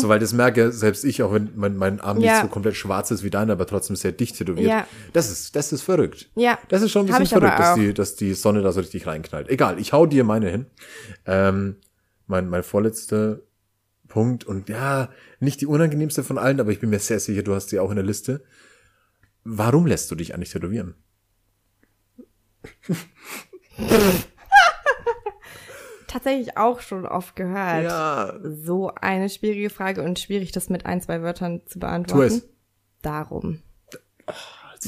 [0.00, 2.34] So, weil das merke selbst ich, auch wenn mein, mein Arm nicht Mhm.
[2.34, 2.42] Ja.
[2.42, 4.68] so komplett schwarz ist wie deiner, aber trotzdem sehr dicht tätowiert.
[4.68, 4.86] Ja.
[5.12, 6.30] Das ist, das ist verrückt.
[6.34, 6.58] Ja.
[6.68, 9.48] Das ist schon ein bisschen verrückt, dass die, dass die Sonne da so richtig reinknallt.
[9.48, 10.66] Egal, ich hau dir meine hin.
[11.26, 11.76] Ähm,
[12.26, 13.40] mein, mein vorletzter
[14.08, 15.08] Punkt und ja,
[15.40, 17.90] nicht die unangenehmste von allen, aber ich bin mir sehr sicher, du hast sie auch
[17.90, 18.42] in der Liste.
[19.44, 20.94] Warum lässt du dich eigentlich tätowieren?
[26.14, 27.82] Tatsächlich auch schon oft gehört.
[27.82, 32.34] Ja, So eine schwierige Frage und schwierig, das mit ein, zwei Wörtern zu tu beantworten.
[32.34, 32.48] es.
[33.02, 33.62] Darum.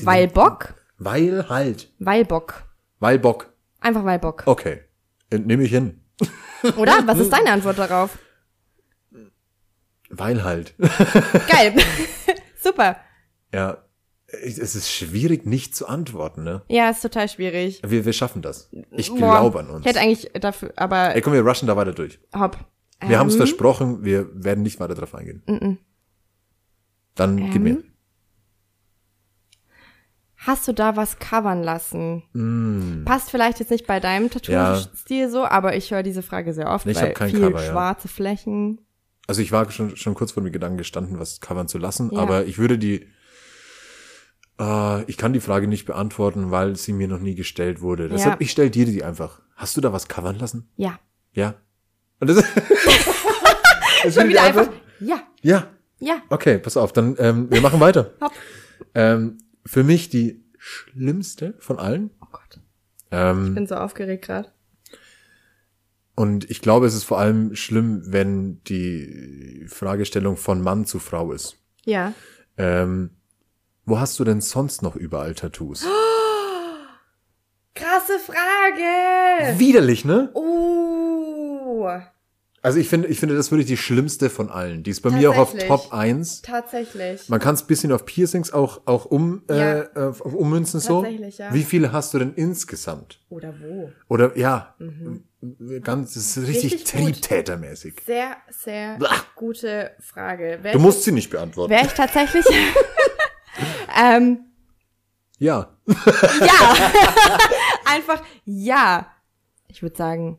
[0.05, 0.75] Weil Bock?
[0.99, 1.93] Weil halt.
[1.99, 2.63] Weil Bock.
[3.01, 3.53] Weil Bock.
[3.81, 4.45] Einfach weil Bock.
[4.47, 4.83] Okay.
[5.33, 6.01] Nehme ich hin.
[6.77, 7.05] Oder?
[7.07, 8.17] Was ist deine Antwort darauf?
[10.09, 10.75] Weil halt.
[11.49, 11.75] Geil.
[12.63, 13.01] Super.
[13.53, 13.79] Ja.
[14.43, 16.63] Es ist schwierig, nicht zu antworten, ne?
[16.69, 17.81] Ja, ist total schwierig.
[17.87, 18.71] Wir, wir schaffen das.
[18.91, 19.81] Ich Boah, glaube an uns.
[19.87, 22.19] Ich hätte eigentlich dafür, aber Ey, komm, wir rushen da weiter durch.
[22.37, 22.59] hopp.
[23.07, 25.79] Wir haben es Ähm, versprochen, wir werden nicht weiter drauf eingehen.
[27.15, 27.83] Dann gib Ähm, mir.
[30.39, 32.23] Hast du da was covern lassen?
[32.33, 33.05] Mm.
[33.05, 36.87] Passt vielleicht jetzt nicht bei deinem Tattoo-Stil so, aber ich höre diese Frage sehr oft,
[36.87, 37.71] Nee, ich weil kein viel Cover, ja.
[37.73, 38.81] schwarze Flächen.
[39.27, 42.21] Also ich war schon, schon kurz vor dem Gedanken gestanden, was covern zu lassen, Ja.
[42.21, 43.07] aber ich würde die,
[44.61, 48.09] äh, ich kann die Frage nicht beantworten, weil sie mir noch nie gestellt wurde.
[48.09, 48.45] Deshalb, Ja.
[48.45, 49.41] ich stell dir die einfach.
[49.55, 50.69] Hast du da was covern lassen?
[50.77, 50.99] Ja.
[51.33, 51.55] Ja.
[52.21, 52.37] Und das,
[54.03, 54.69] das Schon wieder einfach.
[55.01, 55.67] Ja, Ja.
[55.99, 56.23] ja.
[56.31, 58.13] Okay, pass auf, dann ähm, wir machen weiter.
[58.95, 62.11] Ähm, für mich die schlimmste von allen.
[62.23, 62.61] Oh Gott.
[63.11, 64.51] Ähm, Bin so aufgeregt gerade.
[66.15, 71.33] Und ich glaube, es ist vor allem schlimm, wenn die Fragestellung von Mann zu Frau
[71.33, 71.57] ist.
[71.85, 72.13] Ja.
[72.59, 73.11] Ähm,
[73.87, 75.87] wo hast du denn sonst noch überall Tattoos?
[77.75, 79.59] Krasse Frage.
[79.59, 80.31] Widerlich, ne?
[80.35, 81.89] Uh.
[82.63, 84.83] Also ich finde, ich finde, das wirklich die schlimmste von allen.
[84.83, 85.55] Die ist bei mir auch auf.
[85.57, 86.43] Top 1.
[86.43, 87.29] Tatsächlich.
[87.29, 89.55] Man kann es bisschen auf Piercings auch, auch um, Ja.
[89.55, 91.03] äh, äh, auf ummünzen so.
[91.03, 91.55] Tatsächlich, ja.
[91.55, 93.21] Wie viele hast du denn insgesamt?
[93.29, 93.93] Oder wo?
[94.09, 94.75] Oder ja,
[95.83, 96.79] ganz, das ist richtig, Mhm.
[96.79, 96.85] Richtig
[97.21, 98.01] triebtätermäßig.
[98.05, 99.15] Sehr, sehr Blah.
[99.37, 100.59] gute Frage.
[100.63, 101.71] Wär Du ich- musst sie nicht beantworten.
[101.71, 102.45] Wäre ich tatsächlich.
[103.97, 104.41] ähm,
[105.39, 105.69] Ja.
[105.87, 106.75] ja.
[107.87, 109.11] Einfach ja.
[109.69, 110.39] Ich würde sagen.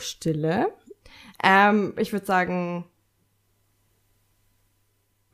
[0.00, 0.72] Stille.
[1.42, 2.84] Ähm, ich würde sagen.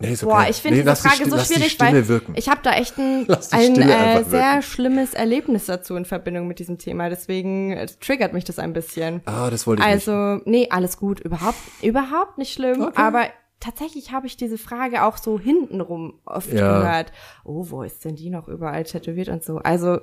[0.02, 2.48] Nee, ist Boah, ich finde Nee, diese die Frage Sti- so die schwierig, weil ich
[2.48, 4.62] habe da echt ein, die ein äh, sehr wirken.
[4.62, 7.10] schlimmes Erlebnis dazu in Verbindung mit diesem Thema.
[7.10, 9.20] Deswegen äh, triggert mich das ein bisschen.
[9.26, 10.08] Ah, das wollte ich nicht.
[10.08, 12.92] Also, nee, alles gut, überhaupt, überhaupt nicht schlimm, Okay.
[12.96, 13.26] aber
[13.61, 16.78] tatsächlich habe ich diese Frage auch so hintenrum oft Ja.
[16.80, 17.12] gehört.
[17.44, 19.58] Oh, wo ist denn die noch überall tätowiert und so?
[19.58, 19.96] Also,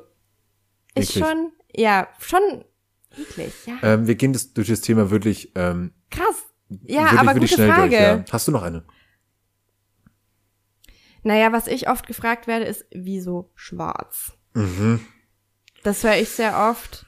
[0.96, 1.26] ist Eklig.
[1.26, 2.64] schon, ja, schon
[3.18, 3.78] eklig, ja.
[3.84, 6.46] Ähm, wir gehen das, durch das Thema wirklich, ähm, Krass.
[6.70, 7.90] Ja, wirklich, aber wirklich gute Frage.
[7.90, 8.02] durch.
[8.02, 8.26] Ja.
[8.32, 8.84] Hast du noch eine?
[11.24, 14.34] Naja, was ich oft gefragt werde, ist, wieso schwarz?
[14.54, 15.02] Mhm.
[15.84, 17.06] Das höre ich sehr oft,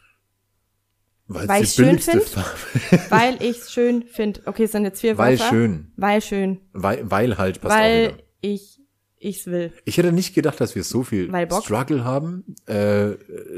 [1.31, 2.23] Weil die ich's schön billigste find?
[2.27, 4.41] Farbe- weil ich es schön finde.
[4.45, 5.49] Okay, es sind jetzt vier Weil Wörter.
[5.49, 5.91] schön.
[5.95, 6.59] Weil schön.
[6.73, 8.17] Weil, weil halt, passt auch weil wieder.
[8.41, 8.78] ich
[9.19, 9.73] ich's will.
[9.85, 11.29] Ich hätte nicht gedacht, dass wir so viel?
[11.61, 13.11] Struggle haben, äh,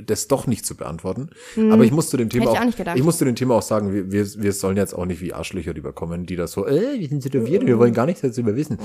[0.03, 1.29] das doch nicht zu beantworten.
[1.69, 2.71] Aber ich muss zu dem Thema Hm.
[2.71, 4.93] Hätte auch, auch ich muss zu dem Thema auch sagen, wir, wir, wir sollen jetzt
[4.93, 8.05] auch nicht wie Arschlöcher rüberkommen, die das so, äh, wir sind tätowiert, wir wollen gar
[8.07, 8.77] nichts darüber wissen.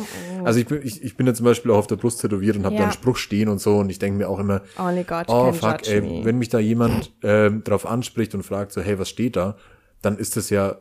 [0.44, 2.64] Also ich bin, ich, ich bin ja zum Beispiel auch auf der Brust tätowiert und
[2.64, 2.80] habe Ja.
[2.82, 5.50] da einen Spruch stehen und so und ich denke mir auch immer, Only God oh
[5.50, 6.24] can fuck, ey, me.
[6.24, 9.56] wenn mich da jemand ähm, drauf anspricht und fragt so, hey, was steht da,
[10.02, 10.78] dann ist das ja,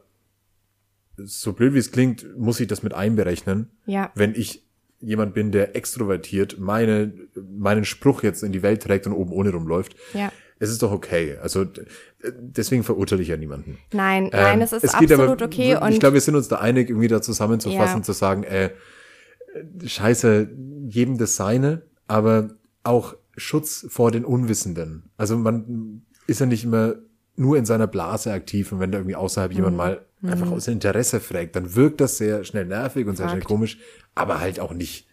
[1.17, 4.11] so blöd wie es klingt, muss ich das mit einberechnen Ja.
[4.15, 4.64] wenn ich
[5.05, 7.13] jemand bin, der extrovertiert meine,
[7.57, 10.31] meinen Spruch jetzt in die Welt trägt und oben ohne rumläuft, Ja.
[10.59, 11.37] es ist doch okay.
[11.41, 11.65] Also
[12.39, 13.77] deswegen verurteile ich ja niemanden.
[13.93, 15.77] Nein, nein, Ähm, es ist geht absolut aber- okay.
[15.77, 18.03] Und ich glaube, wir sind uns da einig, irgendwie da zusammenzufassen, Ja.
[18.03, 18.71] zu sagen, äh,
[19.85, 20.49] scheiße,
[20.87, 22.49] jedem das seine, aber
[22.83, 25.09] auch Schutz vor den Unwissenden.
[25.17, 26.95] Also man ist ja nicht immer
[27.35, 29.55] nur in seiner Blase aktiv und wenn da irgendwie außerhalb Mhm.
[29.57, 33.41] jemand mal einfach aus Interesse fragt, dann wirkt das sehr schnell nervig und sehr schnell
[33.41, 33.47] Fakt.
[33.49, 33.77] komisch,
[34.15, 35.07] aber halt auch nicht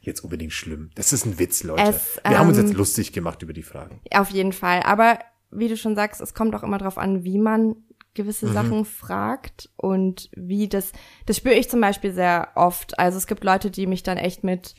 [0.00, 0.90] jetzt unbedingt schlimm.
[0.94, 1.82] Das ist ein Witz, Leute.
[1.90, 4.00] Es, wir haben uns ähm, jetzt lustig gemacht über die Fragen.
[4.12, 4.82] Auf jeden Fall.
[4.82, 5.18] Aber
[5.50, 7.76] wie du schon sagst, es kommt auch immer darauf an, wie man
[8.14, 8.52] gewisse Mhm.
[8.52, 10.92] Sachen fragt und wie das,
[11.26, 12.98] das spüre ich zum Beispiel sehr oft.
[12.98, 14.74] Also es gibt Leute, die mich dann echt mit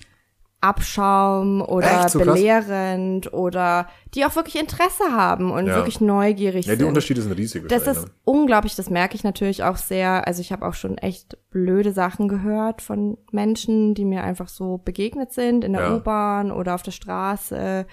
[0.62, 2.10] Abschaum oder Echt?
[2.12, 2.34] So krass?
[2.36, 5.76] belehrend oder die auch wirklich Interesse haben und Ja.
[5.76, 6.88] wirklich neugierig Ja, die sind.
[6.89, 7.68] Unterschiede sind riesig.
[7.70, 10.28] Das ist unglaublich, das merke ich natürlich auch sehr.
[10.28, 14.78] Also ich habe auch schon echt blöde Sachen gehört von Menschen, die mir einfach so
[14.78, 15.95] begegnet sind in der Ja.
[15.95, 17.86] U-Bahn oder auf der Straße.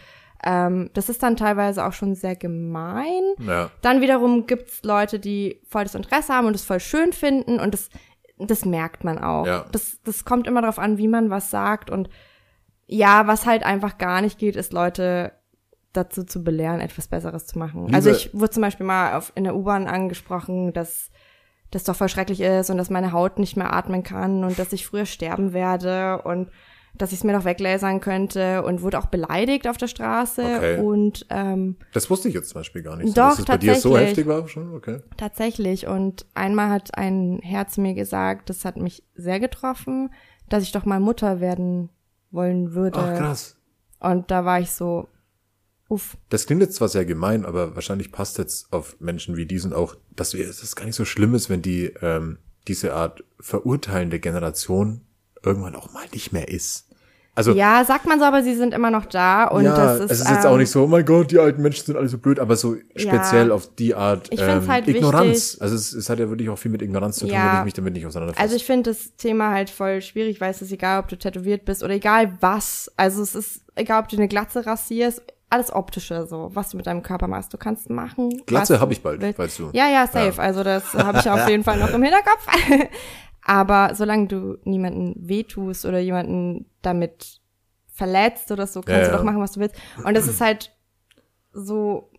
[0.44, 3.22] Ähm, das ist dann teilweise auch schon sehr gemein.
[3.38, 3.46] ne?
[3.46, 3.70] Ja.
[3.80, 7.72] Dann wiederum gibt's Leute, die voll das Interesse haben und es voll schön finden und
[7.74, 7.88] das,
[8.38, 9.46] das merkt man auch.
[9.46, 9.64] Ja.
[9.72, 12.08] Das, das kommt immer darauf an, wie man was sagt und
[12.86, 15.32] ja, was halt einfach gar nicht geht, ist Leute
[15.92, 17.86] dazu zu belehren, etwas Besseres zu machen.
[17.86, 21.10] Liebe- also ich wurde zum Beispiel mal auf, in der U-Bahn angesprochen, dass
[21.70, 24.72] das doch voll schrecklich ist und dass meine Haut nicht mehr atmen kann und dass
[24.72, 26.50] ich früher sterben werde und
[26.94, 30.78] dass ich es mir doch weglasern könnte und wurde auch beleidigt auf der Straße Okay.
[30.80, 33.08] und ähm, Das wusste ich jetzt zum Beispiel gar nicht.
[33.08, 35.00] so, Doch, dass es bei dir so heftig war schon, okay.
[35.16, 35.86] Tatsächlich.
[35.88, 40.10] Und einmal hat ein Herr zu mir gesagt, das hat mich sehr getroffen,
[40.48, 41.90] dass ich doch mal Mutter werden
[42.36, 43.00] wollen würde.
[43.00, 43.56] Ach krass.
[43.98, 45.08] Und da war ich so,
[45.88, 46.16] uff.
[46.28, 49.96] Das klingt jetzt zwar sehr gemein, aber wahrscheinlich passt jetzt auf Menschen wie diesen auch,
[50.14, 55.00] dass es gar nicht so schlimm ist, wenn die ähm, diese Art verurteilende Generation
[55.42, 56.85] irgendwann auch mal nicht mehr ist.
[57.36, 60.10] Also Ja, sagt man so, aber sie sind immer noch da und ja, das ist.
[60.10, 62.08] es ist jetzt auch ähm, nicht so, oh mein Gott, die alten Menschen sind alle
[62.08, 65.26] so blöd, aber so speziell auf die Art Ich ähm, halt Ignoranz.
[65.28, 67.52] wichtig- Also es, es hat ja wirklich auch viel mit Ignoranz zu tun, Ja.
[67.52, 68.42] wenn ich mich damit nicht auseinandersetze.
[68.42, 71.64] Also ich finde das Thema halt voll schwierig, weil es ist egal, ob du tätowiert
[71.66, 72.90] bist oder egal was.
[72.96, 76.86] Also es ist egal, ob du eine Glatze rasierst, alles optische so, was du mit
[76.88, 77.52] deinem Körper machst.
[77.54, 78.42] Du kannst machen.
[78.46, 79.38] Glatze was hab ich bald, willst.
[79.38, 79.70] weißt du.
[79.74, 80.40] Ja, ja, safe.
[80.42, 82.46] Also das habe ich auf jeden Fall noch im Hinterkopf.
[83.48, 87.40] Aber solange du niemanden wehtust oder jemanden damit
[87.86, 89.76] verletzt oder so, kannst Ja, du doch machen, was du willst.
[90.04, 90.76] Und es ist halt
[91.52, 92.10] so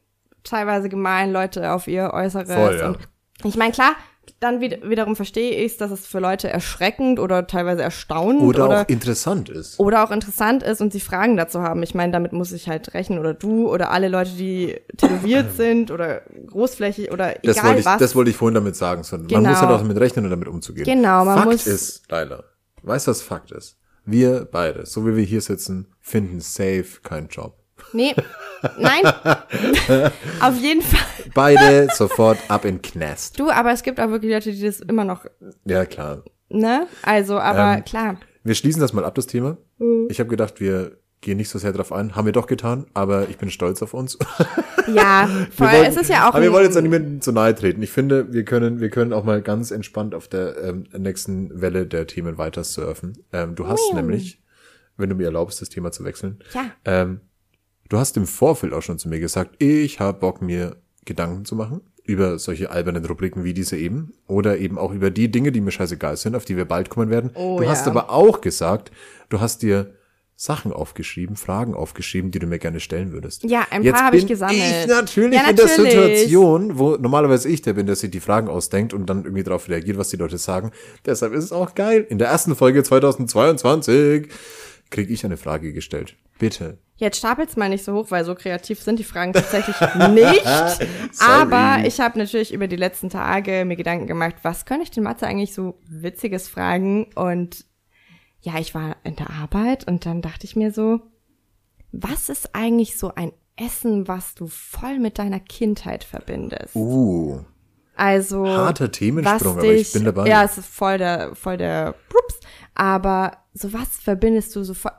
[0.43, 2.49] teilweise gemein, Leute auf ihr Äußeres.
[2.51, 2.88] Voll, ja.
[2.88, 2.99] Und
[3.43, 3.95] ich meine, klar,
[4.39, 8.82] dann wieder, wiederum verstehe ich, dass es für Leute erschreckend oder teilweise erstaunend oder, oder,
[8.82, 9.80] auch interessant ist.
[9.80, 11.82] oder auch interessant ist und sie Fragen dazu haben.
[11.84, 15.91] Ich meine, damit muss ich halt rechnen oder du oder alle Leute, die tätowiert sind
[15.91, 17.99] oder großflächig oder Das egal wollte ich, was.
[17.99, 19.03] das wollte ich vorhin damit sagen.
[19.03, 19.49] So, Man Genau.
[19.49, 20.86] muss halt auch damit rechnen und damit umzugehen.
[20.86, 22.43] Genau, man Fakt muss- ist, Leila,
[22.84, 23.78] weißt du, was Fakt ist?
[24.05, 27.57] Wir beide, so wie wir hier sitzen, finden safe keinen Job.
[27.93, 28.13] Nee,
[28.77, 29.03] nein,
[30.41, 30.99] auf jeden Fall.
[31.33, 33.39] Beide sofort ab in Knast.
[33.39, 35.25] Du, aber es gibt auch wirklich Leute, die das immer noch,
[35.65, 36.23] Ja, klar.
[36.49, 36.88] ne?
[37.03, 38.17] Also, aber Ähm, klar.
[38.43, 39.57] Wir schließen das mal ab, das Thema.
[39.77, 40.07] Mhm.
[40.09, 42.15] Ich habe gedacht, wir gehen nicht so sehr drauf ein.
[42.15, 44.17] Haben wir doch getan, aber ich bin stolz auf uns.
[44.88, 46.33] Ja, voll, wollten- es ist ja auch.
[46.33, 47.83] Aber wir wollen jetzt an niemanden zu nahe treten.
[47.83, 51.85] Ich finde, wir können, wir können auch mal ganz entspannt auf der ähm, nächsten Welle
[51.85, 53.17] der Themen weiter surfen.
[53.33, 54.41] Ähm, du hast nämlich,
[54.95, 56.71] wenn du mir erlaubst, das Thema zu wechseln, Ja.
[56.85, 57.19] ähm,
[57.89, 61.55] du hast im Vorfeld auch schon zu mir gesagt, ich habe Bock, mir Gedanken zu
[61.55, 65.59] machen über solche albernen Rubriken wie diese eben oder eben auch über die Dinge, die
[65.61, 67.31] mir scheißegal sind, auf die wir bald kommen werden.
[67.33, 67.91] Oh, du hast ja.
[67.91, 68.91] aber auch gesagt,
[69.29, 69.93] du hast dir
[70.39, 73.43] Sachen aufgeschrieben, Fragen aufgeschrieben, die du mir gerne stellen würdest.
[73.43, 74.59] Ja, ein Jetzt paar habe ich bin gesammelt.
[74.59, 75.93] Ich natürlich Ja, in der natürlich.
[75.93, 79.67] Situation, wo normalerweise ich der bin, der sich die Fragen ausdenkt und dann irgendwie darauf
[79.67, 80.71] reagiert, was die Leute sagen.
[81.05, 82.05] Deshalb ist es auch geil.
[82.07, 84.29] In der ersten Folge 2022
[84.89, 86.15] kriege ich eine Frage gestellt.
[86.39, 86.77] Bitte.
[86.97, 89.75] Jetzt stapelt's mal nicht so hoch, weil so kreativ sind die Fragen tatsächlich
[90.09, 90.45] nicht.
[91.19, 95.03] Aber ich habe natürlich über die letzten Tage mir Gedanken gemacht, was könnte ich den
[95.03, 97.07] Mathe eigentlich so Witziges fragen?
[97.15, 97.65] Und
[98.41, 101.01] ja, ich war in der Arbeit und dann dachte ich mir so,
[101.91, 106.75] was ist eigentlich so ein Essen, was du voll mit deiner Kindheit verbindest?
[106.75, 107.41] Uh,
[107.95, 110.27] Also harter Themensprung, was aber ich dich- bin dabei.
[110.27, 112.39] Ja, es ist voll der, voll der Pups.
[112.78, 114.91] Aber so was verbindest du so voll,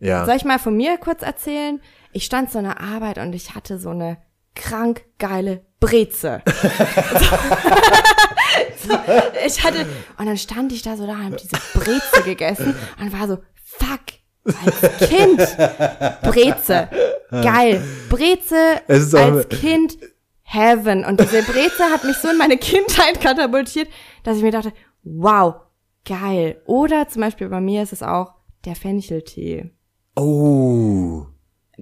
[0.00, 0.26] ja.
[0.26, 1.80] soll ich mal von mir kurz erzählen?
[2.12, 4.18] Ich stand so in der Arbeit und ich hatte so eine
[4.56, 6.42] krank geile Breze.
[8.84, 8.98] so,
[9.46, 9.86] ich hatte,
[10.18, 13.38] und dann stand ich da so da und hab diese Breze gegessen und war so,
[13.62, 14.00] fuck,
[14.44, 15.38] als Kind,
[16.22, 16.88] Breze,
[17.30, 19.98] geil, Breze als Kind,
[20.42, 21.04] Heaven.
[21.04, 23.88] Und diese Breze hat mich so in meine Kindheit katapultiert,
[24.24, 24.72] dass ich mir dachte,
[25.04, 25.54] wow,
[26.10, 26.60] geil.
[26.66, 28.34] Oder zum Beispiel bei mir ist es auch
[28.64, 29.70] der Fencheltee.
[30.16, 31.26] Oh.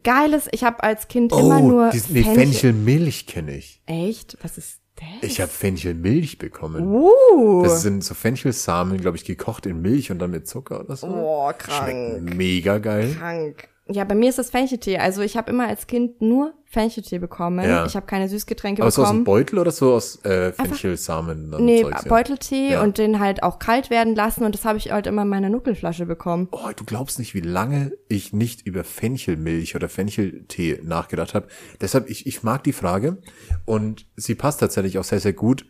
[0.04, 3.82] geiles, ich habe als Kind immer nur Oh, dies, nee, Fenchelmilch kenne ich.
[3.86, 4.36] Echt?
[4.42, 5.06] Was ist das?
[5.22, 6.86] Ich habe Fenchelmilch bekommen.
[6.86, 7.62] Uh.
[7.62, 11.08] Das sind so Fenchelsamen, glaube ich, gekocht in Milch und dann mit Zucker oder so.
[11.08, 11.88] Oh, krank.
[11.88, 13.16] Schmeckt mega geil.
[13.18, 13.68] Krank.
[13.90, 14.98] Ja, bei mir ist das Fencheltee.
[14.98, 17.64] Also ich habe immer als Kind nur Fencheltee bekommen.
[17.66, 17.86] Ja.
[17.86, 19.24] Ich habe keine Süßgetränke Aber so aus dem bekommen.
[19.24, 21.50] Beutel oder so aus äh, Fenchelsamen?
[21.50, 22.08] dann Nee, Zeugs, ja?
[22.10, 22.82] Beuteltee Ja.
[22.82, 25.48] und den halt auch kalt werden lassen und das habe ich halt immer in meiner
[25.48, 26.48] Nuckelflasche bekommen.
[26.50, 31.48] Oh, du glaubst nicht, wie lange ich nicht über Fenchelmilch oder Fencheltee nachgedacht habe.
[31.80, 33.16] Deshalb, ich, ich mag die Frage
[33.64, 35.64] und sie passt tatsächlich auch sehr, sehr gut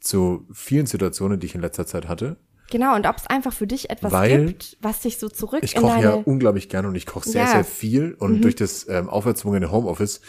[0.00, 2.36] zu vielen Situationen, die ich in letzter Zeit hatte.
[2.70, 5.74] Genau, und ob es einfach für dich etwas Weil gibt, was dich so zurück Ich
[5.74, 7.48] koche ja unglaublich gerne und ich koche sehr, Ja.
[7.48, 7.52] Mhm.
[7.52, 8.14] sehr viel.
[8.18, 10.20] Und durch das ähm, auferzwungene Homeoffice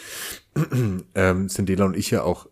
[1.14, 2.46] ähm, sind Dela und ich ja auch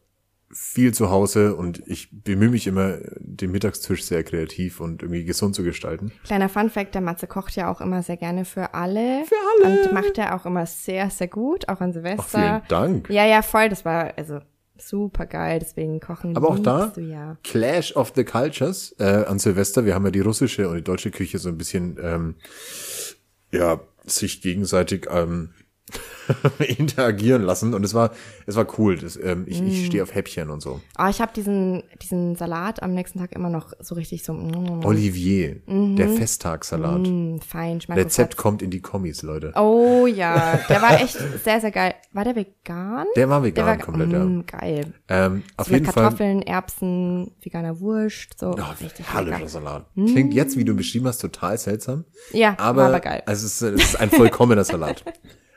[0.51, 5.55] viel zu Hause und ich bemühe mich immer, den Mittagstisch sehr kreativ und irgendwie gesund
[5.55, 6.11] zu gestalten.
[6.25, 9.25] Kleiner Funfact, der Matze kocht ja auch immer sehr gerne für alle.
[9.27, 9.35] Für
[9.67, 9.83] alle.
[9.85, 12.23] Und macht er auch immer sehr, sehr gut, auch an Silvester.
[12.23, 13.11] Ach, vielen Dank.
[13.11, 14.41] Ja, ja, voll, das war also
[14.81, 17.37] super geil, deswegen kochen Aber auch da, Du ja.
[17.45, 19.85] Clash of the Cultures äh, an Silvester.
[19.85, 22.35] Wir haben ja die russische und die deutsche Küche so ein bisschen, ähm,
[23.53, 25.51] ja, sich gegenseitig ähm,
[26.79, 27.75] interagieren lassen.
[27.75, 28.11] Und es war,
[28.47, 28.97] es war cool.
[28.99, 29.67] Das, ähm, ich, Mm.
[29.67, 30.81] ich stehe auf Häppchen und so.
[30.95, 34.85] Aber ich habe diesen, diesen Salat am nächsten Tag immer noch so richtig so mm,
[34.85, 37.01] Olivier, der Festtagssalat.
[37.09, 37.81] mm, fein.
[37.81, 39.53] Schmack Rezept kommt in die Kommis, Leute.
[39.57, 41.95] Oh ja, der war echt sehr, sehr geil.
[42.13, 43.07] War der vegan?
[43.17, 44.93] Der war vegan war komplett, mm, Geil.
[45.11, 45.27] ja.
[45.27, 46.03] Ähm, auf So mit jeden Fall.
[46.05, 49.49] Kartoffeln, Erbsen, veganer Wurst, so Oh, richtig herrlicher.
[49.49, 49.87] Salat.
[49.95, 52.05] Klingt jetzt, wie du beschrieben hast, total seltsam.
[52.33, 53.23] Ja, aber, aber geil.
[53.27, 55.05] Also es, ist, es ist ein vollkommener Salat.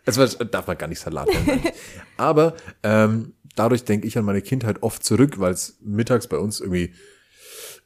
[0.06, 1.62] Es war, darf man gar nicht Salat nennen.
[2.18, 6.60] aber ähm, dadurch denke ich an meine Kindheit oft zurück, weil es mittags bei uns
[6.60, 6.94] irgendwie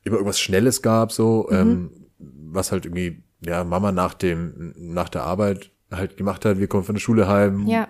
[0.04, 1.56] immer irgendwas Schnelles gab, so Mhm.
[1.58, 6.58] ähm, was halt irgendwie ja Mama nach dem nach der Arbeit halt gemacht hat.
[6.60, 7.88] Wir kommen von der Schule heim, Ja.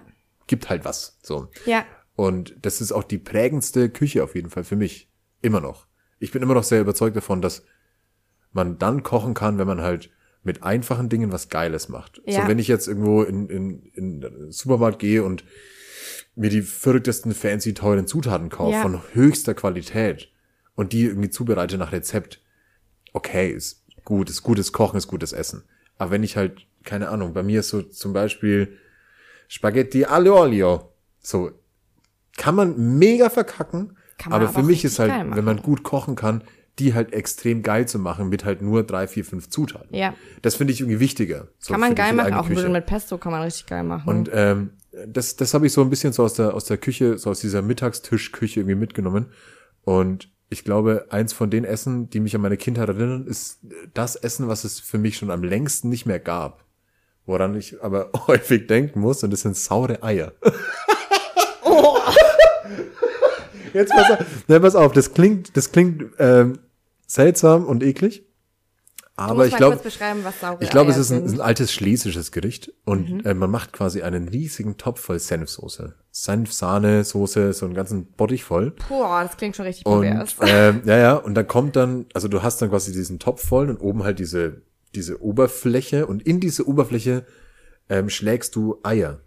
[0.47, 1.19] gibt halt was.
[1.21, 1.49] So.
[1.65, 1.85] Ja,
[2.15, 5.09] Und das ist auch die prägendste Küche auf jeden Fall für mich.
[5.41, 5.85] Immer noch.
[6.19, 7.63] Ich bin immer noch sehr überzeugt davon, dass
[8.53, 10.09] man dann kochen kann, wenn man halt
[10.45, 12.21] mit einfachen Dingen was Geiles macht.
[12.25, 12.43] Ja.
[12.43, 15.43] So wenn ich jetzt irgendwo in, in, in den Supermarkt gehe und
[16.35, 18.81] mir die verrücktesten fancy teuren Zutaten kaufe Ja.
[18.81, 20.31] von höchster Qualität
[20.75, 22.41] und die irgendwie zubereite nach Rezept,
[23.13, 25.63] okay, ist gut, ist gutes Kochen, ist gutes Essen.
[25.97, 28.77] Aber wenn ich halt, keine Ahnung, bei mir ist so zum Beispiel
[29.47, 30.91] Spaghetti aglio olio,
[31.21, 31.51] so
[32.37, 36.43] kann man mega verkacken, aber aber für mich ist halt, wenn man gut kochen kann,
[36.79, 39.95] die halt extrem geil zu machen mit halt nur drei, vier, fünf Zutaten.
[39.95, 40.13] Ja.
[40.41, 41.47] Das finde ich irgendwie wichtiger.
[41.57, 42.55] So kann man geil machen, auch ein Küche.
[42.55, 44.09] bisschen mit Pesto kann man richtig geil machen.
[44.09, 44.71] Und ähm,
[45.07, 47.39] das, das habe ich so ein bisschen so aus der, aus der Küche, so aus
[47.39, 49.27] dieser Mittagstischküche irgendwie mitgenommen.
[49.83, 53.59] Und ich glaube, eins von den Essen, die mich an meine Kindheit erinnern, ist
[53.93, 56.63] das Essen, was es für mich schon am längsten nicht mehr gab.
[57.25, 60.33] Woran ich aber häufig denken muss, und das sind saure Eier.
[63.73, 66.59] Jetzt pass auf, ne, pass auf, das klingt, das klingt ähm,
[67.15, 68.23] seltsam und eklig.
[69.17, 69.79] Aber ich glaube,
[70.59, 73.19] ich glaube, es ist ein, ein altes schlesisches Gericht und Mhm.
[73.21, 75.95] äh, man macht quasi einen riesigen Topf voll Senfsoße.
[76.11, 78.73] Senf, Sahne, Soße, so einen ganzen Bottich voll.
[78.89, 80.35] Boah, das klingt schon richtig pervers.
[80.41, 83.69] ähm, ja, ja, und dann kommt dann, also du hast dann quasi diesen Topf voll
[83.69, 84.61] und oben halt diese
[84.93, 87.25] diese Oberfläche und in diese Oberfläche
[87.89, 89.19] ähm, schlägst du Eier.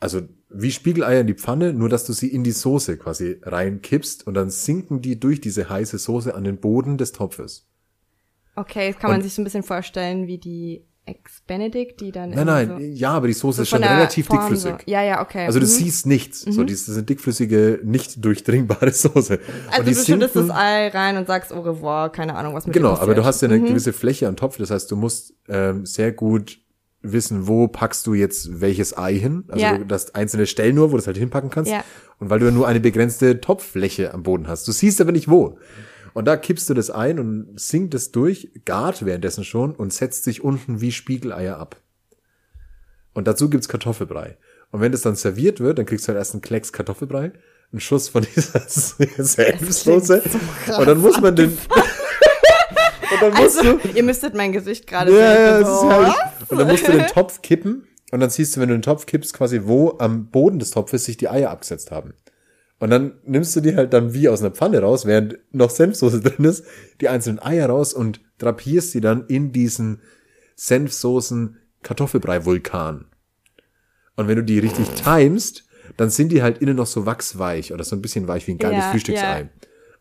[0.00, 4.26] Also wie Spiegeleier in die Pfanne, nur dass du sie in die Soße quasi reinkippst
[4.26, 7.66] und dann sinken die durch diese heiße Soße an den Boden des Topfes.
[8.56, 12.30] Okay, das kann man und- sich so ein bisschen vorstellen wie die Ex-Benedict, die dann
[12.30, 14.72] Nein, nein, so, ja, aber die Soße so ist schon relativ Form dickflüssig.
[14.86, 14.90] So.
[14.90, 15.46] Ja, ja, okay.
[15.46, 15.70] Also du Mhm.
[15.70, 16.42] siehst nichts.
[16.42, 19.40] So, das ist eine dickflüssige, nicht durchdringbare Soße.
[19.70, 22.74] Also die du schüttest das Ei rein und sagst au revoir, keine Ahnung, was mit
[22.74, 24.58] Genau, aber du hast ja eine gewisse Fläche am Topf.
[24.58, 26.58] Das heißt, du musst ähm, sehr gut
[27.02, 29.44] wissen, wo packst du jetzt welches Ei hin.
[29.48, 29.78] Also Ja.
[29.78, 31.70] du hast einzelne Stellen nur, wo du es halt hinpacken kannst.
[31.70, 31.82] Ja.
[32.18, 34.68] Und weil du ja nur eine begrenzte Topffläche am Boden hast.
[34.68, 35.58] Du siehst aber nicht wo.
[36.12, 40.24] Und da kippst du das ein und sinkt es durch, gart währenddessen schon und setzt
[40.24, 41.76] sich unten wie Spiegeleier ab.
[43.14, 44.36] Und dazu gibt's Kartoffelbrei.
[44.72, 47.32] Und wenn das dann serviert wird, dann kriegst du halt erst einen Klecks Kartoffelbrei,
[47.72, 50.22] einen Schuss von dieser Senfsoße.
[50.78, 51.56] und dann muss man den,
[53.12, 55.66] und dann musst Also, du, ihr müsstet mein Gesicht gerade ja, sehen.
[55.66, 56.14] ja, herrlich.
[56.48, 59.06] Und dann musst du den Topf kippen und dann siehst du, wenn du den Topf
[59.06, 62.14] kippst, quasi wo am Boden des Topfes sich die Eier abgesetzt haben.
[62.78, 66.20] Und dann nimmst du die halt dann wie aus einer Pfanne raus, während noch Senfsoße
[66.22, 66.64] drin ist,
[67.00, 70.00] die einzelnen Eier raus und drapierst sie dann in diesen
[70.56, 73.06] Senfsoßen Kartoffelbrei-Vulkan.
[74.16, 75.64] Und wenn du die richtig timest,
[75.96, 78.58] dann sind die halt innen noch so wachsweich oder so ein bisschen weich wie ein
[78.58, 79.40] geiles Ja, Frühstücksei.
[79.40, 79.48] ja.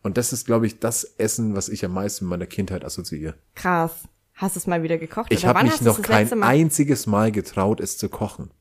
[0.01, 3.35] Und das ist, glaube ich, das Essen, was ich am meisten mit meiner Kindheit assoziiere.
[3.55, 4.07] Krass.
[4.33, 5.33] Hast du es mal wieder gekocht?
[5.33, 8.51] Ich habe mich noch kein einziges Mal getraut, es zu kochen.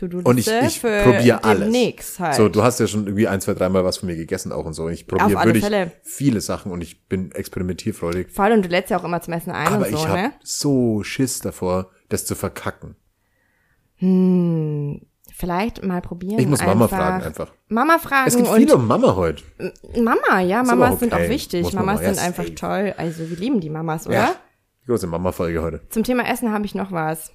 [0.00, 2.20] Und ich, ich probiere alles.
[2.20, 2.36] halt.
[2.36, 4.74] So, du hast ja schon irgendwie ein, zwei, dreimal was von mir gegessen auch und
[4.74, 4.88] so.
[4.88, 5.90] Ich probiere wirklich Fälle.
[6.02, 8.30] viele Sachen und ich bin experimentierfreudig.
[8.30, 10.20] Voll, und du lädst ja auch immer zum Essen ein Aber und so, ich habe
[10.20, 10.32] ne?
[10.44, 12.94] so Schiss davor, das zu verkacken.
[15.38, 16.40] Vielleicht mal probieren.
[16.40, 16.98] Ich muss Mama einfach.
[16.98, 17.52] fragen einfach.
[17.68, 19.44] Mama fragen Es geht viel um Mama heute.
[19.96, 21.28] Mama, ja, Ist Mamas aber sind auch okay.
[21.28, 21.72] wichtig.
[21.72, 22.54] Mamas sind einfach safe.
[22.56, 22.94] toll.
[22.96, 24.16] Also wir lieben die Mamas, oder?
[24.16, 24.34] Ja.
[24.82, 25.80] Die große Mama-Folge heute.
[25.90, 27.30] Zum Thema Essen habe ich noch was.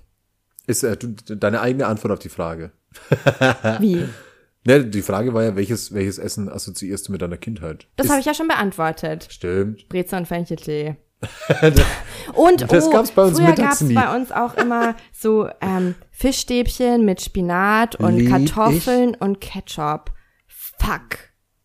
[0.68, 2.72] Ist äh, du, deine eigene Antwort auf die Frage.
[3.80, 4.04] Wie?
[4.66, 7.88] Ne, die Frage war ja, welches, welches Essen assoziierst du mit deiner Kindheit?
[7.96, 9.28] Das habe ich ja schon beantwortet.
[9.30, 9.88] Stimmt.
[9.88, 10.98] Brezel und Fencheltee.
[12.34, 13.94] und Das oh, gab's bei uns früher gab's nie.
[13.94, 20.12] bei uns auch immer so ähm, Fischstäbchen mit Spinat und Lieb Kartoffeln und Ketchup.
[20.48, 21.20] Fuck.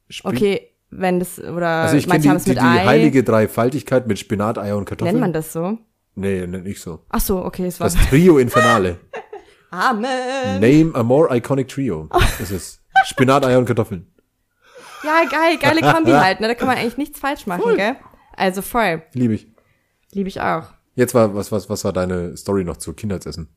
[0.09, 2.85] Spin- Okay, wenn das oder Also ich manche die, haben es die, mit die Ei.
[2.87, 5.15] heilige Dreifaltigkeit mit Spinat, Eier und Kartoffeln.
[5.15, 5.79] Nennt man das so?
[6.15, 7.05] Nee, nennt nicht so.
[7.11, 8.99] Ach so, okay, es war Das Trio Infernale.
[9.71, 10.61] Amen.
[10.61, 12.09] Name a more iconic trio.
[12.39, 14.11] Das ist Spinat, Eier und Kartoffeln.
[15.05, 16.49] Ja, geil, geile Kombi halt, ne?
[16.49, 17.97] Da kann man eigentlich nichts falsch machen, gell?
[18.39, 19.03] Also voll.
[19.13, 19.49] Liebe ich.
[20.13, 20.73] Liebe ich auch.
[20.95, 23.49] Jetzt war, was, was, was war deine Story noch zu Kindheitsessen?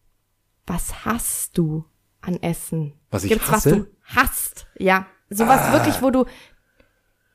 [0.67, 1.85] Was hast du
[2.21, 2.93] an Essen?
[3.09, 3.69] Was ich Gibt's hasse?
[3.69, 3.73] Ah.
[3.73, 4.67] was du hast?
[4.77, 5.05] Ja.
[5.29, 6.25] Sowas wirklich, wo du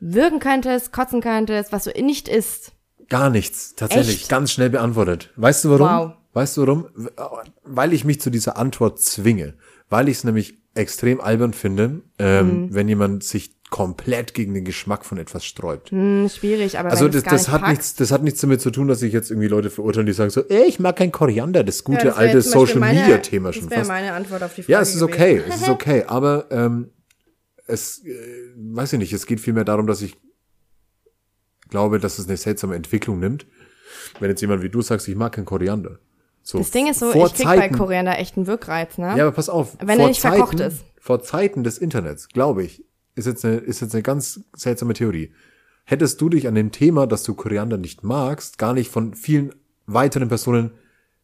[0.00, 2.72] würgen könntest, kotzen könntest, was du nicht isst.
[3.08, 3.74] Gar nichts.
[3.74, 4.22] Tatsächlich.
[4.22, 4.28] Echt?
[4.28, 5.32] Ganz schnell beantwortet.
[5.36, 5.86] Weißt du warum?
[6.08, 6.12] Wow.
[6.34, 6.88] Weißt du warum?
[7.64, 9.54] Weil ich mich zu dieser Antwort zwinge.
[9.88, 12.74] Weil ich es nämlich extrem albern finde, ähm, Mhm.
[12.74, 15.90] wenn jemand sich komplett gegen den Geschmack von etwas sträubt.
[15.90, 18.70] Hm, schwierig, aber Also das, das nicht hat packst, nichts, das hat nichts damit zu
[18.70, 21.62] tun, dass ich jetzt irgendwie Leute verurteilen, die sagen so, ey, ich mag kein Koriander,
[21.62, 23.90] das gute Ja, das alte Social meine- Media Thema schon Das wäre fast.
[23.90, 24.72] meine Antwort auf die Frage.
[24.72, 25.12] Ja, es ist gewesen.
[25.14, 26.90] okay, es ist okay, aber ähm,
[27.66, 28.14] es, äh,
[28.56, 30.16] weiß ich nicht, es geht vielmehr darum, dass ich
[31.68, 33.46] glaube, dass es eine seltsame Entwicklung nimmt.
[34.20, 35.98] Wenn jetzt jemand wie du sagst, ich mag kein Koriander.
[36.42, 39.14] So, Das Ding ist so, ich krieg bei Zeiten- Koriander echt einen Wirkreiz, ne?
[39.16, 39.76] Ja, aber pass auf.
[39.80, 40.84] Wenn er nicht verkocht ist.
[40.98, 42.84] Vor Zeiten des Internets, glaube ich,
[43.16, 45.32] ist jetzt eine, ist jetzt eine ganz seltsame Theorie.
[45.84, 49.52] Hättest du dich an dem Thema, dass du Koriander nicht magst, gar nicht von vielen
[49.86, 50.70] weiteren Personen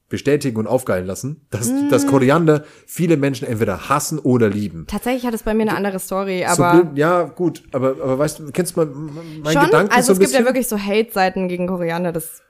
[0.08, 1.88] bestätigen und aufgeilen lassen, dass, Mm.
[1.88, 4.84] dass Koriander viele Menschen entweder hassen oder lieben.
[4.86, 8.18] Tatsächlich hat es bei mir eine andere Story, So aber blöd- ja, gut, aber, aber
[8.18, 8.92] weißt du, kennst du mein,
[9.42, 10.44] mein schon, Gedanken also so ein es gibt ja bisschen?
[10.44, 12.42] wirklich so Hate-Seiten gegen Koriander, das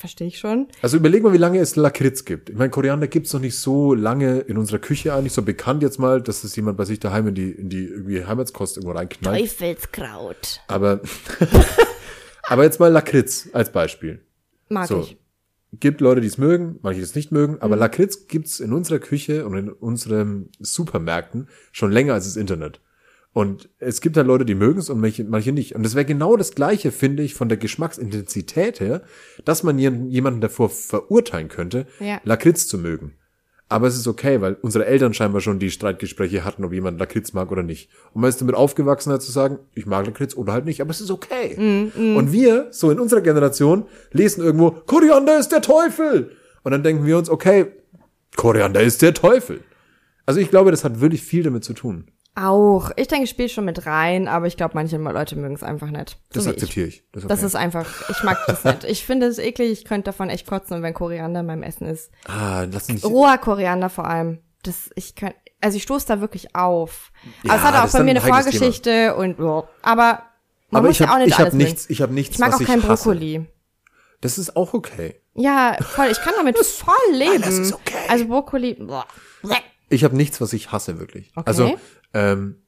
[0.00, 0.66] verstehe ich schon.
[0.82, 2.50] Also überleg mal, wie lange es Lakritz gibt.
[2.50, 5.98] Ich meine, Koriander gibt's noch nicht so lange in unserer Küche eigentlich, so bekannt jetzt
[5.98, 9.38] mal, dass es jemand bei sich daheim in die, in die irgendwie Heimatskost irgendwo reinknallt.
[9.38, 10.60] Teufelskraut.
[10.66, 11.00] Aber,
[12.44, 14.20] aber jetzt mal Lakritz als Beispiel.
[14.68, 15.00] Mag So.
[15.00, 15.16] ich.
[15.78, 17.58] Gibt Leute, die es mögen, manche die es nicht mögen, Mhm.
[17.60, 22.80] aber Lakritz gibt's in unserer Küche und in unseren Supermärkten schon länger als das Internet.
[23.32, 25.76] Und es gibt halt Leute, die mögen es und manche, manche nicht.
[25.76, 29.02] Und das wäre genau das Gleiche, finde ich, von der Geschmacksintensität her,
[29.44, 32.20] dass man jemanden davor verurteilen könnte, Ja.
[32.24, 33.14] Lakritz zu mögen.
[33.68, 37.32] Aber es ist okay, weil unsere Eltern scheinbar schon die Streitgespräche hatten, ob jemand Lakritz
[37.32, 37.88] mag oder nicht.
[38.12, 40.90] Und man ist damit aufgewachsen, halt zu sagen, ich mag Lakritz oder halt nicht, aber
[40.90, 41.54] es ist okay.
[41.96, 46.32] Und wir, so in unserer Generation, lesen irgendwo, Koriander ist der Teufel.
[46.64, 47.66] Und dann denken wir uns, okay,
[48.34, 49.60] Koriander ist der Teufel.
[50.26, 52.08] Also ich glaube, das hat wirklich viel damit zu tun.
[52.36, 52.90] Auch.
[52.96, 55.88] Ich denke, ich spiele schon mit rein, aber ich glaube, manche Leute mögen es einfach
[55.90, 56.10] nicht.
[56.32, 57.02] So Das akzeptiere ich.
[57.12, 57.46] Das, ist Das okay.
[57.46, 58.84] ist einfach, ich mag das nicht.
[58.84, 61.86] Ich finde es eklig, ich könnte davon echt kotzen, und wenn Koriander in meinem Essen
[61.86, 62.10] ist.
[62.28, 63.04] ah, lass nicht.
[63.04, 64.38] Roher Koriander vor allem.
[64.62, 67.10] Das, ich kann, also ich stoße da wirklich auf.
[67.42, 70.22] Ja, aber es hat das auch bei mir ein eine Vorgeschichte und, ja, aber
[70.70, 71.92] man aber muss ich ja auch nicht ich hab alles nichts, mögen.
[71.92, 73.02] ich habe nichts, Ich mag auch kein ich hasse.
[73.04, 73.46] Brokkoli.
[74.20, 75.20] Das ist auch okay.
[75.34, 77.42] Ja, voll, ich kann damit voll leben.
[77.42, 77.96] das ist okay.
[78.08, 79.06] Also Brokkoli, boah.
[79.90, 81.30] Ich habe nichts, was ich hasse, wirklich.
[81.34, 81.42] Okay.
[81.46, 81.78] Also,
[82.14, 82.62] ähm,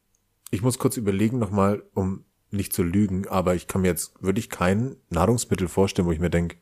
[0.51, 4.51] ich muss kurz überlegen nochmal, um nicht zu lügen, aber ich kann mir jetzt wirklich
[4.51, 6.59] kein Nahrungsmittel vorstellen, wo ich mir denk,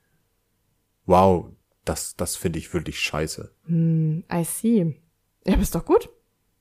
[1.06, 1.46] wow,
[1.84, 3.52] das, das finde ich wirklich scheiße.
[3.68, 5.00] I see.
[5.44, 6.08] Ja, aber ist doch gut.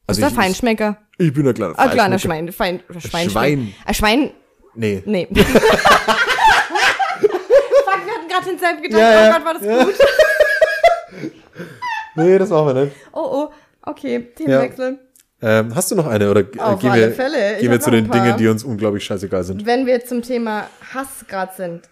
[0.07, 0.97] Also ist der ich- Feinschmecker.
[1.19, 2.51] Ich, ich bin ein kleiner Ah, kleiner Feinschmecker.
[2.53, 3.73] Schwein, Fein, Schwein, Schwein.
[3.85, 4.31] Ein Schwein,
[4.76, 5.03] Nee.
[5.05, 5.27] nee.
[5.35, 5.45] Fuck,
[8.05, 8.97] wir hatten gerade denselben Gedanken.
[8.97, 9.30] Ja, ja.
[9.30, 9.95] Oh Gott, war das gut.
[12.15, 12.95] Nee, das machen wir nicht.
[13.13, 13.19] Oh,
[13.49, 13.51] oh.
[13.81, 14.99] Okay, Themenwechsel.
[15.41, 17.53] Ähm, hast du noch eine oder Auf gehen alle wir, Fälle.
[17.56, 18.11] Ich gehen wir zu den.
[18.11, 19.65] Dingen, die uns unglaublich scheißegal sind?
[19.65, 21.89] Wenn wir zum Thema Hass gerade sind.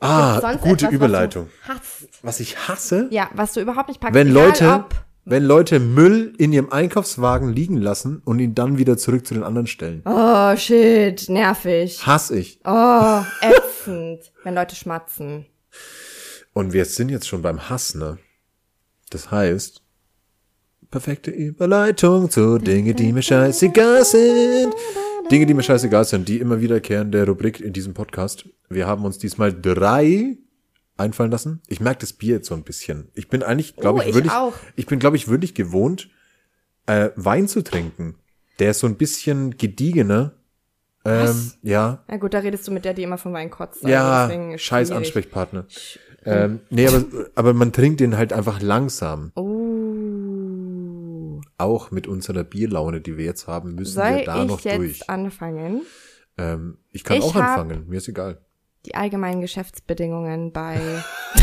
[0.00, 1.48] Ah, gute etwas, Überleitung.
[1.66, 2.06] Was.
[2.22, 4.14] Was ich hasse, Ja, was du überhaupt nicht packst.
[4.14, 4.84] wenn Leute,
[5.24, 9.44] wenn Leute Müll in ihrem Einkaufswagen liegen lassen und ihn dann wieder zurück zu den
[9.44, 10.02] anderen stellen.
[10.04, 12.04] oh, shit, nervig.
[12.04, 12.58] Hass ich.
[12.64, 14.32] Oh, ätzend.
[14.42, 15.46] wenn Leute schmatzen.
[16.52, 18.18] Und wir sind jetzt schon beim Hass, ne?
[19.10, 19.82] Das heißt,
[20.92, 24.74] perfekte Überleitung zu Dinge, die mir scheißegal sind.
[25.30, 28.48] Dinge, die mir scheißegal sind, die immer wiederkehrende Rubrik in diesem Podcast.
[28.68, 30.36] Wir haben uns diesmal drei
[30.98, 31.62] einfallen lassen.
[31.66, 33.08] Ich merke das Bier jetzt so ein bisschen.
[33.14, 34.52] Ich bin eigentlich, glaube Oh, ich, ich wirklich, auch.
[34.76, 36.10] ich bin, glaube ich, wirklich gewohnt,
[36.86, 38.16] äh, Wein zu trinken,
[38.58, 40.32] der ist so ein bisschen gediegener.
[41.06, 41.58] Ähm, Was?
[41.62, 43.84] ja, Na gut, da redest du mit der, die immer vom Wein kotzt.
[43.84, 44.90] also ja, scheiß.
[44.90, 45.64] Ansprechpartner.
[46.24, 47.04] Ähm, nee, aber,
[47.34, 49.32] aber man trinkt den halt einfach langsam.
[49.34, 50.11] Oh.
[51.62, 54.78] Auch mit unserer Bierlaune, die wir jetzt haben, müssen Soll wir da ich noch jetzt
[54.78, 55.08] durch.
[55.08, 55.82] anfangen?
[56.36, 58.40] Ähm, ich kann Ich auch anfangen, mir ist egal.
[58.84, 60.80] Die allgemeinen Geschäftsbedingungen bei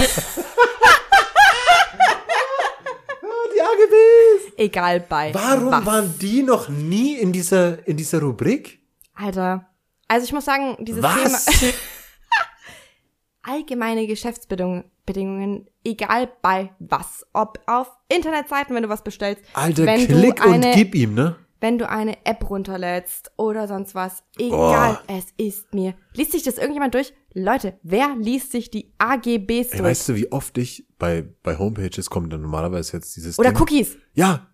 [3.54, 4.54] Die AGBs!
[4.58, 5.86] egal bei Warum was.
[5.86, 8.80] waren die noch nie in dieser, in dieser Rubrik?
[9.14, 9.68] Alter.
[10.08, 11.46] Also ich muss sagen, dieses Was?
[11.46, 11.74] Thema
[13.44, 14.84] allgemeine Geschäftsbedingungen,
[15.14, 20.44] Bedingungen, egal bei was, ob auf Internetseiten, wenn du was bestellst, Alter, wenn klick du
[20.49, 21.36] eine, und gib ihm, ne?
[21.61, 25.14] wenn du eine App runterlädst oder sonst was, egal, Oh.
[25.18, 25.95] es ist mir.
[26.14, 27.11] Liest sich das irgendjemand durch?
[27.34, 29.81] Leute, wer liest sich die AGBs Ey, durch?
[29.84, 33.61] weißt du, wie oft ich bei, bei Homepages kommt dann normalerweise jetzt dieses oder Ding.
[33.61, 33.98] Cookies.
[34.14, 34.45] Ja.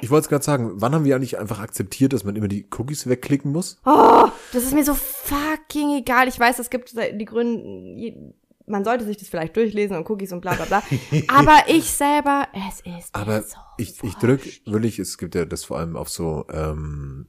[0.00, 2.66] Ich wollte es gerade sagen, wann haben wir eigentlich einfach akzeptiert, dass man immer die
[2.78, 3.78] Cookies wegklicken muss?
[3.84, 6.26] Oh, das ist mir so fucking egal.
[6.28, 8.32] Ich weiß, es gibt die Gründe,
[8.70, 10.82] man sollte sich das vielleicht durchlesen und Cookies und bla bla bla.
[11.28, 15.64] Aber ich selber, es ist Aber so ich, ich drück wirklich, es gibt ja das
[15.64, 17.26] vor allem auf so, ähm,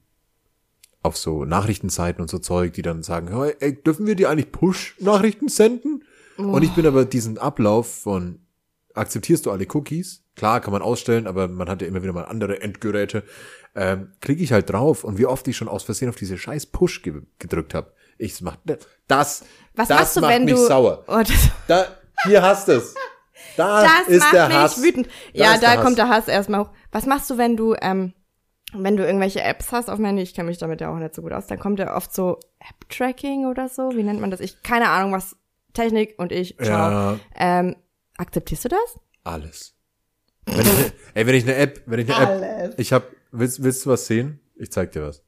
[1.02, 4.52] auf so Nachrichtenseiten und so Zeug, die dann sagen, hey, ey, dürfen wir dir eigentlich
[4.52, 6.04] Push-Nachrichten senden?
[6.38, 8.40] Und ich bin aber diesen Ablauf von,
[8.94, 10.24] akzeptierst du alle Cookies?
[10.36, 13.24] Klar, kann man ausstellen, aber man hat ja immer wieder mal andere Endgeräte.
[13.76, 16.68] Ähm, Klicke ich halt drauf und wie oft ich schon aus Versehen auf diese scheiß
[16.68, 17.94] Push ge gedrückt habe.
[18.18, 18.58] Ich mach
[19.08, 19.44] das.
[19.76, 21.04] Was das machst du, macht wenn mich du sauer.
[21.08, 21.22] Oh,
[21.68, 21.86] Da,
[22.26, 22.94] hier hast es.
[23.58, 24.82] Da das ist macht der mich Hass.
[24.84, 25.08] wütend.
[25.08, 25.82] Da ja, da der Hass.
[25.84, 26.70] kommt der Hass erstmal hoch.
[26.92, 28.14] Was machst du, wenn du ähm,
[28.74, 30.22] wenn du irgendwelche Apps hast auf Handy?
[30.22, 31.48] Ich kenne mich damit ja auch nicht so gut aus.
[31.48, 33.92] Dann kommt ja oft so App-Tracking oder so.
[33.96, 34.40] Wie nennt man das?
[34.40, 35.36] Ich keine Ahnung, was
[35.74, 36.58] Technik und ich.
[36.58, 37.14] Ciao.
[37.14, 37.20] Ja.
[37.36, 37.76] Ähm,
[38.18, 39.00] akzeptierst du das?
[39.24, 39.76] Alles.
[40.46, 42.76] Wenn ich ne, ey, wenn ich eine App, wenn ich eine App, Alles.
[42.78, 44.40] ich hab, willst, willst du was sehen?
[44.56, 45.24] Ich zeig dir was.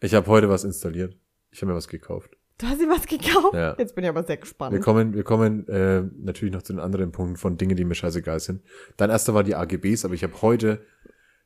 [0.00, 1.16] Ich habe heute was installiert.
[1.50, 2.36] Ich habe mir was gekauft.
[2.58, 3.54] Du hast dir was gekauft?
[3.54, 3.74] Ja.
[3.78, 4.72] Jetzt bin ich aber sehr gespannt.
[4.72, 7.94] Wir kommen, wir kommen äh, natürlich noch zu den anderen Punkten von Dingen, die mir
[7.94, 8.62] scheißegal sind.
[8.98, 10.84] Dein erster war die AGBs, aber ich habe heute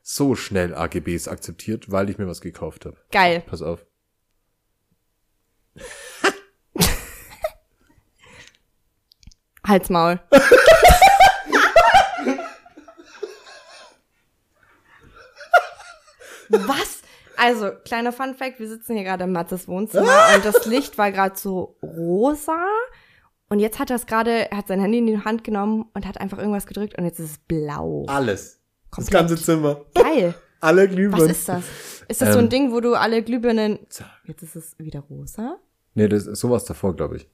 [0.03, 2.97] so schnell AGBs akzeptiert, weil ich mir was gekauft habe.
[3.13, 3.45] Geil.
[3.47, 3.87] Pass auf.
[9.67, 10.21] Halsmaul.
[16.49, 17.04] Was?
[17.37, 21.11] Also, kleiner Fun Fact, wir sitzen hier gerade im Matzes Wohnzimmer und das Licht war
[21.13, 22.65] gerade so rosa.
[23.49, 26.07] Und jetzt hat er es gerade, er hat sein Handy in die Hand genommen und
[26.07, 28.05] hat einfach irgendwas gedrückt und jetzt ist es blau.
[28.09, 28.61] Alles.
[28.91, 29.15] Komplett.
[29.15, 29.85] Das ganze Zimmer.
[29.95, 30.35] Geil.
[30.61, 31.31] Alle Was Glühbirnen.
[31.31, 31.65] ist das?
[32.09, 33.81] Ist das so ein Ähm, Ding, wo du alle Glühbirnen.
[34.25, 35.59] Jetzt ist es wieder rosa?
[35.95, 37.29] Nee, das ist sowas davor, glaube ich.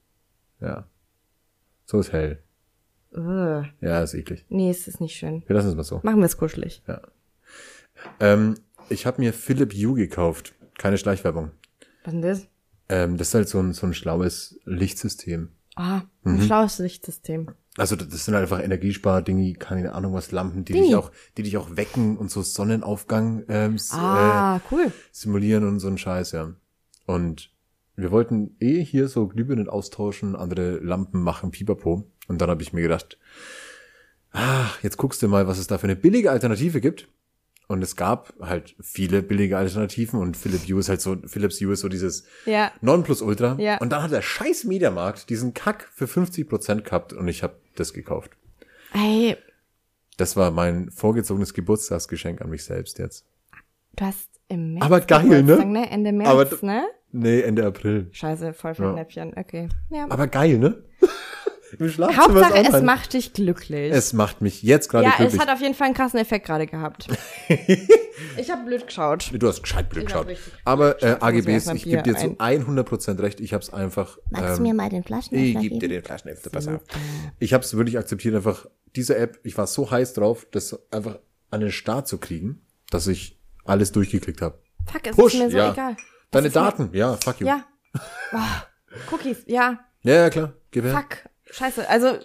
[0.61, 0.89] Ja.
[1.87, 2.43] So ist hell.
[3.13, 3.65] Ugh.
[3.81, 4.47] Ja, ist eklig.
[4.49, 5.45] Nee, es ist nicht schön.
[5.47, 6.01] Wir lassen es mal so.
[6.03, 6.83] Machen wir es kuschelig.
[8.19, 8.55] Ähm,
[8.91, 10.55] ich habe mir Philips Hue gekauft.
[10.79, 11.51] Keine Schleichwerbung.
[12.05, 12.47] Was denn das?
[12.89, 15.51] Ähm, das ist halt so ein, so ein schlaues Lichtsystem.
[15.77, 16.43] Ah, ein Mhm.
[16.43, 17.51] schlaues Lichtsystem.
[17.77, 20.87] Also das sind halt einfach Energiespar-Dinge, keine Ahnung was, Lampen, die Dingi.
[20.89, 24.93] dich auch, die dich auch wecken und so Sonnenaufgang ähm, s- äh, Ah, cool.
[25.13, 26.53] simulieren und so ein Scheiß, ja.
[27.07, 27.53] Und
[27.97, 32.11] wir wollten eh hier so Glühbirnen austauschen, andere Lampen machen, pipapo.
[32.27, 33.19] Und dann habe ich mir gedacht,
[34.33, 37.09] ah, jetzt guckst du mal, was es da für eine billige Alternative gibt.
[37.71, 41.73] Und es gab halt viele billige Alternativen und Philips Hue ist halt so, Philips Hue
[41.75, 42.73] ist so dieses Ja.
[42.81, 43.57] Nonplusultra.
[43.61, 43.79] Ja.
[43.79, 47.93] Und dann hat der scheiß Mediamarkt diesen Kack für 50% gehabt und ich habe das
[47.93, 48.33] gekauft.
[48.93, 49.37] Ey,
[50.17, 53.25] Das war mein vorgezogenes Geburtstagsgeschenk an mich selbst jetzt.
[53.97, 54.85] du hast im März.
[54.85, 55.65] Aber geil, ne?
[55.65, 55.89] Ne?
[55.91, 56.83] Ende März, Aber ne?
[57.13, 58.09] Nee, Ende April.
[58.11, 58.89] Scheiße, voll Ja.
[58.89, 59.33] Fettnäpfchen.
[59.37, 59.69] Okay.
[59.91, 60.07] Ja.
[60.11, 60.83] Aber geil, ne?
[61.79, 63.93] Im Schlafzimmer Hauptsache, es ein- macht dich glücklich.
[63.93, 65.35] Es macht mich jetzt gerade ja, glücklich.
[65.35, 67.07] es hat auf jeden Fall einen krassen Effekt gerade gehabt.
[67.49, 69.31] ich habe blöd geschaut.
[69.33, 70.27] du hast gescheit blöd Ich geschaut.
[70.65, 73.41] Aber äh, AGBs, mal ich gebe dir zu 100% recht.
[73.41, 74.19] Ich habe es einfach.
[74.31, 76.81] Magst du ähm, mir mal den Ich Flaschenöffner gebe dir den Flaschenhefte, pass auf.
[77.39, 78.67] Ich habe es wirklich akzeptiert, einfach
[78.97, 81.19] diese App, ich war so heiß drauf, das einfach
[81.51, 84.59] an den Start zu kriegen, dass ich alles durchgeklickt habe.
[84.91, 85.73] Fuck, es Push, ist mir so ja.
[85.73, 85.97] egal.
[86.31, 87.47] Deine ist mir- Daten, ja, fuck you.
[87.47, 87.65] Ja.
[88.33, 88.39] Oh,
[89.13, 89.81] Cookies, ja.
[90.03, 90.93] ja, ja, klar, gib her.
[90.95, 91.30] Fuck.
[91.53, 91.89] Scheiße.
[91.89, 92.19] Also,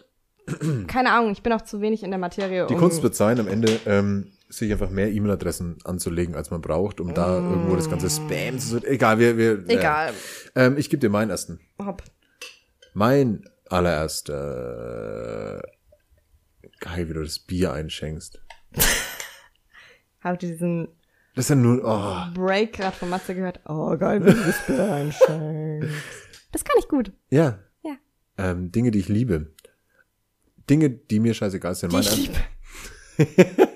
[0.88, 2.68] keine Ahnung, ich bin auch zu wenig in der Materie.
[2.68, 6.62] Die um, Kunst wird sein, am Ende ähm, sich einfach mehr E-Mail-Adressen anzulegen, als man
[6.62, 8.78] braucht, um da irgendwo das ganze Spam zu...
[8.86, 9.38] Egal, wir...
[9.38, 9.70] wir Mm.
[9.70, 10.14] Egal.
[10.54, 11.60] Äh, ähm, ich gebe dir meinen ersten.
[11.84, 12.04] Hopp.
[12.94, 15.64] Mein allererster...
[16.80, 18.40] Geil, wie du das Bier einschenkst.
[20.22, 20.90] Habt ihr diesen
[21.36, 21.82] Das ist ja nur...
[21.84, 23.62] Oh, Break gerade von Matze gehört?
[23.66, 25.90] Oh, geil, wie du das Bier einschenkst.
[26.52, 27.12] Das kann ich gut.
[27.32, 27.60] ja.
[28.38, 29.52] Ähm, Dinge, die ich liebe.
[30.70, 31.92] Dinge, die mir scheißegal sind.
[31.92, 32.40] Die Mein ich liebe.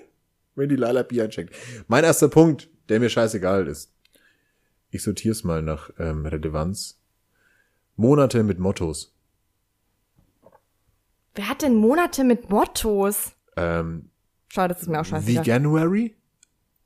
[0.55, 1.55] wenn die Lala Bier einschenkt.
[1.87, 3.91] Mein erster Punkt, der mir scheißegal ist.
[4.91, 6.99] Ich sortiere es mal nach ähm, Relevanz.
[7.95, 9.15] Monate mit Mottos.
[11.35, 13.33] Wer hat denn Monate mit Mottos?
[13.55, 14.09] Ähm,
[14.49, 15.47] Schau, das ist mir auch wie scheiße.
[15.47, 16.15] January?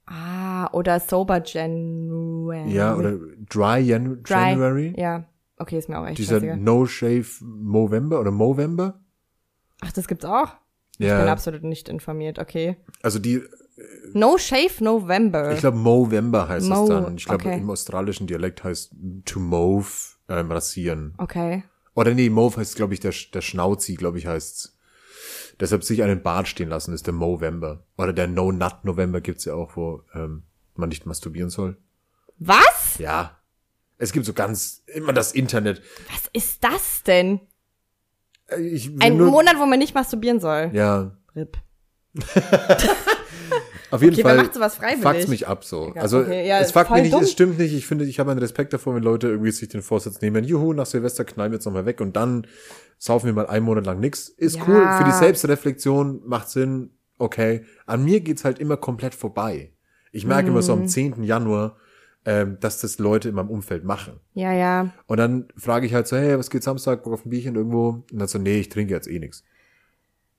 [0.05, 2.71] Ah, oder Sober January.
[2.71, 3.17] Ja, oder
[3.49, 4.33] Dry Janu Dry.
[4.33, 4.93] January?
[4.97, 5.25] Ja,
[5.63, 6.57] okay, ist mir auch echt Dieser scheißegal.
[6.57, 8.99] No Shave Movember oder Movember?
[9.81, 10.49] Ach, das gibt's auch?
[10.93, 12.77] Ich bin Ja, absolut nicht informiert, okay.
[13.01, 13.41] also die,
[14.13, 15.51] No Shave November.
[15.53, 17.17] ich glaube Movember heißt Mo, es dann.
[17.17, 17.57] Ich glaube okay.
[17.57, 18.91] im australischen Dialekt heißt
[19.25, 19.87] to move
[20.29, 21.15] ähm, rasieren.
[21.17, 21.63] okay.
[21.95, 24.77] Oder nee, Move heißt glaube ich der, der Schnauzi, glaube ich heißt's.
[25.59, 27.83] Deshalb sich einen Bart stehen lassen ist der Movember.
[27.97, 30.43] Oder der No Nut November gibt's ja auch, wo ähm,
[30.75, 31.77] man nicht masturbieren soll.
[32.39, 32.97] Was?
[32.97, 33.37] Ja.
[33.97, 35.81] Es gibt so ganz immer das Internet.
[36.11, 37.39] Was ist das denn?
[38.47, 40.69] Äh, Ein nur, Monat, wo man nicht masturbieren soll.
[40.73, 41.57] Ja, RIP.
[43.91, 44.37] auf jeden Okay, Fall.
[44.37, 45.03] macht sowas freiwillig?
[45.03, 45.89] Fuckt's mich ab so.
[45.89, 47.23] Egal, Also okay, ja, es fuckt mich nicht, dumm.
[47.23, 47.73] es stimmt nicht.
[47.73, 50.73] Ich finde, ich habe einen Respekt davor, wenn Leute irgendwie sich den Vorsatz nehmen, juhu,
[50.73, 52.47] nach Silvester knallen wir jetzt nochmal weg und dann
[52.97, 54.29] saufen wir mal einen Monat lang nix.
[54.29, 54.63] Ist Ja.
[54.67, 57.63] cool, für die Selbstreflexion macht Sinn, okay.
[57.85, 59.71] An mir geht's halt immer komplett vorbei.
[60.11, 60.63] Ich merke immer Mhm.
[60.63, 61.23] so am 10.
[61.23, 61.77] Januar,
[62.25, 64.19] ähm, dass das Leute in meinem Umfeld machen.
[64.33, 64.91] Ja, ja.
[65.07, 68.03] Und dann frage ich halt so, hey, was geht Samstag, Bock auf ein Bierchen irgendwo?
[68.11, 69.43] Und dann so, nee, ich trinke jetzt eh nix.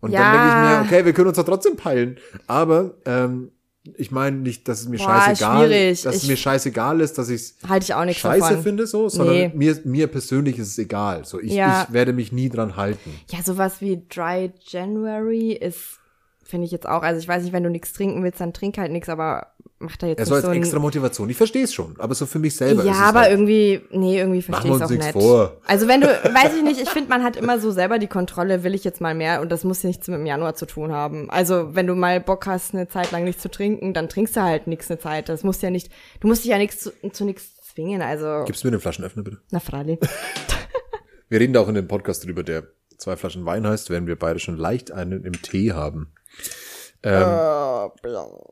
[0.00, 0.20] Und Ja.
[0.20, 0.54] dann denke ich
[0.92, 2.16] mir, okay, wir können uns doch trotzdem peilen.
[2.46, 3.50] Aber ähm,
[3.96, 6.02] ich meine nicht, dass es mir Boah, scheißegal schwierig.
[6.02, 8.62] dass es Ich- mir scheißegal ist, dass ich's Halte ich auch scheiße davon.
[8.62, 9.52] finde, so, sondern Nee.
[9.54, 11.26] mir, mir persönlich ist es egal.
[11.26, 11.84] So, ich, Ja.
[11.86, 13.10] ich werde mich nie dran halten.
[13.30, 15.98] Ja, sowas wie Dry January ist,
[16.42, 17.02] finde ich jetzt auch.
[17.02, 19.48] Also ich weiß nicht, wenn du nichts trinken willst, dann trink halt nichts, aber
[19.84, 21.30] mach da jetzt Er soll als so extra Motivation.
[21.30, 24.18] Ich verstehe es schon, aber so für mich selber Ja, es aber halt, irgendwie, nee,
[24.18, 25.12] irgendwie verstehe ich uns auch nicht.
[25.12, 25.60] vor.
[25.66, 28.64] Also wenn du, weiß ich nicht, ich finde, man hat immer so selber die Kontrolle,
[28.64, 30.92] will ich jetzt mal mehr und das muss ja nichts mit dem Januar zu tun
[30.92, 31.30] haben.
[31.30, 34.42] Also wenn du mal Bock hast, eine Zeit lang nichts zu trinken, dann trinkst du
[34.42, 35.28] halt nichts eine Zeit.
[35.28, 35.90] Das muss ja nicht,
[36.20, 39.22] du musst dich ja nichts zu, zu nichts zwingen, also, Gibst du mir den Flaschenöffner
[39.22, 39.38] bitte?
[39.50, 39.98] na freilich.
[41.28, 42.64] Wir reden da auch in dem Podcast drüber, der
[42.98, 46.12] zwei Flaschen Wein heißt, wenn wir beide schon leicht einen im Tee haben.
[47.04, 47.22] Ähm,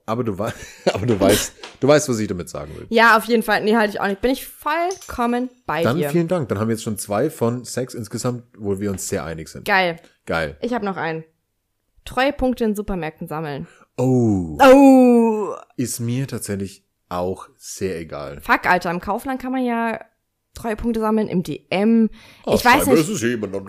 [0.07, 0.57] aber du weißt,
[0.95, 2.87] aber du weißt, du weißt, was ich damit sagen will.
[2.91, 4.21] Ja, auf jeden Fall, nee, halte ich auch nicht.
[4.21, 6.11] Bin ich vollkommen bei Dann dir.
[6.11, 6.49] vielen Dank.
[6.49, 9.65] Dann haben wir jetzt schon zwei von sechs insgesamt, wo wir uns sehr einig sind.
[9.65, 9.97] Geil.
[10.27, 10.57] Geil.
[10.61, 11.25] Ich habe noch einen.
[12.05, 13.69] Treuepunkte in Supermärkten sammeln.
[13.97, 15.55] Oh, Oh.
[15.77, 18.41] ist mir tatsächlich auch sehr egal.
[18.41, 20.01] Fuck, Alter, im Kaufland kann man ja
[20.55, 22.11] Treuepunkte sammeln, im DM.
[22.45, 23.09] Ah, ich weiß nicht.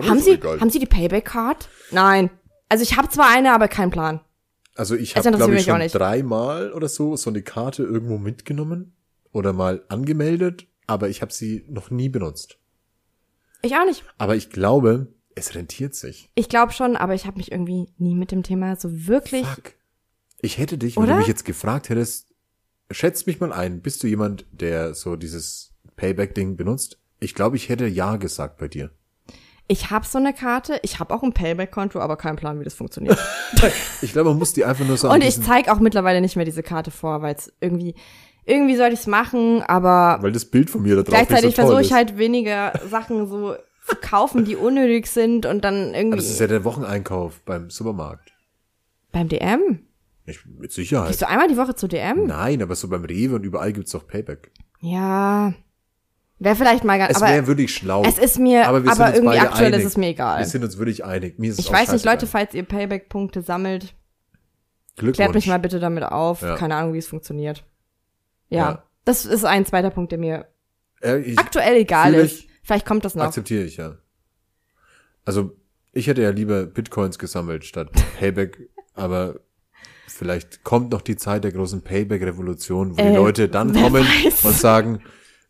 [0.10, 1.70] Haben Sie, haben Sie die Payback-Card?
[1.92, 2.30] Nein.
[2.70, 4.20] Also ich habe zwar eine, aber keinen Plan.
[4.76, 8.96] Also ich habe, glaube ich, schon dreimal oder so so eine Karte irgendwo mitgenommen
[9.32, 12.58] oder mal angemeldet, aber ich habe sie noch nie benutzt.
[13.62, 14.04] Ich auch nicht.
[14.18, 16.30] Aber ich glaube, es rentiert sich.
[16.36, 19.46] Ich glaube schon, aber ich habe mich irgendwie nie mit dem Thema so wirklich.
[19.46, 19.74] Fuck.
[20.42, 21.14] Ich hätte dich, wenn Oder?
[21.14, 22.34] du mich jetzt gefragt hättest,
[22.92, 27.00] schätz mich mal ein, bist du jemand, der so dieses Payback-Ding benutzt?
[27.20, 28.92] Ich glaube, ich hätte ja gesagt bei dir.
[29.68, 32.74] Ich habe so eine Karte, ich habe auch ein Payback-Konto, aber keinen Plan, wie das
[32.74, 33.18] funktioniert.
[34.02, 36.44] Ich glaube, man muss die einfach nur so Und ich zeige auch mittlerweile nicht mehr
[36.44, 37.96] diese Karte vor, weil es irgendwie,
[38.46, 41.62] irgendwie sollte ich es machen, aber weil das Bild von mir da drauf gleichzeitig so
[41.62, 43.56] versuche ich halt weniger Sachen so
[43.88, 47.70] zu kaufen, die unnötig sind und dann Aber irgendwie das ist ja der Wocheneinkauf beim
[47.70, 48.34] Supermarkt.
[49.14, 49.80] beim DM.
[50.26, 51.10] Ich, mit Sicherheit.
[51.10, 52.26] Gehst du einmal die Woche zu DM?
[52.26, 54.52] Nein, aber so beim Rewe und überall gibt's doch Payback.
[54.80, 55.54] Ja.
[56.44, 58.04] Wäre vielleicht mal ganz, Es wäre wirklich schlau.
[58.06, 59.80] es ist mir, aber, aber, irgendwie aktuell einig.
[59.80, 60.40] ist es mir egal.
[60.40, 61.40] Wir sind uns wirklich einig.
[61.40, 62.06] Mir ist Ich weiß nicht.
[62.06, 63.94] Leute, falls ihr Payback-Punkte sammelt,
[64.98, 66.42] klärt mich mal bitte damit auf.
[66.42, 66.56] Ja.
[66.56, 67.64] Keine Ahnung, wie es funktioniert.
[68.50, 68.58] Ja.
[68.60, 68.84] Ja.
[69.06, 70.46] Das ist ein zweiter Punkt, der mir
[71.02, 72.40] Äh, aktuell egal ist.
[72.42, 73.26] ich- Vielleicht kommt das noch.
[73.26, 73.98] akzeptiere ich, ja.
[75.26, 75.52] Also,
[75.92, 77.90] ich hätte ja lieber Bitcoins gesammelt statt
[78.20, 78.58] Payback,
[78.94, 79.40] aber
[80.08, 84.46] vielleicht kommt noch die Zeit der großen Payback-Revolution, wo die Äh, Leute dann kommen weiß.
[84.46, 85.02] und sagen,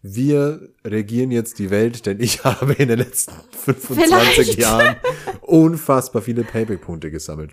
[0.06, 3.96] wir regieren jetzt die Welt, denn ich habe in den letzten 25
[4.36, 4.58] Vielleicht.
[4.60, 4.98] Jahren
[5.42, 7.52] unfassbar viele Payback-Punkte gesammelt.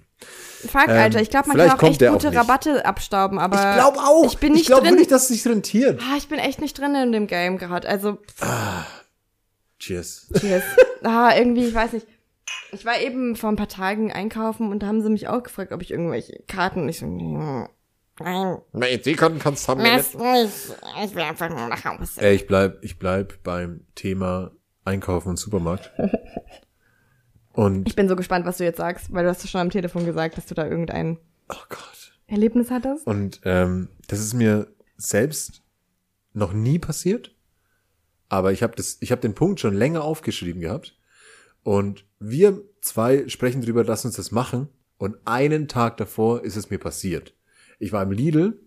[0.67, 2.39] Fuck, Ähm, Alter, ich glaube, man kann auch echt auch gute nicht.
[2.39, 4.27] Rabatte abstauben, aber ich glaube auch.
[4.27, 4.91] ich bin ich nicht glaube drin.
[4.93, 6.03] wirklich, dass es sich rentiert.
[6.03, 7.89] Ah, ich bin echt nicht drin in dem Game gerade.
[7.89, 8.19] Also,
[9.79, 10.27] Cheers.
[10.39, 10.63] cheers.
[11.03, 12.07] ah, irgendwie, ich weiß nicht.
[12.73, 15.73] Ich war eben vor ein paar Tagen einkaufen und da haben sie mich auch gefragt,
[15.73, 16.89] ob ich irgendwelche Karten.
[16.89, 17.07] Ich so,
[18.21, 20.77] nein, Nee, die können kannst haben das nicht.
[21.05, 22.21] Ich will einfach nur nach Hause.
[22.21, 24.53] Ey, ich bleib, ich bleib beim Thema
[24.85, 25.91] Einkaufen und Supermarkt.
[27.53, 29.71] Und, Ich bin so gespannt, was du jetzt sagst, weil du hast ja schon am
[29.71, 31.19] Telefon gesagt, dass du da irgendein
[31.49, 32.13] oh Gott.
[32.27, 33.07] Erlebnis hattest.
[33.07, 35.63] Und ähm, das ist mir selbst
[36.33, 37.35] noch nie passiert.
[38.29, 40.97] Aber ich habe das, ich habe den Punkt schon länger aufgeschrieben gehabt.
[41.63, 44.69] Und wir zwei sprechen drüber, lass uns das machen.
[44.97, 47.35] Und einen Tag davor ist es mir passiert.
[47.81, 48.61] Ich war im Lidl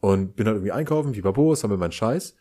[0.00, 2.36] und bin halt irgendwie einkaufen, pipapo, sammle meinen Scheiß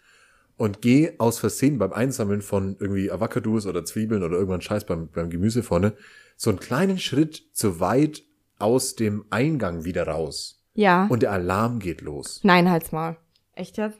[0.58, 5.08] und gehe aus Versehen beim Einsammeln von irgendwie Avocados oder Zwiebeln oder irgendwann Scheiß beim,
[5.08, 5.94] beim Gemüse vorne
[6.36, 8.24] so einen kleinen Schritt zu weit
[8.60, 10.64] aus dem Eingang wieder raus.
[10.74, 11.08] Ja.
[11.08, 12.42] Und der Alarm geht los.
[12.44, 13.18] Nein, halt's mal.
[13.54, 14.00] Echt jetzt?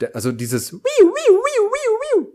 [0.00, 2.32] Der, also dieses wiu, wiu, wiu, wiu, wiu.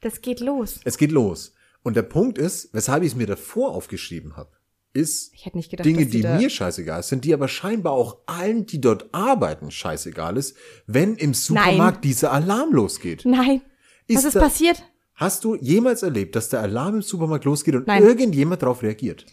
[0.00, 0.80] Das geht los.
[0.84, 1.54] Es geht los.
[1.82, 4.50] Und der Punkt ist, weshalb ich es mir davor aufgeschrieben habe,
[4.96, 8.66] ist Ich hätte nicht gedacht, Dinge, die mir scheißegal sind, die aber scheinbar auch allen,
[8.66, 10.56] die dort arbeiten, scheißegal ist,
[10.86, 13.22] wenn im Supermarkt dieser Alarm losgeht.
[13.24, 13.62] Nein.
[14.08, 14.82] Was Ist ist da- passiert?
[15.14, 18.02] Hast du jemals erlebt, dass der Alarm im Supermarkt losgeht und Nein.
[18.02, 19.24] irgendjemand darauf reagiert?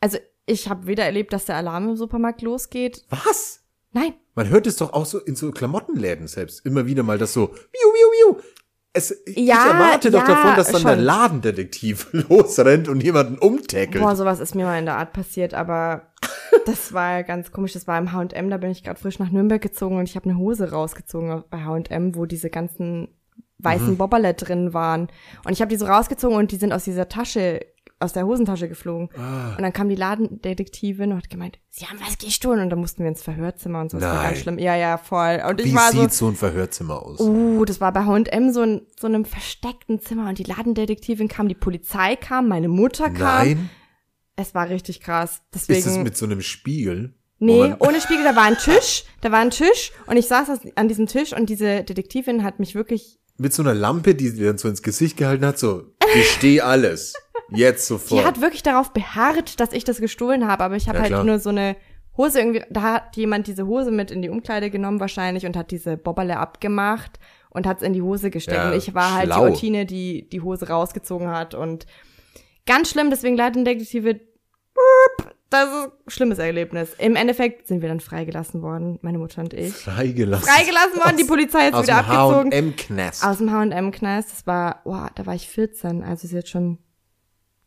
[0.00, 3.04] Also, ich habe weder erlebt, dass der Alarm im Supermarkt losgeht.
[3.10, 3.60] Was?
[3.92, 4.14] Nein.
[4.34, 7.48] Man hört es doch auch so in so Klamottenläden selbst immer wieder mal, dass so,
[7.48, 8.42] wiu, wiu, wiu.
[8.98, 11.00] Es, ich Ja, erwarte doch ja, davon, dass dann der schon.
[11.04, 14.02] Ladendetektiv losrennt und jemanden umtackelt.
[14.02, 16.02] Boah, sowas ist mir mal in der Art passiert, aber
[16.66, 17.72] das war ganz komisch.
[17.72, 20.28] Das war im H&M, da bin ich gerade frisch nach Nürnberg gezogen und ich habe
[20.28, 23.08] eine Hose rausgezogen bei H&M, wo diese ganzen
[23.60, 23.96] weißen Mhm.
[23.96, 25.08] Bobberle drin waren.
[25.44, 27.60] Und ich habe die so rausgezogen und die sind aus dieser Tasche,
[28.00, 29.08] aus der Hosentasche geflogen.
[29.16, 29.56] Ah.
[29.56, 32.60] Und dann kam die Ladendetektivin und hat gemeint, sie haben was gestohlen.
[32.60, 33.98] Und dann mussten wir ins Verhörzimmer und so.
[33.98, 34.58] Das war ganz schlimm.
[34.58, 35.42] Ja, ja, voll.
[35.48, 37.20] Und ich Wie war so, sieht so ein Verhörzimmer aus?
[37.20, 41.48] Uh, das war bei H&M so, in so einem versteckten Zimmer und die Ladendetektivin kam,
[41.48, 43.46] die Polizei kam, meine Mutter kam.
[43.46, 43.70] Nein,
[44.36, 45.42] Es war richtig krass.
[45.52, 45.78] Deswegen.
[45.80, 47.14] ist es mit so einem Spiegel?
[47.40, 50.88] nee, ohne Spiegel, da war ein Tisch, da war ein Tisch und ich saß an
[50.88, 54.58] diesem Tisch und diese Detektivin hat mich wirklich, mit so einer Lampe, die sie dann
[54.58, 57.14] so ins Gesicht gehalten hat, so, gesteh alles.
[57.50, 58.20] Jetzt sofort.
[58.20, 61.12] die hat wirklich darauf beharrt, dass ich das gestohlen habe, aber ich habe Ja, halt
[61.12, 61.24] klar.
[61.24, 61.76] nur so eine
[62.16, 65.70] Hose irgendwie, da hat jemand diese Hose mit in die Umkleide genommen wahrscheinlich und hat
[65.70, 67.18] diese Bobberle abgemacht
[67.50, 69.44] und hat es in die Hose gesteckt Ja, und ich war halt schlau.
[69.46, 71.86] die Ortine, die die Hose rausgezogen hat und
[72.66, 74.20] ganz schlimm, deswegen Ladendetektive,
[75.50, 76.94] das ist ein schlimmes Erlebnis.
[76.98, 79.72] Im Endeffekt sind wir dann freigelassen worden, meine Mutter und ich.
[79.72, 80.46] freigelassen.
[80.46, 82.52] Freigelassen worden, die Polizei ist aus wieder dem abgezogen.
[82.52, 83.24] H&M-Knast.
[83.24, 86.78] Aus dem H&M-Knast, das war, boah, da war ich 14, also ist jetzt schon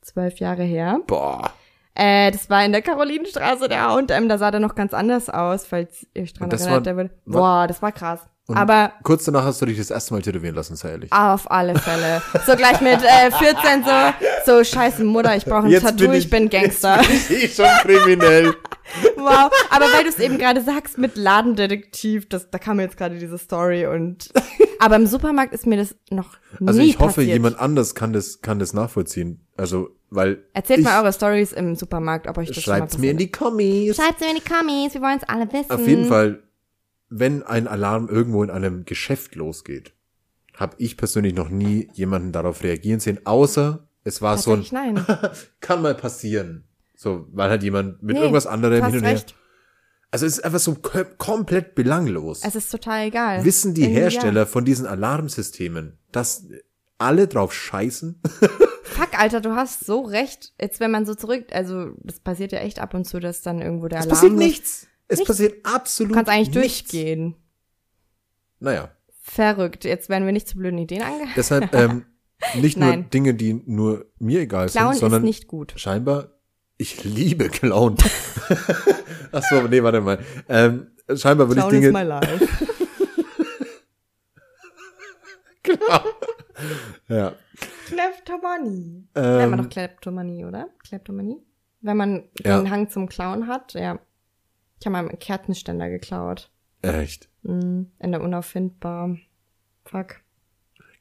[0.01, 0.99] zwölf Jahre her.
[1.07, 1.51] Boah.
[1.93, 5.65] Äh, das war in der Karolinenstraße, der H&M, da sah der noch ganz anders aus,
[5.65, 6.85] falls ihr euch dran Und das erinnert.
[6.87, 8.21] war- war- boah, das war krass.
[8.47, 11.11] Und Aber kurz danach hast du dich das erste Mal tätowieren lassen, sei ehrlich.
[11.13, 12.21] auf alle Fälle.
[12.45, 13.83] So gleich mit äh, 14
[14.45, 17.01] so, so scheiße Mutter, ich brauche ein Tattoo, ich, bin Gangster.
[17.01, 18.53] Jetzt bin ich eh schon kriminell.
[19.15, 19.49] Wow.
[19.69, 23.17] Aber weil du es eben gerade sagst mit Ladendetektiv, das, da kam mir jetzt gerade
[23.17, 24.29] diese Story und
[24.81, 27.33] aber im Supermarkt ist mir das noch nie Also ich hoffe, passiert.
[27.33, 29.41] jemand anders kann das, kann das nachvollziehen.
[29.55, 33.31] Also, weil Erzählt mal eure Stories im Supermarkt, ob euch das schreibt's mir in die
[33.31, 33.95] Kommis.
[33.95, 35.71] Schreibt's mir in die Kommis, wir wollen es alle wissen.
[35.71, 36.41] Auf jeden Fall,
[37.09, 39.93] wenn ein Alarm irgendwo in einem Geschäft losgeht,
[40.55, 45.05] habe ich persönlich noch nie jemanden darauf reagieren sehen, außer es war so ein, nein.
[45.61, 46.63] kann mal passieren.
[46.95, 49.21] So, weil halt jemand mit Nee, irgendwas anderem hin und her.
[50.11, 52.41] Also es ist einfach so ko- komplett belanglos.
[52.43, 53.45] Es ist total egal.
[53.45, 54.01] Wissen die Irgendwie ja.
[54.03, 56.45] Hersteller von diesen Alarmsystemen, dass
[56.97, 58.21] alle drauf scheißen?
[58.83, 60.53] Fuck, Alter, du hast so recht.
[60.59, 63.61] Jetzt, wenn man so zurück, also das passiert ja echt ab und zu, dass dann
[63.61, 64.15] irgendwo der Es Alarm.
[64.17, 64.37] passiert ist.
[64.39, 64.87] nichts.
[65.07, 65.27] Es Nichts.
[65.27, 66.91] passiert absolut Du kannst eigentlich nichts.
[66.91, 67.35] durchgehen.
[68.59, 68.91] Naja,
[69.23, 69.85] Verrückt.
[69.85, 71.33] Jetzt werden wir nicht zu blöden Ideen angehalten.
[71.37, 72.05] deshalb ähm,
[72.61, 72.97] nicht nur.
[72.97, 75.73] Dinge, die nur mir egal Clown sind, ist sondern nicht gut.
[75.77, 76.33] scheinbar,
[76.81, 77.95] ich liebe Clown.
[79.31, 80.19] Ach so, nee, warte mal.
[80.49, 82.47] Ähm, scheinbar würde ich Clown is Dinge, my life.
[87.07, 87.33] ja,
[87.87, 89.07] Kleptomanie.
[89.13, 90.69] Nennt man ähm, doch Kleptomanie, oder?
[90.83, 91.37] Kleptomanie?
[91.81, 92.59] Wenn man Ja.
[92.59, 93.99] den Hang zum Klauen hat, ja.
[94.79, 96.49] Ich habe mal einen Kerzenständer geklaut.
[96.81, 97.29] echt.
[97.43, 99.17] Mm, in der Unauffindbar.
[99.85, 100.21] Fuck.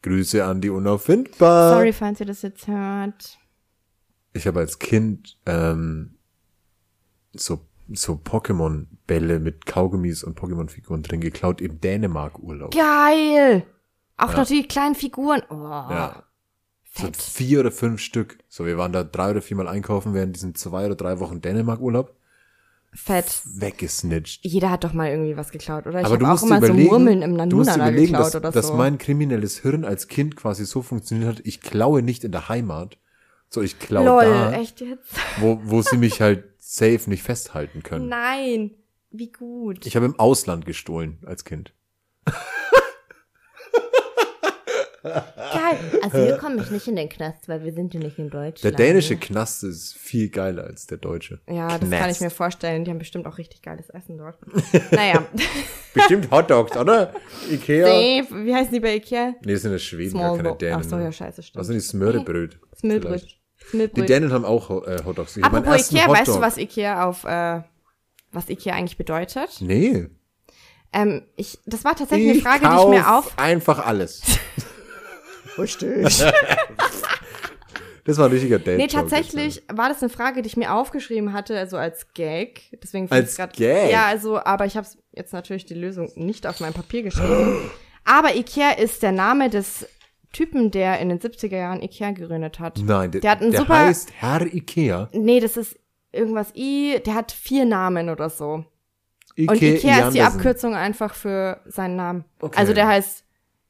[0.03, 1.75] Grüße an die Unauffindbar.
[1.75, 3.39] Sorry, falls ihr das jetzt hört.
[4.33, 6.17] Ich habe als Kind ähm,
[7.33, 12.73] so so Pokémon-Bälle mit Kaugummis und Pokémon-Figuren drin geklaut im Dänemark-Urlaub.
[12.73, 13.65] Geil!
[14.17, 15.43] Auch noch die kleinen Figuren.
[15.51, 16.25] Oh, Ja.
[16.93, 18.39] So vier oder fünf Stück.
[18.49, 22.15] So, wir waren da drei oder viermal einkaufen während diesen zwei oder drei Wochen Dänemark-Urlaub.
[22.93, 23.43] Fett.
[23.45, 24.45] Weggesnitcht.
[24.45, 26.01] Jeder hat doch mal irgendwie was geklaut, oder?
[26.01, 27.89] Ich Aber habe du auch musst immer dir so überlegen, Murmeln im du musst Nanuna
[27.89, 28.75] überlegen, geklaut dass, oder dass so.
[28.75, 32.99] mein kriminelles Hirn als Kind quasi so funktioniert hat, ich klaue nicht in der Heimat,
[33.51, 35.13] so ich klaue Lol, da, echt jetzt?
[35.39, 38.09] wo, wo sie mich halt safe nicht festhalten können.
[38.09, 38.71] Nein.
[39.11, 39.85] Wie gut.
[39.87, 41.75] Ich habe im Ausland gestohlen als Kind.
[45.03, 45.79] Geil.
[46.03, 48.63] Also hier komme ich nicht in den Knast, weil wir sind ja nicht in Deutschland.
[48.63, 51.41] Der dänische Knast ist viel geiler als der deutsche.
[51.49, 52.03] Ja, das Knast.
[52.03, 52.85] kann ich mir vorstellen.
[52.85, 54.37] Die haben bestimmt auch richtig geiles Essen dort.
[54.93, 55.27] naja.
[55.95, 57.15] Bestimmt Hotdogs, oder?
[57.51, 57.89] Ikea?
[57.89, 59.35] Nee, wie heißen die bei Ikea?
[59.43, 60.81] Nee, das sind ja Schweden, gar keine Dänen.
[60.81, 61.05] Ach so, ne?
[61.05, 61.61] ja, scheiße, stimmt.
[61.61, 62.61] Was sind die Smörrebröt?
[62.77, 63.40] Smilbröt.
[63.71, 63.97] Vielleicht.
[63.97, 64.07] Die.
[64.07, 65.37] Dänen haben auch äh, Hotdogs.
[65.37, 67.63] Ich Apropos Ikea, weißt du, Hotdog- was Ikea auf äh,
[68.33, 69.57] was Ikea eigentlich bedeutet?
[69.61, 70.09] Nee.
[70.93, 73.39] Ähm, ich, das war tatsächlich eine Frage, die ich mir auf.
[73.39, 74.23] einfach alles.
[75.59, 76.25] Richtig.
[78.05, 78.79] das war ein richtiger Date.
[78.79, 82.63] Nee, tatsächlich war das eine Frage, die ich mir aufgeschrieben hatte, also als Gag.
[82.83, 83.91] Deswegen Als grad, Gag?
[83.91, 87.71] Ja, also, aber ich habe jetzt natürlich die Lösung nicht auf mein Papier geschrieben.
[88.05, 89.87] aber Ikea ist der Name des
[90.33, 92.79] Typen, der in den 70er Jahren Ikea gegründet hat.
[92.85, 95.09] Nein, der, Der hat einen der super- heißt Herr Ikea.
[95.13, 95.79] Nee, das ist
[96.13, 98.65] irgendwas I, der hat vier Namen oder so.
[99.37, 100.23] Ike Und Ikea ist die.
[100.23, 102.25] Abkürzung einfach für seinen Namen.
[102.41, 102.59] Okay.
[102.59, 103.25] Also der heißt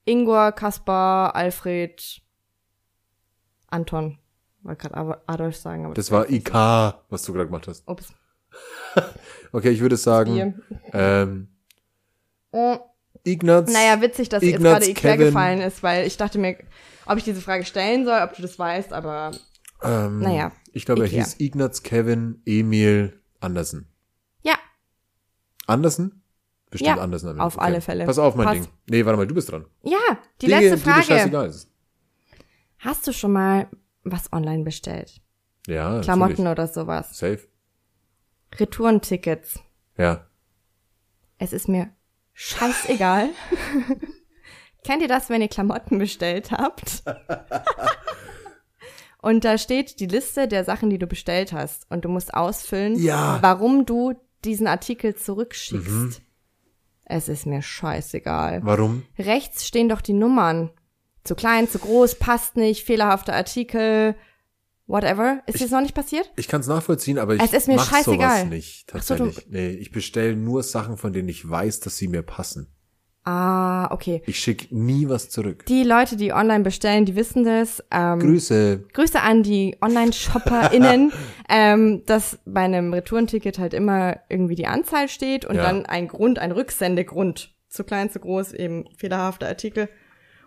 [0.05, 2.20] Ingor, Kaspar, Alfred,
[3.69, 4.19] Anton.
[4.62, 6.53] Wollte gerade Adolf sagen, aber Das war IK,
[7.09, 7.87] was du gerade gemacht hast.
[7.89, 8.12] Ups.
[9.53, 10.61] Okay, ich würde sagen,
[10.93, 11.49] ähm,
[12.53, 12.77] Oh.
[13.25, 13.71] Ignaz.
[13.73, 16.57] Naja, witzig, dass jetzt Ignaz, gerade Ikea gefallen ist, weil ich dachte mir,
[17.07, 19.33] ob ich diese Frage stellen soll, ob du das weißt, aber
[19.83, 23.89] ähm, naja, Ich glaube, er hieß Ignaz Kevin Emil Andersen.
[24.43, 24.55] ja,
[25.67, 26.23] Andersen?
[26.71, 27.29] Bestimmt Ja, Andersen.
[27.31, 27.65] am auf Ende.
[27.65, 28.05] alle Fälle.
[28.07, 28.61] Pass auf, mein Passt.
[28.65, 28.69] Ding.
[28.89, 29.65] Nee, warte mal, du bist dran.
[29.83, 29.99] ja,
[30.41, 31.03] die Dinge, letzte die Frage.
[31.03, 31.69] scheißegal ist.
[32.79, 33.69] Hast du schon mal
[34.05, 35.21] was online bestellt?
[35.67, 36.51] Ja, Klamotten natürlich.
[36.53, 37.19] oder sowas?
[37.19, 37.41] Safe.
[38.59, 39.61] Retourentickets.
[39.97, 40.27] Ja.
[41.39, 41.91] Es ist mir
[42.32, 43.28] scheißegal.
[44.85, 47.02] Kennt ihr das, wenn ihr Klamotten bestellt habt?
[49.23, 51.86] Und da steht die Liste der Sachen, die du bestellt hast.
[51.90, 53.39] Und du musst ausfüllen, Ja.
[53.43, 56.23] warum du diesen Artikel zurückschickst.
[57.05, 58.61] Es ist mir scheißegal.
[58.65, 59.05] Warum?
[59.19, 60.70] Rechts stehen doch die Nummern.
[61.24, 64.15] Zu klein, zu groß, passt nicht, fehlerhafter Artikel,
[64.91, 65.43] whatever.
[65.47, 66.31] Ist das noch nicht passiert?
[66.37, 68.39] Ich kann es nachvollziehen, aber ich Es ist mir mach scheißegal.
[68.39, 68.87] sowas nicht.
[68.95, 69.47] Ach so, Tatsächlich.
[69.51, 72.67] nee, ich bestelle nur Sachen, von denen ich weiß, dass sie mir passen.
[73.23, 74.23] Ah, okay.
[74.27, 75.67] Ich schicke nie was zurück.
[75.67, 77.85] Die Leute, die online bestellen, die wissen das.
[77.91, 78.85] Ähm, Grüße.
[78.95, 81.12] Grüße an die Online-ShopperInnen,
[81.49, 85.62] ähm, dass bei einem Retourenticket halt immer irgendwie die Anzahl steht und Ja.
[85.65, 87.55] dann ein Grund, ein Rücksendegrund.
[87.69, 89.89] Zu klein, zu groß, eben fehlerhafter Artikel.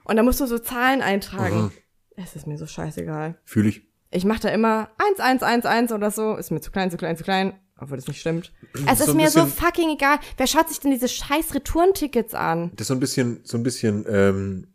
[0.04, 1.56] Und da musst du so Zahlen eintragen.
[1.66, 1.72] Mhm.
[2.18, 3.38] Es ist mir so scheißegal.
[3.46, 3.84] Fühle ich.
[4.14, 6.36] Ich mache da immer 1111 oder so.
[6.36, 7.54] Ist mir zu klein, zu klein, zu klein.
[7.80, 8.52] Obwohl das nicht stimmt.
[8.88, 10.20] Es So ist ein mir so bisschen- fucking egal.
[10.38, 12.72] Wer schaut sich denn diese scheiß Retourentickets an?
[12.76, 14.68] Das ist so ein bisschen, so ein bisschen ähm,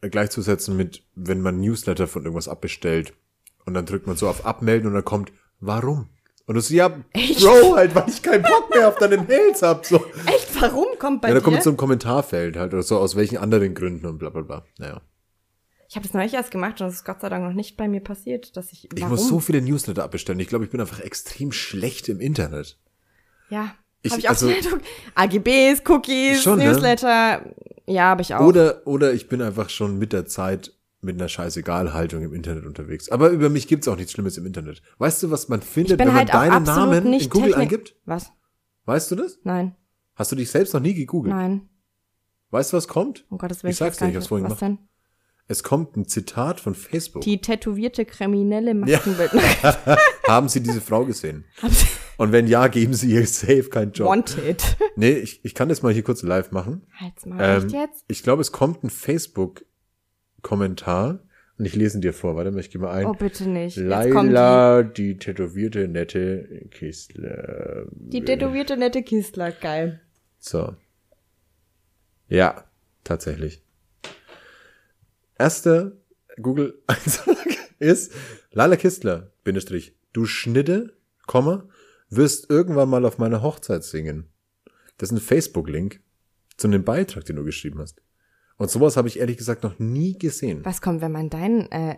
[0.00, 3.12] gleichzusetzen mit, wenn man Newsletter von irgendwas abbestellt
[3.66, 6.08] und dann drückt man so auf Abmelden und dann kommt, warum?
[6.46, 9.84] Und du so, ja, Bro, halt, weil ich keinen Bock mehr auf deine Mails hab.
[9.84, 10.02] So.
[10.24, 11.44] Echt, warum kommt bei Ja, da dir?
[11.44, 14.64] kommt so ein Kommentarfeld halt oder so, aus welchen anderen Gründen und bla bla bla.
[14.78, 15.02] Naja.
[15.88, 17.88] Ich habe das neulich erst gemacht und es ist Gott sei Dank noch nicht bei
[17.88, 18.84] mir passiert, dass ich.
[18.84, 19.10] Ich warum?
[19.10, 20.38] muss so viele Newsletter abbestellen.
[20.40, 22.78] Ich glaube, ich bin einfach extrem schlecht im Internet.
[23.50, 23.74] Ja.
[24.02, 24.48] Ich- hab ich auch also-.
[25.14, 26.66] AGBs, Cookies, Schon, ne?
[26.66, 27.54] Newsletter.
[27.86, 28.40] Ja, habe ich auch.
[28.46, 33.08] Oder, oder ich bin einfach schon mit der Zeit mit einer Scheißegal-Haltung im Internet unterwegs.
[33.08, 34.82] Aber über mich gibt's auch nichts Schlimmes im Internet.
[34.98, 37.60] Weißt du, was man ich findet, wenn halt man deinen Namen nicht in Google Technik-
[37.62, 37.96] eingibt?
[38.04, 38.32] Was?
[38.84, 39.38] Weißt du das?
[39.44, 39.74] Nein,
[40.16, 41.34] Hast du dich selbst noch nie gegoogelt?
[41.34, 41.68] nein.
[42.50, 43.24] Weißt du, was kommt?
[43.30, 43.70] Um Gottes Willen.
[43.72, 44.78] Ich sag's dir, ich hab's vorhin Was gemacht.
[44.78, 44.87] denn?
[45.50, 47.22] Es kommt ein Zitat von Facebook.
[47.22, 49.30] Die tätowierte kriminelle Maskenbild.
[50.28, 51.46] Haben Sie diese Frau gesehen?
[52.18, 54.08] Und wenn ja, geben Sie ihr safe keinen Job.
[54.08, 54.62] Wanted.
[54.96, 56.86] Nee, ich, ich kann das mal hier kurz live machen.
[57.00, 58.04] Halt's mal, Ähm, echt jetzt?
[58.08, 61.20] Ich glaube, es kommt ein Facebook-Kommentar
[61.56, 62.36] und ich lese ihn dir vor.
[62.36, 63.06] Warte mal, ich gehe mal ein.
[63.06, 63.76] Oh, bitte nicht.
[63.76, 67.86] Laila, die tätowierte, nette Kistler.
[67.92, 69.52] die, die tätowierte nette Kistler.
[69.52, 70.02] Geil.
[70.38, 70.74] So.
[72.28, 72.64] Ja,
[73.04, 73.62] tatsächlich.
[75.38, 75.92] Erster
[76.40, 77.46] Google-Eintrag
[77.78, 78.12] ist
[78.52, 80.96] Laila Kistler, Bindestrich, du Schnitte,
[81.26, 81.68] Komma,
[82.10, 84.28] wirst irgendwann mal auf meiner Hochzeit singen.
[84.96, 86.00] Das ist ein Facebook-Link
[86.56, 88.00] zu einem Beitrag, den du geschrieben hast.
[88.56, 90.64] Und sowas habe ich ehrlich gesagt noch nie gesehen.
[90.64, 91.96] Was kommt, wenn man deinen, äh,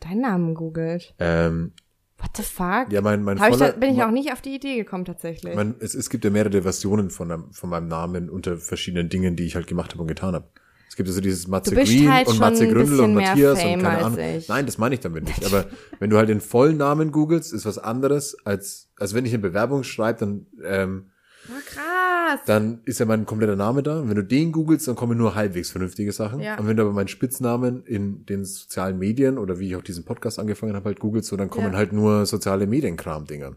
[0.00, 1.14] deinen Namen googelt?
[1.18, 1.72] Ähm,
[2.18, 2.92] What the fuck?
[2.92, 4.76] ja, mein, mein Hab ich da, voller- bin ich mein- auch nicht auf die Idee
[4.76, 5.54] gekommen, tatsächlich.
[5.56, 9.44] Man, es, es gibt ja mehrere Versionen von, von meinem Namen unter verschiedenen Dingen, die
[9.44, 10.48] ich halt gemacht habe und getan habe.
[10.88, 14.18] Es gibt also dieses Matze Green halt und Matze Gründel und Matthias und keine Ahnung.
[14.48, 15.44] Nein, das meine ich damit nicht.
[15.44, 15.66] Aber
[16.00, 19.42] wenn du halt den vollen Namen googelst, ist was anderes als, als wenn ich eine
[19.42, 21.10] Bewerbung schreibe, dann, ähm,
[21.48, 22.40] oh, krass.
[22.46, 24.00] dann ist ja mein kompletter Name da.
[24.00, 26.40] Und wenn du den googelst, dann kommen nur halbwegs vernünftige Sachen.
[26.40, 26.58] Ja.
[26.58, 30.04] Und wenn du aber meinen Spitznamen in den sozialen Medien oder wie ich auch diesen
[30.04, 31.78] Podcast angefangen habe, halt googelst, so dann kommen Ja.
[31.78, 33.56] halt nur soziale Medienkram-Dinger.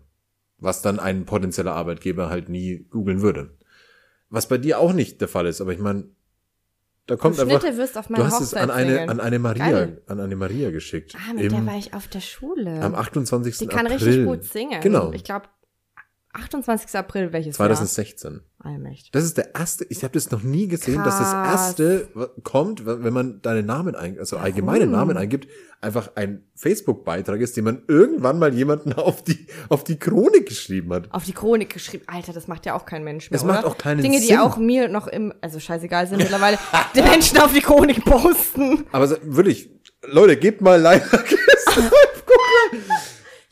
[0.59, 3.51] Was dann ein potenzieller Arbeitgeber halt nie googeln würde.
[4.29, 6.05] Was bei dir auch nicht der Fall ist, aber ich meine,
[7.07, 7.61] da kommt Du einfach.
[7.61, 10.01] Schnitte wirst auf Du meiner hast es an eine, an eine Maria, Geil.
[10.07, 11.15] an eine Maria geschickt.
[11.15, 12.81] Ah, mit der war ich auf der Schule.
[12.81, 13.57] am 28.
[13.57, 13.97] Die kann April.
[13.97, 14.81] richtig gut singen.
[14.81, 15.11] Genau.
[15.11, 15.45] Ich glaube,
[16.33, 16.95] 28.
[16.95, 18.31] April, welches 2016.
[18.31, 18.41] Jahr?
[18.59, 19.11] Allmächtig.
[19.11, 21.51] Das ist der erste, ich habe das noch nie gesehen, dass das Krass.
[21.51, 22.07] erste
[22.43, 25.47] kommt, wenn man deine Namen ein, also allgemeine Namen eingibt,
[25.81, 30.93] einfach ein Facebook-Beitrag ist, den man irgendwann mal jemanden auf die, auf die Chronik geschrieben
[30.93, 31.11] hat.
[31.11, 32.03] Auf die Chronik geschrieben.
[32.07, 33.39] Alter, das macht ja auch kein Mensch mehr.
[33.39, 34.37] Es macht auch keinen Dinge, die Sinn.
[34.37, 36.57] auch mir noch im, also scheißegal sind mittlerweile,
[36.95, 38.85] die Menschen auf die Chronik posten.
[38.91, 39.69] Aber so, wirklich,
[40.03, 41.03] Leute, gebt mal Like.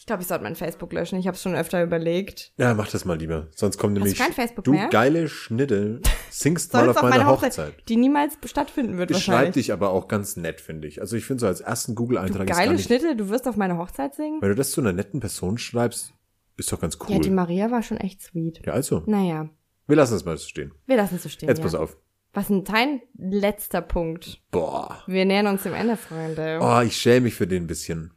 [0.10, 1.20] Ich glaube, ich sollte mein Facebook löschen.
[1.20, 2.52] Ich habe es schon öfter überlegt.
[2.58, 3.48] ja, mach das mal lieber.
[3.56, 4.88] Sonst kommt nämlich, kein Facebook du mehr?
[4.88, 7.76] geile Schnitte, singst mal auf meiner Hochzeit.
[7.88, 9.54] die niemals stattfinden wird Beschreibt wahrscheinlich.
[9.54, 11.00] dich aber auch ganz nett, finde ich.
[11.00, 14.16] Also ich finde so als ersten Google-Eintrag ist Geile Schnitte, du wirst auf meine Hochzeit
[14.16, 14.42] singen?
[14.42, 16.12] wenn du das zu einer netten Person schreibst,
[16.58, 17.12] ist doch ganz cool.
[17.14, 18.66] Ja, die Maria war schon echt sweet.
[18.66, 19.48] Ja, also, Naja,
[19.86, 20.72] wir lassen es mal so stehen.
[20.88, 21.50] wir lassen es so stehen.
[21.50, 21.66] Jetzt ja.
[21.66, 21.98] pass auf.
[22.34, 24.42] Was ist dein letzter Punkt?
[24.50, 25.04] Boah.
[25.06, 26.58] Wir nähern uns dem Ende, Freunde.
[26.64, 28.12] Oh, ich schäme mich für den ein bisschen.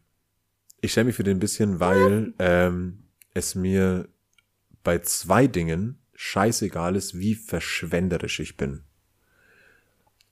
[0.82, 4.08] Ich schäme mich für den ein bisschen, weil ähm, es mir
[4.84, 8.82] bei zwei Dingen scheißegal ist, wie verschwenderisch ich bin.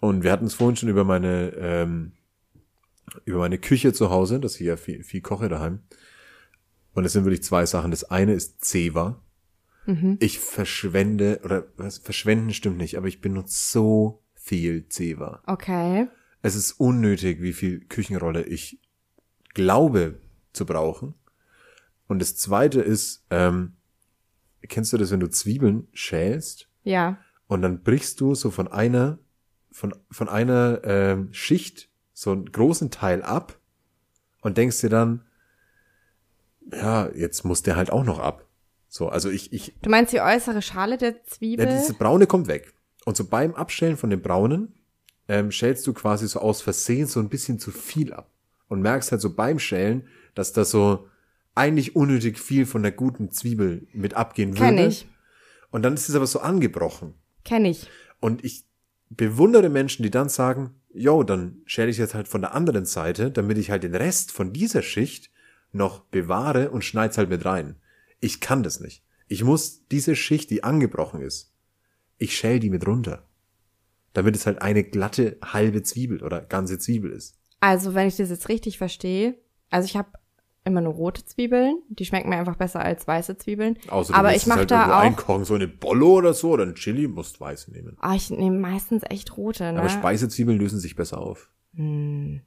[0.00, 2.12] Und wir hatten es vorhin schon über meine ähm,
[3.24, 5.80] über meine Küche zu Hause, dass ich ja viel, viel koche daheim.
[6.92, 7.90] Und es sind wirklich zwei Sachen.
[7.90, 9.22] Das eine ist Zewa.
[10.20, 15.42] Ich verschwende, oder was, verschwenden stimmt nicht, aber ich benutze so viel Zewa.
[15.46, 16.08] Okay.
[16.42, 18.78] Es ist unnötig, wie viel Küchenrolle ich
[19.54, 20.20] glaube
[20.52, 21.14] zu brauchen.
[22.06, 23.76] Und das zweite ist, ähm,
[24.68, 27.18] kennst du das, wenn du Zwiebeln schälst Ja.
[27.46, 29.18] und dann brichst du so von einer,
[29.70, 33.58] von, von einer ähm, Schicht so einen großen Teil ab
[34.42, 35.24] und denkst dir dann,
[36.72, 38.46] ja, jetzt muss der halt auch noch ab.
[38.88, 41.66] So, also ich, ich, Du meinst die äußere Schale der ja, Zwiebel?
[41.66, 42.74] dieses Braune kommt weg.
[43.04, 44.74] Und so beim Abstellen von dem Braunen
[45.28, 48.30] ähm, schälst du quasi so aus Versehen so ein bisschen zu viel ab.
[48.68, 50.06] Und merkst halt so beim Schälen,
[50.40, 51.06] dass da so
[51.54, 54.74] eigentlich unnötig viel von der guten Zwiebel mit abgehen würde.
[54.74, 55.06] Kenn ich.
[55.70, 57.12] Und dann ist es aber so angebrochen.
[57.44, 57.88] Kenn ich.
[58.20, 58.64] Und ich
[59.10, 63.30] bewundere Menschen, die dann sagen, yo, dann schäle ich jetzt halt von der anderen Seite,
[63.30, 65.30] damit ich halt den Rest von dieser Schicht
[65.72, 67.76] noch bewahre und schneid's halt mit rein.
[68.20, 69.04] Ich kann das nicht.
[69.28, 71.52] Ich muss diese Schicht, die angebrochen ist,
[72.16, 73.28] ich schäl die mit runter.
[74.14, 77.36] Damit es halt eine glatte halbe Zwiebel oder ganze Zwiebel ist.
[77.60, 79.36] Also, wenn ich das jetzt richtig verstehe,
[79.70, 80.08] also ich habe
[80.70, 83.78] immer nur rote Zwiebeln, die schmecken mir einfach besser als weiße Zwiebeln.
[83.88, 86.64] Außer du Aber ich mache halt da auch, einkochen, so eine Bollo oder so, oder
[86.64, 87.96] ein Chili, musst weiß nehmen.
[88.00, 89.78] ah, ich nehme meistens echt rote, ne?
[89.80, 91.50] Aber Speisezwiebeln lösen sich besser auf.
[91.76, 91.84] Rote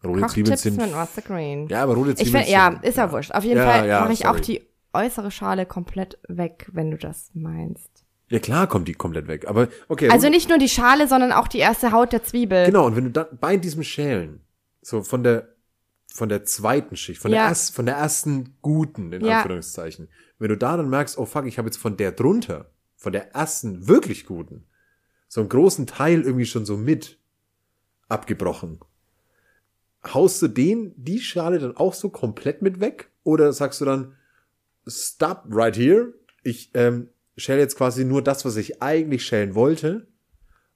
[0.02, 0.78] Zwiebeln Kochtipps sind.
[0.78, 1.26] mit.
[1.26, 1.68] Green.
[1.70, 3.32] Ja, aber rote Ich Zwiebeln find, ja, ist ja wurscht.
[3.32, 4.62] Auf jeden Ja, Fall ja, mache ich auch die
[4.94, 8.04] äußere Schale komplett weg, wenn du das meinst.
[8.30, 9.48] Ja, klar kommt die komplett weg.
[9.48, 10.10] Aber okay.
[10.10, 12.66] Also nicht nur die Schale, sondern auch die erste Haut der Zwiebel.
[12.66, 14.41] Genau, und wenn du dann bei diesem Schälen,
[14.82, 15.50] so von der,
[16.14, 17.48] von der zweiten Schicht, von, der, Ja.
[17.49, 19.41] erst, von der ersten guten, in Ja.
[19.41, 23.11] Anführungszeichen, wenn du da dann merkst, oh fuck, ich habe jetzt von der drunter, von
[23.11, 24.68] der ersten wirklich guten,
[25.27, 27.18] so einen großen Teil irgendwie schon so mit
[28.10, 28.80] abgebrochen.
[30.06, 33.10] Haust du den, die Schale dann auch so komplett mit weg?
[33.23, 34.15] Oder sagst du dann,
[34.85, 36.14] stop right here,
[36.44, 40.06] ich ähm, schäle jetzt quasi nur das, was ich eigentlich schälen wollte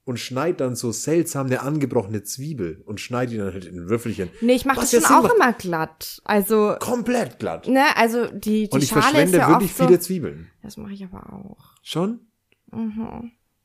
[0.08, 4.30] und schneid dann so seltsam eine angebrochene Zwiebel und schneid die dann halt in Würfelchen.
[4.40, 5.34] Nee, ich mache das schon auch macht.
[5.34, 6.22] immer glatt.
[6.24, 7.68] Also, Komplett glatt.
[7.68, 10.50] ne, also die, die und ich Schale ist verschwende ja wirklich so, viele Zwiebeln.
[10.62, 11.74] Das mache ich aber auch.
[11.82, 12.20] Schon?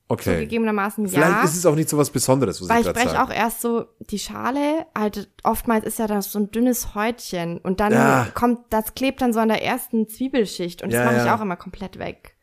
[0.06, 0.34] Okay.
[0.34, 1.44] Zugegebenermaßen Vielleicht ja.
[1.44, 3.86] ist es auch nicht so was Besonderes, was Weil ich ich breche auch erst so
[4.10, 8.26] die Schale, halt oftmals ist ja da so ein dünnes Häutchen und dann Ja.
[8.34, 11.34] kommt, das klebt dann so an der ersten Zwiebelschicht und das Ja, mache ich ja.
[11.36, 12.33] auch immer komplett weg.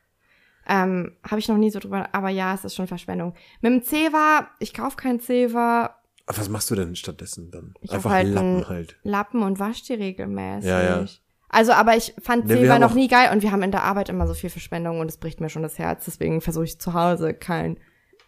[0.73, 3.33] Ähm, Habe ich noch nie so drüber, aber ja, es ist schon Verschwendung.
[3.59, 7.73] Mit dem Zewa, ich kauf kein Zewa, was machst du denn stattdessen dann?
[7.81, 8.95] ich Einfach hab halt Lappen halt.
[9.03, 10.69] Lappen und wasch die regelmäßig.
[10.69, 11.05] Ja, ja.
[11.49, 13.83] Also, aber ich fand Ne, wir Zewa noch nie geil und wir haben in der
[13.83, 16.05] Arbeit immer so viel Verschwendung und es bricht mir schon das Herz.
[16.05, 17.77] Deswegen versuche ich zu Hause kein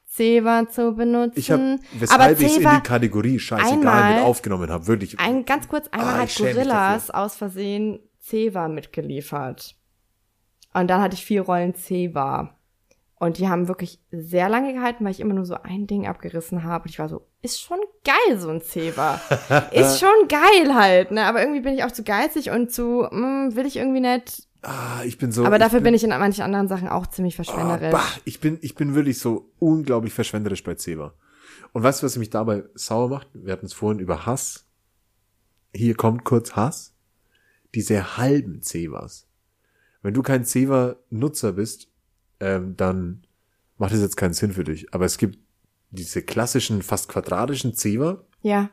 [0.07, 1.39] Zewa zu benutzen.
[1.39, 5.19] Ich aber weshalb ich es in die Kategorie scheißegal mit aufgenommen habe, wirklich.
[5.19, 9.75] ein, ganz kurz, einmal Ah, hat Gorillas aus Versehen Zewa mitgeliefert.
[10.73, 12.55] Und dann hatte ich vier Rollen Zewa.
[13.23, 16.63] Und die haben wirklich sehr lange gehalten, weil ich immer nur so ein Ding abgerissen
[16.63, 16.83] habe.
[16.83, 19.21] Und ich war so, ist schon geil, so ein Zewa.
[19.71, 21.23] ist schon geil halt, ne?
[21.23, 24.47] Aber irgendwie bin ich auch zu geizig und zu, mm, will ich irgendwie nicht.
[24.63, 25.45] ah, ich bin so.
[25.45, 27.91] Aber dafür ich bin ich in manchen anderen Sachen auch ziemlich verschwenderisch.
[27.91, 31.13] bah, ich bin, ich bin wirklich so unglaublich verschwenderisch bei Zewa.
[31.71, 33.29] Und weißt du, was mich dabei sauer macht?
[33.33, 34.67] Wir hatten es vorhin über Hass.
[35.73, 36.93] Hier kommt kurz Hass.
[37.73, 39.27] Diese halben Zewas.
[40.03, 41.87] Wenn du kein Zewa-Nutzer bist,
[42.39, 43.25] ähm, dann
[43.77, 44.93] macht es jetzt keinen Sinn für dich.
[44.93, 45.39] Aber es gibt
[45.89, 48.69] diese klassischen, fast quadratischen Zewa, ja,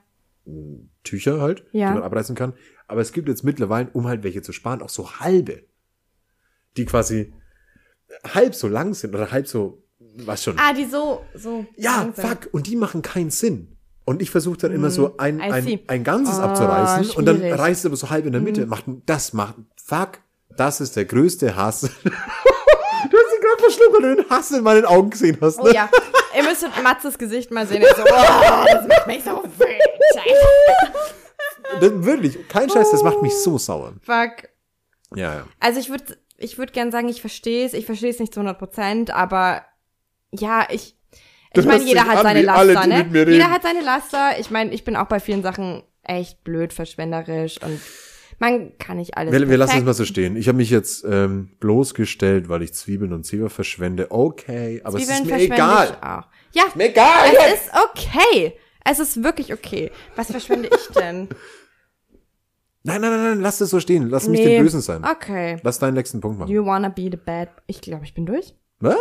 [1.04, 1.88] Tücher halt, Ja.
[1.88, 2.54] die man abreißen kann.
[2.88, 5.62] Aber es gibt jetzt mittlerweile, um halt welche zu sparen, auch so halbe.
[6.76, 7.32] Die quasi,
[8.34, 9.84] halb so lang sind oder halb so,
[10.16, 10.58] was schon.
[10.58, 11.66] Ah, die so, so.
[11.76, 12.26] ja, lang sind.
[12.26, 13.76] fuck, und die machen keinen Sinn.
[14.04, 15.80] Und ich versuche dann immer so ein, Mm, I ein, see.
[15.86, 17.52] ein Ganzes Oh, abzureißen und dann schwierig.
[17.54, 17.60] Mm.
[17.60, 18.66] reißt es aber so halb in der Mitte.
[18.66, 20.18] Macht, das macht, fuck,
[20.56, 21.80] das ist der größte Hass.
[21.82, 25.58] du hast dich gerade verschluckt, weil du den Hass in meinen Augen gesehen hast.
[25.58, 25.74] Oh Ne?
[25.74, 25.88] ja,
[26.36, 27.82] ihr müsstet Matzes Gesicht mal sehen.
[27.82, 29.42] Er So, oh, das macht mich so.
[31.80, 33.94] Das, wirklich, kein Scheiß, das macht mich so sauer.
[34.02, 34.48] Fuck.
[35.14, 35.46] Ja, ja.
[35.60, 37.74] Also ich würde ich würd gern sagen, ich verstehe es.
[37.74, 39.64] Ich verstehe es nicht zu 100 Prozent, aber
[40.32, 40.96] ja, ich.
[41.52, 43.06] Ich meine, jeder hat seine Laster, ne?
[43.12, 44.38] Jeder hat seine Laster.
[44.38, 47.80] Ich meine, ich bin auch bei vielen Sachen echt blöd, verschwenderisch und
[48.40, 49.32] man kann nicht alles.
[49.32, 50.34] Wir, wir lassen es mal so stehen.
[50.34, 54.10] Ich habe mich jetzt ähm, bloßgestellt, weil ich Zwiebeln und Zwiebeln verschwende.
[54.10, 55.88] Okay, aber Zwiebeln es ist mir egal.
[55.90, 56.56] Ich.
[56.56, 57.32] Ja, Mir egal.
[57.46, 58.54] es ist okay.
[58.84, 59.92] Es ist wirklich okay.
[60.16, 61.28] Was verschwende ich denn?
[62.82, 64.08] Nein, nein, nein, nein, lass es so stehen.
[64.08, 65.04] Lass mich den Bösen sein.
[65.04, 65.58] Okay.
[65.62, 66.50] Lass deinen nächsten Punkt machen.
[66.50, 67.50] You wanna be the bad.
[67.66, 68.54] Ich glaube, ich bin durch.
[68.78, 68.96] Was?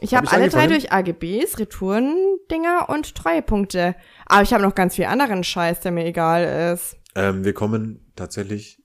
[0.00, 3.94] Ich Hab habe ich alle drei durch AGBs, Retourendinger und Treuepunkte.
[4.26, 6.96] Aber ich habe noch ganz viel anderen Scheiß, der mir egal ist.
[7.14, 8.82] Ähm, wir kommen tatsächlich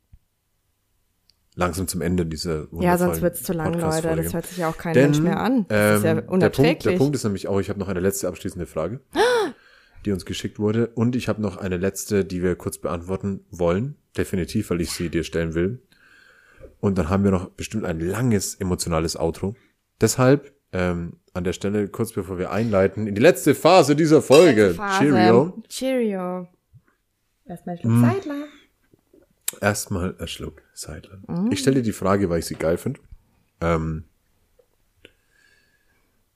[1.55, 4.15] langsam zum Ende dieser Ja, sonst wird's zu lang, Leute.
[4.15, 5.65] Das hört sich ja auch kein Denn, Mensch mehr an.
[5.67, 6.93] Das ist ja ähm, der, Punkt, unerträglich.
[6.93, 9.01] der Punkt ist nämlich auch, ich habe noch eine letzte abschließende Frage,
[10.05, 10.87] die uns geschickt wurde.
[10.87, 13.95] Und ich habe noch eine letzte, die wir kurz beantworten wollen.
[14.15, 15.81] Definitiv, weil ich sie dir stellen will.
[16.79, 19.55] Und dann haben wir noch bestimmt ein langes emotionales Outro.
[19.99, 24.75] Deshalb ähm, an der Stelle, kurz bevor wir einleiten, in die letzte Phase dieser Folge.
[24.75, 24.99] Phase.
[25.05, 25.63] Cheerio.
[25.69, 26.47] Cheerio.
[27.45, 28.01] Erstmal ein Schluck Mm.
[28.03, 28.43] Seidler.
[29.61, 31.19] Erstmal ein Schluck Seidler.
[31.51, 32.99] Ich stelle dir die Frage, weil ich sie geil finde.
[33.61, 34.05] Ähm,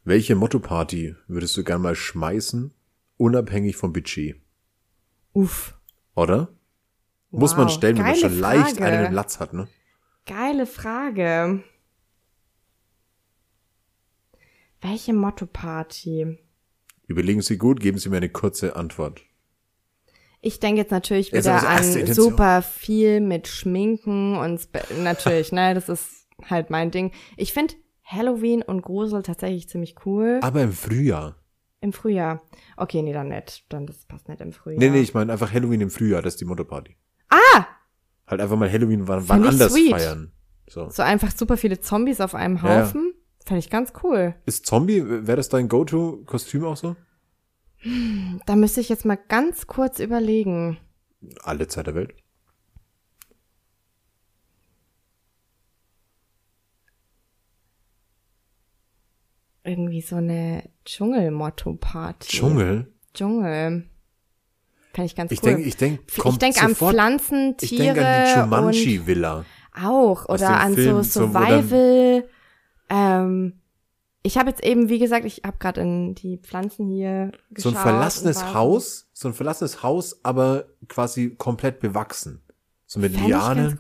[0.04, 2.72] welche Motto-Party würdest du gern mal schmeißen,
[3.18, 4.42] unabhängig vom Budget?
[5.34, 5.78] Uff.
[6.16, 6.50] Oder?
[7.30, 8.84] Muss man Wow, stellen, wenn man schon leicht Frage.
[8.86, 9.68] einen im Latz hat, ne?
[10.26, 11.64] Geile Frage.
[14.82, 16.40] Welche Motto-Party?
[17.08, 19.22] Überlegen Sie gut, geben Sie mir eine kurze Antwort.
[20.42, 22.16] Ich denke jetzt natürlich wieder an Intention.
[22.16, 27.12] super viel mit Schminken und Spe natürlich, ne, das ist halt mein Ding.
[27.38, 30.40] Ich finde Halloween und Grusel tatsächlich ziemlich cool.
[30.42, 31.36] Aber im Frühjahr.
[31.80, 32.42] Im Frühjahr.
[32.76, 33.66] Okay, nee, dann nicht.
[33.70, 34.80] Dann das passt nicht im Frühjahr.
[34.80, 36.98] Nee, nee, ich meine einfach Halloween im Frühjahr, das ist die Motto-Party.
[37.30, 37.66] Ah!
[38.28, 39.92] Halt einfach mal Halloween wann, wann anders sweet.
[39.92, 40.32] feiern.
[40.68, 40.90] So.
[40.90, 42.82] So einfach super viele Zombies auf einem Ja, ja.
[42.86, 43.14] Haufen.
[43.46, 44.36] Fände ich ganz cool.
[44.46, 46.96] Ist Zombie, wäre das dein Go-To-Kostüm auch so?
[48.46, 50.78] Da müsste ich jetzt mal ganz kurz überlegen.
[51.44, 52.14] Alle Zeit der Welt.
[59.64, 62.28] Irgendwie so eine Dschungel-Motto-Party.
[62.30, 62.92] Dschungel?
[63.14, 63.86] Dschungel.
[64.94, 65.50] Fände ich ganz Ich cool.
[65.52, 69.46] denke, ich denke, ich denke an Pflanzen, Ich Tiere denke an die und Jumanji-Villa.
[69.74, 72.28] auch oder an Film, so so, Survival.
[72.90, 73.61] ähm,
[74.24, 77.76] ich habe jetzt eben, wie gesagt, ich habe gerade in die Pflanzen hier So geschaut.
[77.76, 82.42] ein verlassenes Haus, so ein verlassenes Haus, aber quasi komplett bewachsen.
[82.86, 83.80] So mit Fänd Lianen.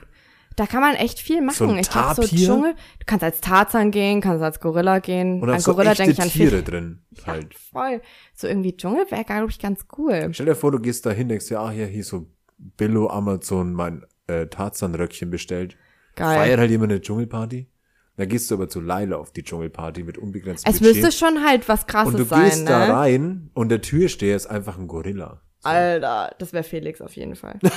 [0.57, 1.55] Da kann man echt viel machen.
[1.55, 2.35] So ein ich glaube, so.
[2.35, 2.73] Dschungel.
[2.99, 5.41] Du kannst als Tarzan gehen, kannst als Gorilla gehen.
[5.41, 6.63] Und an so Gorilla denke ich an Tiere viel.
[6.63, 7.01] drin.
[7.25, 7.53] Halt.
[7.55, 8.01] Voll.
[8.33, 10.29] So irgendwie Dschungel wäre, glaube ich, ganz cool.
[10.33, 12.27] Stell dir vor, du gehst da hin, denkst dir, ah, hier, hier so
[12.57, 15.77] Billo Amazon mein äh, Tarzan-Röckchen bestellt.
[16.15, 16.37] Geil.
[16.37, 17.67] Feiert halt jemand eine Dschungelparty.
[18.21, 21.01] Dann gehst du aber zu Laila auf die Dschungelparty mit unbegrenztem Es Budget.
[21.01, 22.69] müsste schon halt was krasses und du sein, gehst ne?
[22.69, 25.41] da rein und der Türsteher ist einfach ein Gorilla.
[25.63, 27.57] Alter, das wäre Felix auf jeden Fall.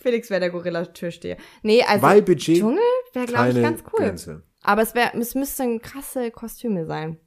[0.00, 1.36] Felix wäre der Gorilla-Türsteher.
[1.62, 2.82] Nee, also Weil Budget Dschungel
[3.12, 4.04] wäre, glaube ich, ganz cool.
[4.04, 4.42] Grenze.
[4.62, 7.20] Aber es wäre, es müssten krasse Kostüme sein.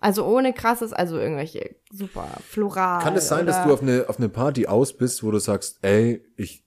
[0.00, 3.02] Also ohne krasses, also irgendwelche super floral.
[3.02, 5.80] Kann es sein, dass du auf eine, auf eine Party aus bist, wo du sagst,
[5.82, 6.61] ey, ich,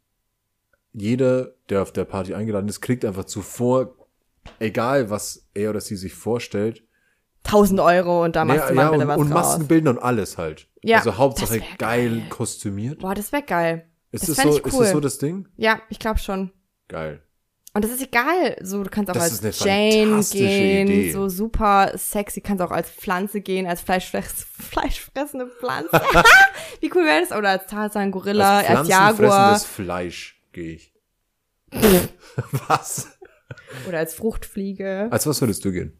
[0.95, 3.95] jeder, der auf der Party eingeladen ist, kriegt einfach zuvor,
[4.59, 6.83] egal was er oder sie sich vorstellt,
[7.45, 9.29] 1000 Euro und da machst ja, du mal ja, bitte und, was und.
[9.29, 10.67] Maskenbildner und alles halt.
[10.81, 12.23] Ja, also Hauptsache geil, geil.
[12.29, 12.99] kostümiert.
[12.99, 13.87] Boah, das wäre geil.
[14.11, 14.83] Ist das das, so, ich ist cool.
[14.83, 15.47] das so das Ding?
[15.57, 16.51] Ja, ich glaube schon.
[16.87, 17.21] Geil.
[17.73, 18.55] Und das ist egal.
[18.61, 21.11] So, du kannst auch Das als Jane gehen, Idee.
[21.11, 25.91] so super sexy, kannst auch als Pflanze gehen, als Fleischfress fleischfressende Pflanze.
[26.79, 27.37] Wie cool wäre das?
[27.37, 30.93] Oder als Tarzan, Gorilla, als, Jaguar pflanzenfressendes Fleisch gehe ich.
[32.67, 33.07] was?
[33.87, 35.09] oder als Fruchtfliege.
[35.11, 35.99] Als was würdest du gehen?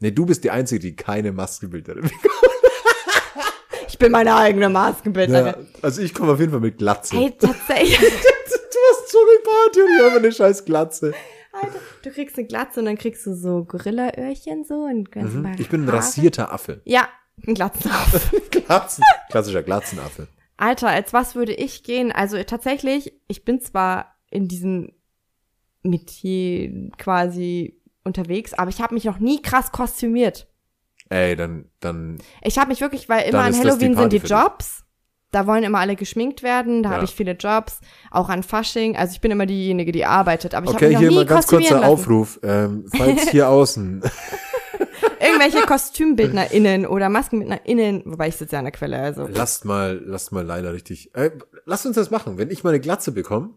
[0.00, 2.10] Nee, du bist die Einzige, die keine Maskenbildnerin
[3.88, 5.46] Ich bin meine eigene Maskenbildnerin.
[5.46, 7.16] Ja, also ich komme auf jeden Fall mit Glatze.
[7.16, 7.98] Hey, tatsächlich.
[8.48, 11.14] Du hast Dschungelparty und ich habe eine scheiß Glatze.
[11.52, 15.54] Alter, du kriegst eine Glatze und dann kriegst du so Gorilla-Öhrchen so und ganz Mhm.
[15.58, 15.98] Ich bin ein Haare.
[15.98, 16.82] rasierter Affe.
[16.84, 17.08] Ja,
[17.46, 18.30] ein Glatzenhaft.
[18.50, 19.02] Glatzen.
[19.30, 20.28] Klassischer Glatzenaffe.
[20.56, 22.12] Alter, als was würde ich gehen?
[22.12, 24.92] Also tatsächlich, ich bin zwar in diesem
[25.82, 30.48] Metier quasi unterwegs, aber ich habe mich noch nie krass kostümiert.
[31.08, 34.16] Ey, dann, dann, Ich habe mich wirklich, weil immer an das die Halloween sind die.
[34.18, 34.82] Jobs.
[35.32, 36.94] Da wollen immer alle geschminkt werden, da Ja.
[36.96, 37.80] habe ich viele Jobs,
[38.10, 38.96] auch an Fasching.
[38.96, 41.14] Also ich bin immer diejenige, die arbeitet, aber ich habe okay, mich noch hier nie
[41.16, 41.84] mal ganz kurzer lassen.
[41.84, 42.40] Aufruf.
[42.42, 44.02] Ähm, falls hier außen,
[45.40, 49.26] Irgendwelche KostümbildnerInnen oder MaskenbildnerInnen, wobei ich sitze ja an der Quelle, also.
[49.28, 51.30] lasst mal, lasst mal leider richtig, äh,
[51.64, 52.38] lasst uns das machen.
[52.38, 53.50] Wenn ich meine Glatze bekomme,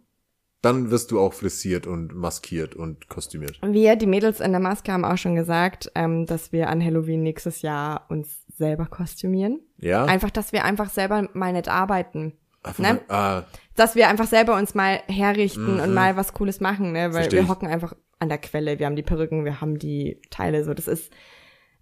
[0.61, 3.59] dann wirst du auch frisiert und maskiert und kostümiert.
[3.63, 7.23] Wir, die Mädels in der Maske, haben auch schon gesagt, ähm, dass wir an Halloween
[7.23, 9.61] nächstes Jahr uns selber kostümieren.
[9.77, 10.03] Ja?
[10.03, 12.33] Einfach, dass wir einfach selber mal nicht arbeiten.
[12.61, 12.99] Einfach ne?
[13.07, 13.43] mal, ah,
[13.77, 16.99] Dass wir einfach selber uns mal herrichten und mal was Cooles machen, ne?
[16.99, 17.13] Weil Mhm.
[17.13, 17.47] Versteh wir ich.
[17.47, 20.73] hocken einfach an der Quelle, wir haben die Perücken, wir haben die Teile, so.
[20.73, 21.09] Das ist,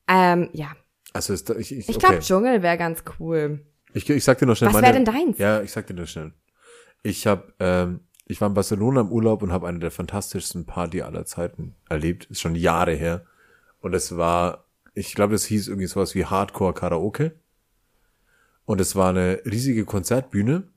[0.07, 0.75] ähm, ja.
[1.13, 3.65] also ist, ich, ich, Ich glaube, Dschungel wäre ganz cool.
[3.93, 4.87] Ich, ich sag dir noch schnell Was meine.
[4.87, 5.37] wär denn deins?
[5.37, 6.33] Ja, ich sag dir noch schnell.
[7.03, 11.01] Ich habe, ähm, ich war in Barcelona im Urlaub und habe eine der fantastischsten Party
[11.01, 12.25] aller Zeiten erlebt.
[12.25, 13.25] Ist schon Jahre her.
[13.79, 17.35] Und es war, ich glaube, das hieß irgendwie sowas wie Hardcore Karaoke.
[18.65, 20.67] Und es war eine riesige Konzertbühne,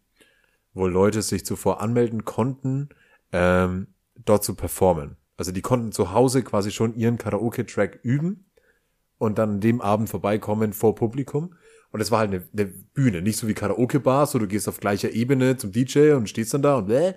[0.75, 2.91] wo Leute sich zuvor anmelden konnten,
[3.33, 3.89] ähm,
[4.25, 5.17] dort zu performen.
[5.37, 8.50] Also die konnten zu Hause quasi schon ihren Karaoke-Track üben
[9.21, 11.55] und dann an dem Abend vorbeikommen vor Publikum.
[11.93, 14.81] Und es war halt eine, eine Bühne, nicht so wie Karaoke-Bars, wo du gehst auf
[14.81, 17.13] gleicher Ebene zum DJ und stehst dann da und bläh,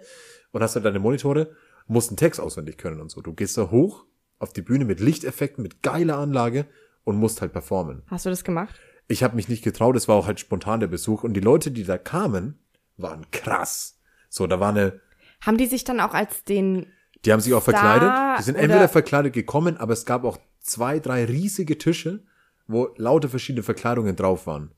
[0.51, 1.55] und hast halt deine Monitore,
[1.88, 3.21] musst einen Text auswendig können und so.
[3.21, 4.05] Du gehst da hoch
[4.38, 6.65] auf die Bühne mit Lichteffekten, mit geiler Anlage
[7.05, 8.03] und musst halt performen.
[8.07, 8.75] Hast du das gemacht?
[9.07, 11.71] Ich habe mich nicht getraut, es war auch halt spontan der Besuch und die Leute,
[11.71, 12.59] die da kamen,
[12.97, 13.97] waren krass.
[14.27, 14.99] So, da war eine,
[15.39, 16.88] Haben die sich dann auch als den,
[17.23, 18.39] die haben sich auch Star verkleidet.
[18.39, 22.23] Die sind entweder verkleidet gekommen, aber es gab auch zwei, drei riesige Tische,
[22.68, 24.72] wo lauter verschiedene Verkleidungen drauf waren.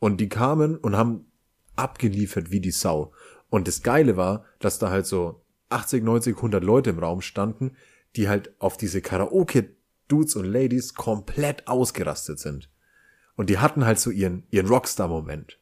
[0.00, 1.30] Und die kamen und haben
[1.76, 3.12] abgeliefert wie die Sau.
[3.48, 7.76] Und das Geile war, dass da halt so 80, 90, 100 Leute im Raum standen,
[8.16, 12.70] die halt auf diese Karaoke-Dudes und Ladies komplett ausgerastet sind.
[13.36, 15.58] Und die hatten halt so ihren, ihren Rockstar-Moment.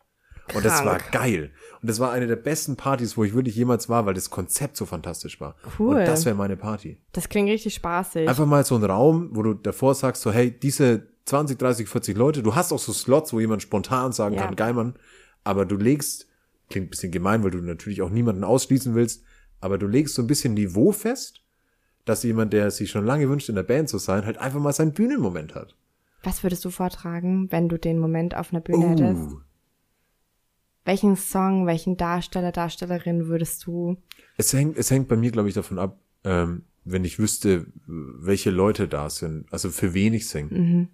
[0.55, 1.51] Und das war geil.
[1.81, 4.77] Und das war eine der besten Partys, wo ich wirklich jemals war, weil das Konzept
[4.77, 5.55] so fantastisch war.
[5.79, 5.97] Cool.
[5.97, 6.99] Und das wäre meine Party.
[7.13, 8.29] das klingt richtig spaßig.
[8.29, 12.17] Einfach mal so ein Raum, wo du davor sagst, so, hey, diese 20, 30, 40
[12.17, 14.47] Leute, du hast auch so Slots, wo jemand spontan sagen Ja.
[14.47, 14.95] kann, geil, Mann,
[15.45, 16.27] aber du legst,
[16.69, 19.23] klingt ein bisschen gemein, weil du natürlich auch niemanden ausschließen willst,
[19.61, 21.43] aber du legst so ein bisschen Niveau fest,
[22.05, 24.73] dass jemand, der sich schon lange wünscht, in der Band zu sein, halt einfach mal
[24.73, 25.75] seinen Bühnenmoment hat.
[26.23, 29.37] Was würdest du vortragen, wenn du den Moment auf einer Bühne hättest?
[30.91, 33.97] Welchen Song, welchen Darsteller, Darstellerin würdest du?
[34.37, 38.51] Es hängt, es hängt bei mir, glaube ich, davon ab, ähm, wenn ich wüsste, welche
[38.51, 40.89] Leute da sind, also für wen ich singe.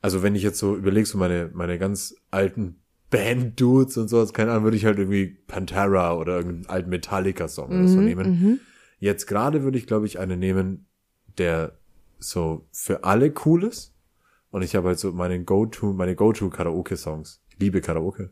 [0.00, 2.76] Also wenn ich jetzt so überlege, so meine, meine ganz alten
[3.10, 7.88] Band-Dudes und sowas, keine Ahnung, würde ich halt irgendwie Pantera oder irgendeinen alten Metallica-Song oder
[7.88, 8.60] so nehmen.
[9.00, 10.86] Jetzt gerade würde ich, glaube ich, einen nehmen,
[11.38, 11.76] der
[12.20, 13.96] so für alle cool ist.
[14.52, 17.42] Und ich habe halt so meine Go-To, meine Go-To-Karaoke-Songs.
[17.58, 18.30] Liebe Karaoke.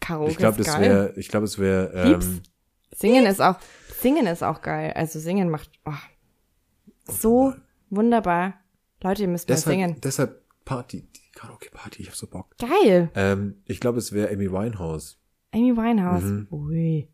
[0.00, 0.82] Karaoke ich glaube, ist das geil.
[0.90, 2.42] wäre, ich glaube, es wäre, ähm,
[2.94, 3.56] Singen ist auch,
[4.00, 4.92] singen ist auch geil.
[4.94, 5.92] Also singen macht, oh,
[7.04, 7.54] so
[7.90, 8.54] wunderbar.
[9.02, 10.00] Leute, ihr müsst mal deshalb, singen.
[10.02, 12.54] deshalb Party, die Karaoke-Party, ich hab so Bock.
[12.58, 13.10] Geil.
[13.14, 15.18] Ähm, ich glaube, es wäre Amy Winehouse.
[15.52, 16.22] Amy Winehouse.
[16.24, 16.46] Mhm.
[16.50, 17.08] Ui.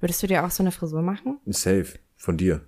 [0.00, 1.38] Würdest du dir auch so eine Frisur machen?
[1.46, 1.86] Safe.
[2.16, 2.62] Von dir.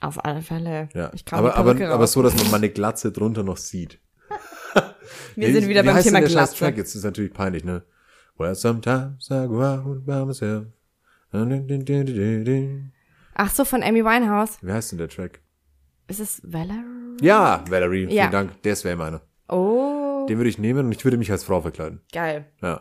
[0.00, 0.88] Auf alle Fälle.
[0.94, 1.10] Ja.
[1.14, 4.00] Ich aber, aber, aber so, dass man meine Glatze drunter noch sieht.
[5.36, 6.56] Wir Wie- sind wieder wie beim Thema Glatze.
[6.56, 6.76] Track?
[6.76, 7.82] Jetzt ist natürlich peinlich, ne?
[8.42, 10.66] Well, sometimes I go out by myself.
[11.30, 12.90] Wie
[13.34, 14.58] Ach so, von Amy Winehouse.
[14.66, 15.40] heißt denn der Track?
[16.08, 17.16] Ist es Valerie?
[17.20, 18.30] Ja, Valerie, vielen Ja.
[18.30, 18.60] Dank.
[18.62, 19.20] Der wäre meiner.
[19.48, 22.00] Oh, Den würde ich nehmen und ich würde mich als Frau verkleiden.
[22.12, 22.46] geil.
[22.60, 22.80] Ja.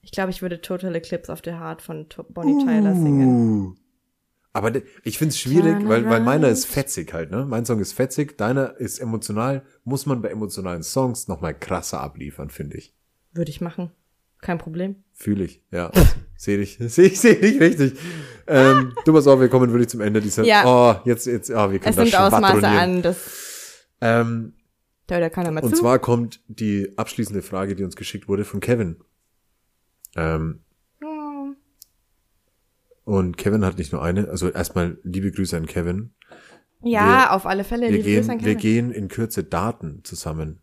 [0.00, 3.28] Ich glaube, ich würde Total Eclipse of the Heart von Bonnie Tyler singen.
[3.66, 3.74] Uh.
[4.52, 4.72] Aber
[5.02, 7.44] ich find's schwierig, weil, weil meiner ist fetzig halt, ne?
[7.44, 9.62] Mein Song ist fetzig, deiner ist emotional.
[9.84, 12.94] Muss man bei emotionalen Songs nochmal krasser abliefern, finde ich.
[13.32, 13.90] Würde ich machen.
[14.40, 14.96] Kein Problem.
[15.12, 15.90] Fühle ich, ja.
[16.40, 17.98] Sehe ich, sehe ich, sehe ich richtig.
[18.46, 20.62] Ähm, du pass auf, wir kommen wirklich zum Ende dieser, Ja.
[20.64, 24.52] oh, jetzt, jetzt, ah, wir können Es das nimmt Ausmaße an, das, Ähm,
[25.08, 25.76] da hört ja keiner mehr und zu.
[25.80, 28.98] zwar kommt die abschließende Frage, die uns geschickt wurde von Kevin.
[30.14, 30.60] Ähm,
[33.04, 36.12] und Kevin hat nicht nur eine, also erstmal liebe Grüße an Kevin.
[36.82, 37.90] ja, wir- auf alle Fälle.
[37.90, 40.60] Wir liebe Grüße an gehen, wir gehen in Kürze Daten zusammen.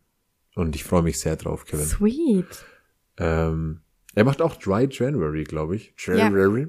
[0.54, 1.84] Und ich freue mich sehr drauf, Kevin.
[1.84, 2.64] Sweet.
[3.18, 3.80] Ähm,
[4.14, 5.94] er macht auch Dry January, glaube ich.
[5.98, 6.68] January.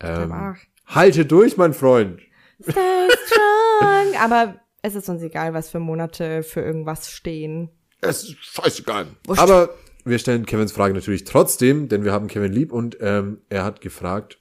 [0.00, 0.56] Ähm, Aber
[0.86, 2.20] halte durch, mein Freund.
[2.62, 2.72] Stay
[3.26, 4.14] strong.
[4.20, 7.70] Aber es ist uns egal, was für Monate für irgendwas stehen.
[8.00, 9.06] Es ist scheißegal.
[9.26, 9.40] Wurscht.
[9.40, 9.70] Aber
[10.04, 13.80] wir stellen Kevins Frage natürlich trotzdem, denn wir haben Kevin lieb und ähm, er hat
[13.80, 14.38] gefragt,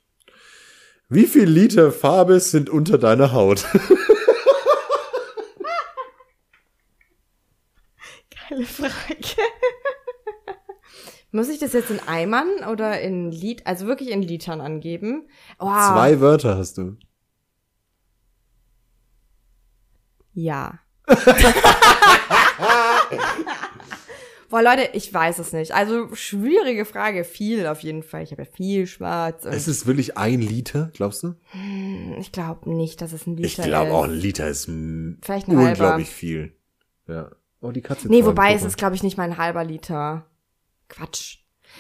[1.10, 3.66] Wie viel Liter Farbe sind unter deiner Haut?
[8.50, 9.42] Geile Frage.
[11.36, 15.28] Muss ich das jetzt in Eimern oder in Lit, also wirklich in Litern angeben?
[15.58, 15.90] Wow.
[15.92, 16.96] Zwei Wörter hast du.
[20.34, 20.80] Ja.
[24.50, 25.74] Boah, Leute, ich weiß es nicht.
[25.74, 27.24] Also schwierige Frage.
[27.24, 28.22] Viel auf jeden Fall.
[28.22, 29.46] Ich habe ja viel Schwarz.
[29.46, 31.34] Ist es wirklich ein Liter, glaubst du?
[32.20, 33.94] ich glaube nicht, dass es ein Liter Ich glaube ist.
[33.94, 35.70] auch, ein Liter ist Vielleicht ein halber.
[35.70, 36.56] unglaublich viel.
[37.08, 37.32] Ja.
[37.62, 38.08] Oh, die Katze.
[38.08, 40.28] Nee, wobei es ist, glaube ich, nicht mal ein halber Liter.
[40.96, 41.38] Quatsch.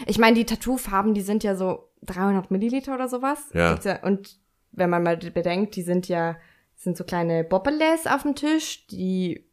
[0.07, 3.37] Ich meine, die Tattoo-Farben, die sind ja so 300 Milliliter oder sowas.
[3.53, 3.79] Ja.
[3.83, 4.01] Ja.
[4.03, 4.39] Und
[4.71, 6.35] wenn man mal bedenkt, die sind ja,
[6.75, 9.45] sind so kleine Bobbeles auf dem Tisch, die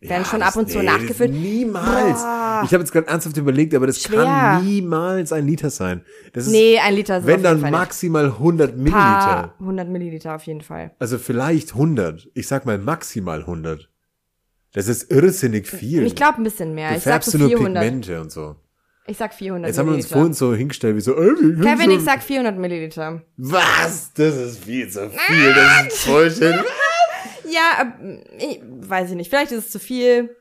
[0.00, 1.32] werden schon das- ab und zu nee, nachgefüllt.
[1.32, 2.20] Niemals.
[2.20, 2.62] Boah.
[2.64, 4.24] Ich habe jetzt gerade ernsthaft überlegt, aber das Schwer.
[4.24, 6.04] kann niemals ein Liter sein.
[6.34, 8.92] Das ist, Nee, ein Liter ist wenn dann maximal 100 nicht.
[8.92, 9.54] Paar Milliliter.
[9.60, 10.90] 100 Milliliter auf jeden Fall.
[10.98, 12.28] Also vielleicht 100.
[12.34, 13.88] Ich sag mal maximal 100.
[14.72, 16.02] Das ist irrsinnig viel.
[16.04, 16.90] Ich glaube ein bisschen mehr.
[16.90, 17.82] du Ich sag färbst so du nur 400.
[17.84, 18.56] Pigmente und so.
[19.06, 21.62] Ich sag 400 Jetzt haben wir uns vorhin so hingestellt, wie so, äh, wir können
[21.62, 23.22] Kevin, so, ich sag 400 Milliliter.
[23.36, 24.12] was?
[24.14, 25.52] Das ist viel zu viel.
[25.54, 26.54] Das ist Bullshit.
[27.50, 29.28] Ja, äh, ich, weiß ich nicht.
[29.28, 30.34] Vielleicht ist es zu viel.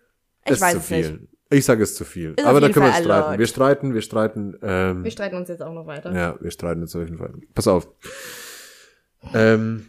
[0.46, 1.06] Ich ist weiß zu es nicht.
[1.08, 1.28] viel.
[1.50, 2.34] Ich sage es zu viel.
[2.38, 3.22] Ist Aber da können wir Fall uns streiten.
[3.24, 3.40] erlaubt.
[3.40, 4.58] Wir streiten, wir streiten.
[4.64, 6.12] Ähm, Wir streiten uns jetzt auch noch weiter.
[6.14, 7.34] Ja, wir streiten jetzt auf jeden Fall.
[7.54, 7.88] Pass auf.
[9.34, 9.88] Ähm,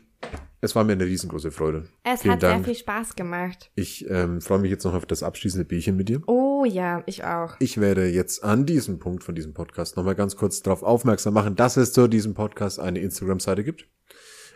[0.65, 1.89] es war mir eine riesengroße Freude.
[2.03, 2.65] Es Vielen hat Dank.
[2.65, 3.71] sehr viel Spaß gemacht.
[3.75, 6.23] Ich ähm, freue mich jetzt noch auf das abschließende Bierchen mit dir.
[6.27, 7.55] Oh ja, ich auch.
[7.61, 11.55] Ich werde jetzt an diesem Punkt von diesem Podcast nochmal ganz kurz darauf aufmerksam machen,
[11.55, 13.87] dass es zu diesem Podcast eine Instagram-Seite gibt.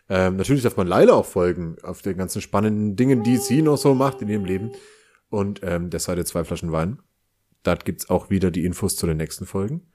[0.09, 3.77] Ähm, natürlich darf man Leila auch folgen auf den ganzen spannenden Dingen, die sie noch
[3.77, 4.73] so macht in ihrem Leben.
[5.29, 7.01] Und ähm, der Seite zwei Flaschen Wein.
[7.63, 9.93] Dort gibt's auch wieder die Infos zu den nächsten Folgen.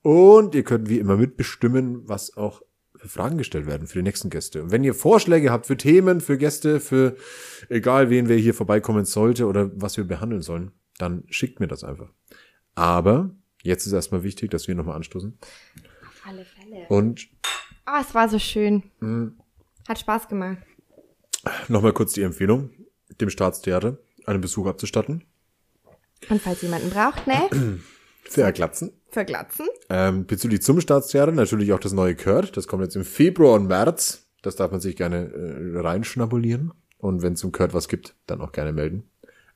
[0.00, 2.62] Und ihr könnt wie immer mitbestimmen, was auch
[3.08, 4.62] Fragen gestellt werden für die nächsten Gäste.
[4.62, 7.16] Und wenn ihr Vorschläge habt für Themen, für Gäste, für
[7.68, 11.84] egal wen wer hier vorbeikommen sollte oder was wir behandeln sollen, dann schickt mir das
[11.84, 12.10] einfach.
[12.74, 13.30] Aber
[13.62, 15.38] jetzt ist erstmal wichtig, dass wir nochmal anstoßen.
[16.06, 16.86] Auf alle Fälle.
[16.88, 17.28] Und
[17.86, 18.84] Oh, es war so schön.
[19.00, 19.38] Mhm.
[19.88, 20.58] Hat Spaß gemacht.
[21.68, 22.70] nochmal kurz die Empfehlung,
[23.20, 25.24] dem Staatstheater einen Besuch abzustatten.
[26.30, 27.80] Und falls jemanden braucht, ne?
[28.22, 28.46] Für
[29.16, 29.64] Erglatzen.
[29.66, 30.18] Für Glatzen.
[30.18, 32.56] Ähm, bezüglich zum Staatstheater natürlich auch das neue Kurt.
[32.56, 34.26] Das kommt jetzt im Februar und März.
[34.42, 36.72] Das darf man sich gerne äh, reinschnabulieren.
[36.98, 39.08] Und wenn es zum Kurt was gibt, dann auch gerne melden.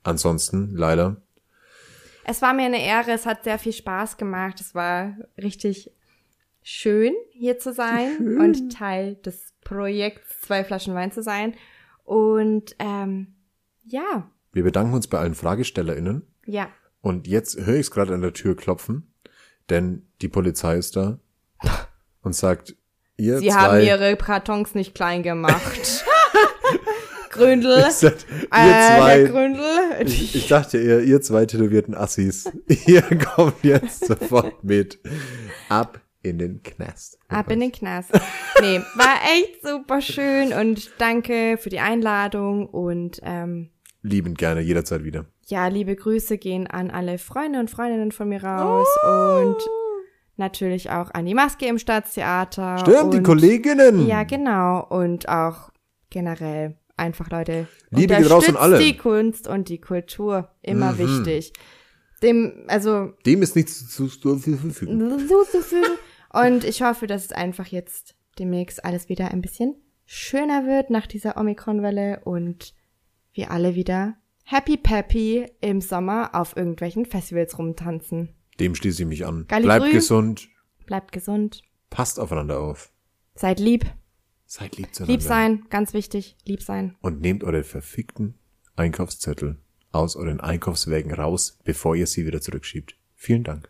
[0.02, 1.16] Ansonsten, leider,
[2.24, 3.12] Es war mir eine Ehre.
[3.12, 4.60] Es hat sehr viel Spaß gemacht.
[4.60, 5.90] Es war richtig
[6.62, 11.54] schön, hier zu sein und Teil des Projekts Zwei Flaschen Wein zu sein.
[12.04, 13.34] Und ähm,
[13.84, 16.26] ja, wir bedanken uns bei allen FragestellerInnen.
[16.46, 16.68] ja.
[17.02, 19.12] Und jetzt höre ich es gerade an der Tür klopfen,
[19.70, 21.18] denn die Polizei ist da
[22.22, 22.76] und sagt,
[23.16, 23.54] ihr Sie zwei...
[23.54, 26.04] haben ihre Kartons nicht klein gemacht.
[27.30, 27.90] Gründel.
[27.90, 30.06] Sagt, ihr Äh, zwei, Gründel.
[30.06, 32.50] ich, ich dachte ihr, ihr zwei tätowierten Assis,
[32.86, 34.98] ihr kommt jetzt sofort mit
[35.68, 37.18] ab in den Knast.
[37.28, 38.10] Ab in den Knast.
[38.60, 43.70] Nee, war echt super schön und danke für die Einladung und ähm,
[44.02, 45.26] Liebend gerne, jederzeit wieder.
[45.46, 49.56] Ja, liebe Grüße gehen an alle Freunde und Freundinnen von mir raus und
[50.36, 52.78] natürlich auch an die Maske im Staatstheater.
[52.78, 54.06] Stimmt, die und, Kolleginnen.
[54.06, 54.84] Ja, genau.
[54.88, 55.70] Und auch
[56.10, 57.68] generell einfach Leute.
[57.90, 58.78] Liebe geht raus an alle.
[58.78, 60.50] die Kunst und die Kultur.
[60.62, 60.98] Immer Mhm.
[60.98, 61.52] wichtig.
[62.22, 65.12] Dem, also, Dem ist nichts zu, zu, zu verfügen.
[66.32, 69.74] und ich hoffe, dass es einfach jetzt demnächst alles wieder ein bisschen
[70.06, 72.74] schöner wird nach dieser Omikron-Welle und
[73.32, 74.16] wir alle wieder
[74.48, 78.34] happy peppy im Sommer auf irgendwelchen Festivals rumtanzen.
[78.60, 79.44] Dem schließe ich mich an.
[79.48, 79.92] Galli Bleibt Grün.
[79.92, 80.48] gesund,
[80.86, 82.90] Bleibt gesund, passt aufeinander auf.
[83.34, 83.84] seid lieb,
[84.46, 85.12] Seid lieb zueinander.
[85.12, 86.96] lieb sein, ganz wichtig, lieb sein.
[87.00, 88.38] Und nehmt eure verfickten
[88.76, 89.58] Einkaufszettel
[89.92, 92.96] aus euren Einkaufswägen raus, bevor ihr sie wieder zurückschiebt.
[93.14, 93.68] Vielen Dank.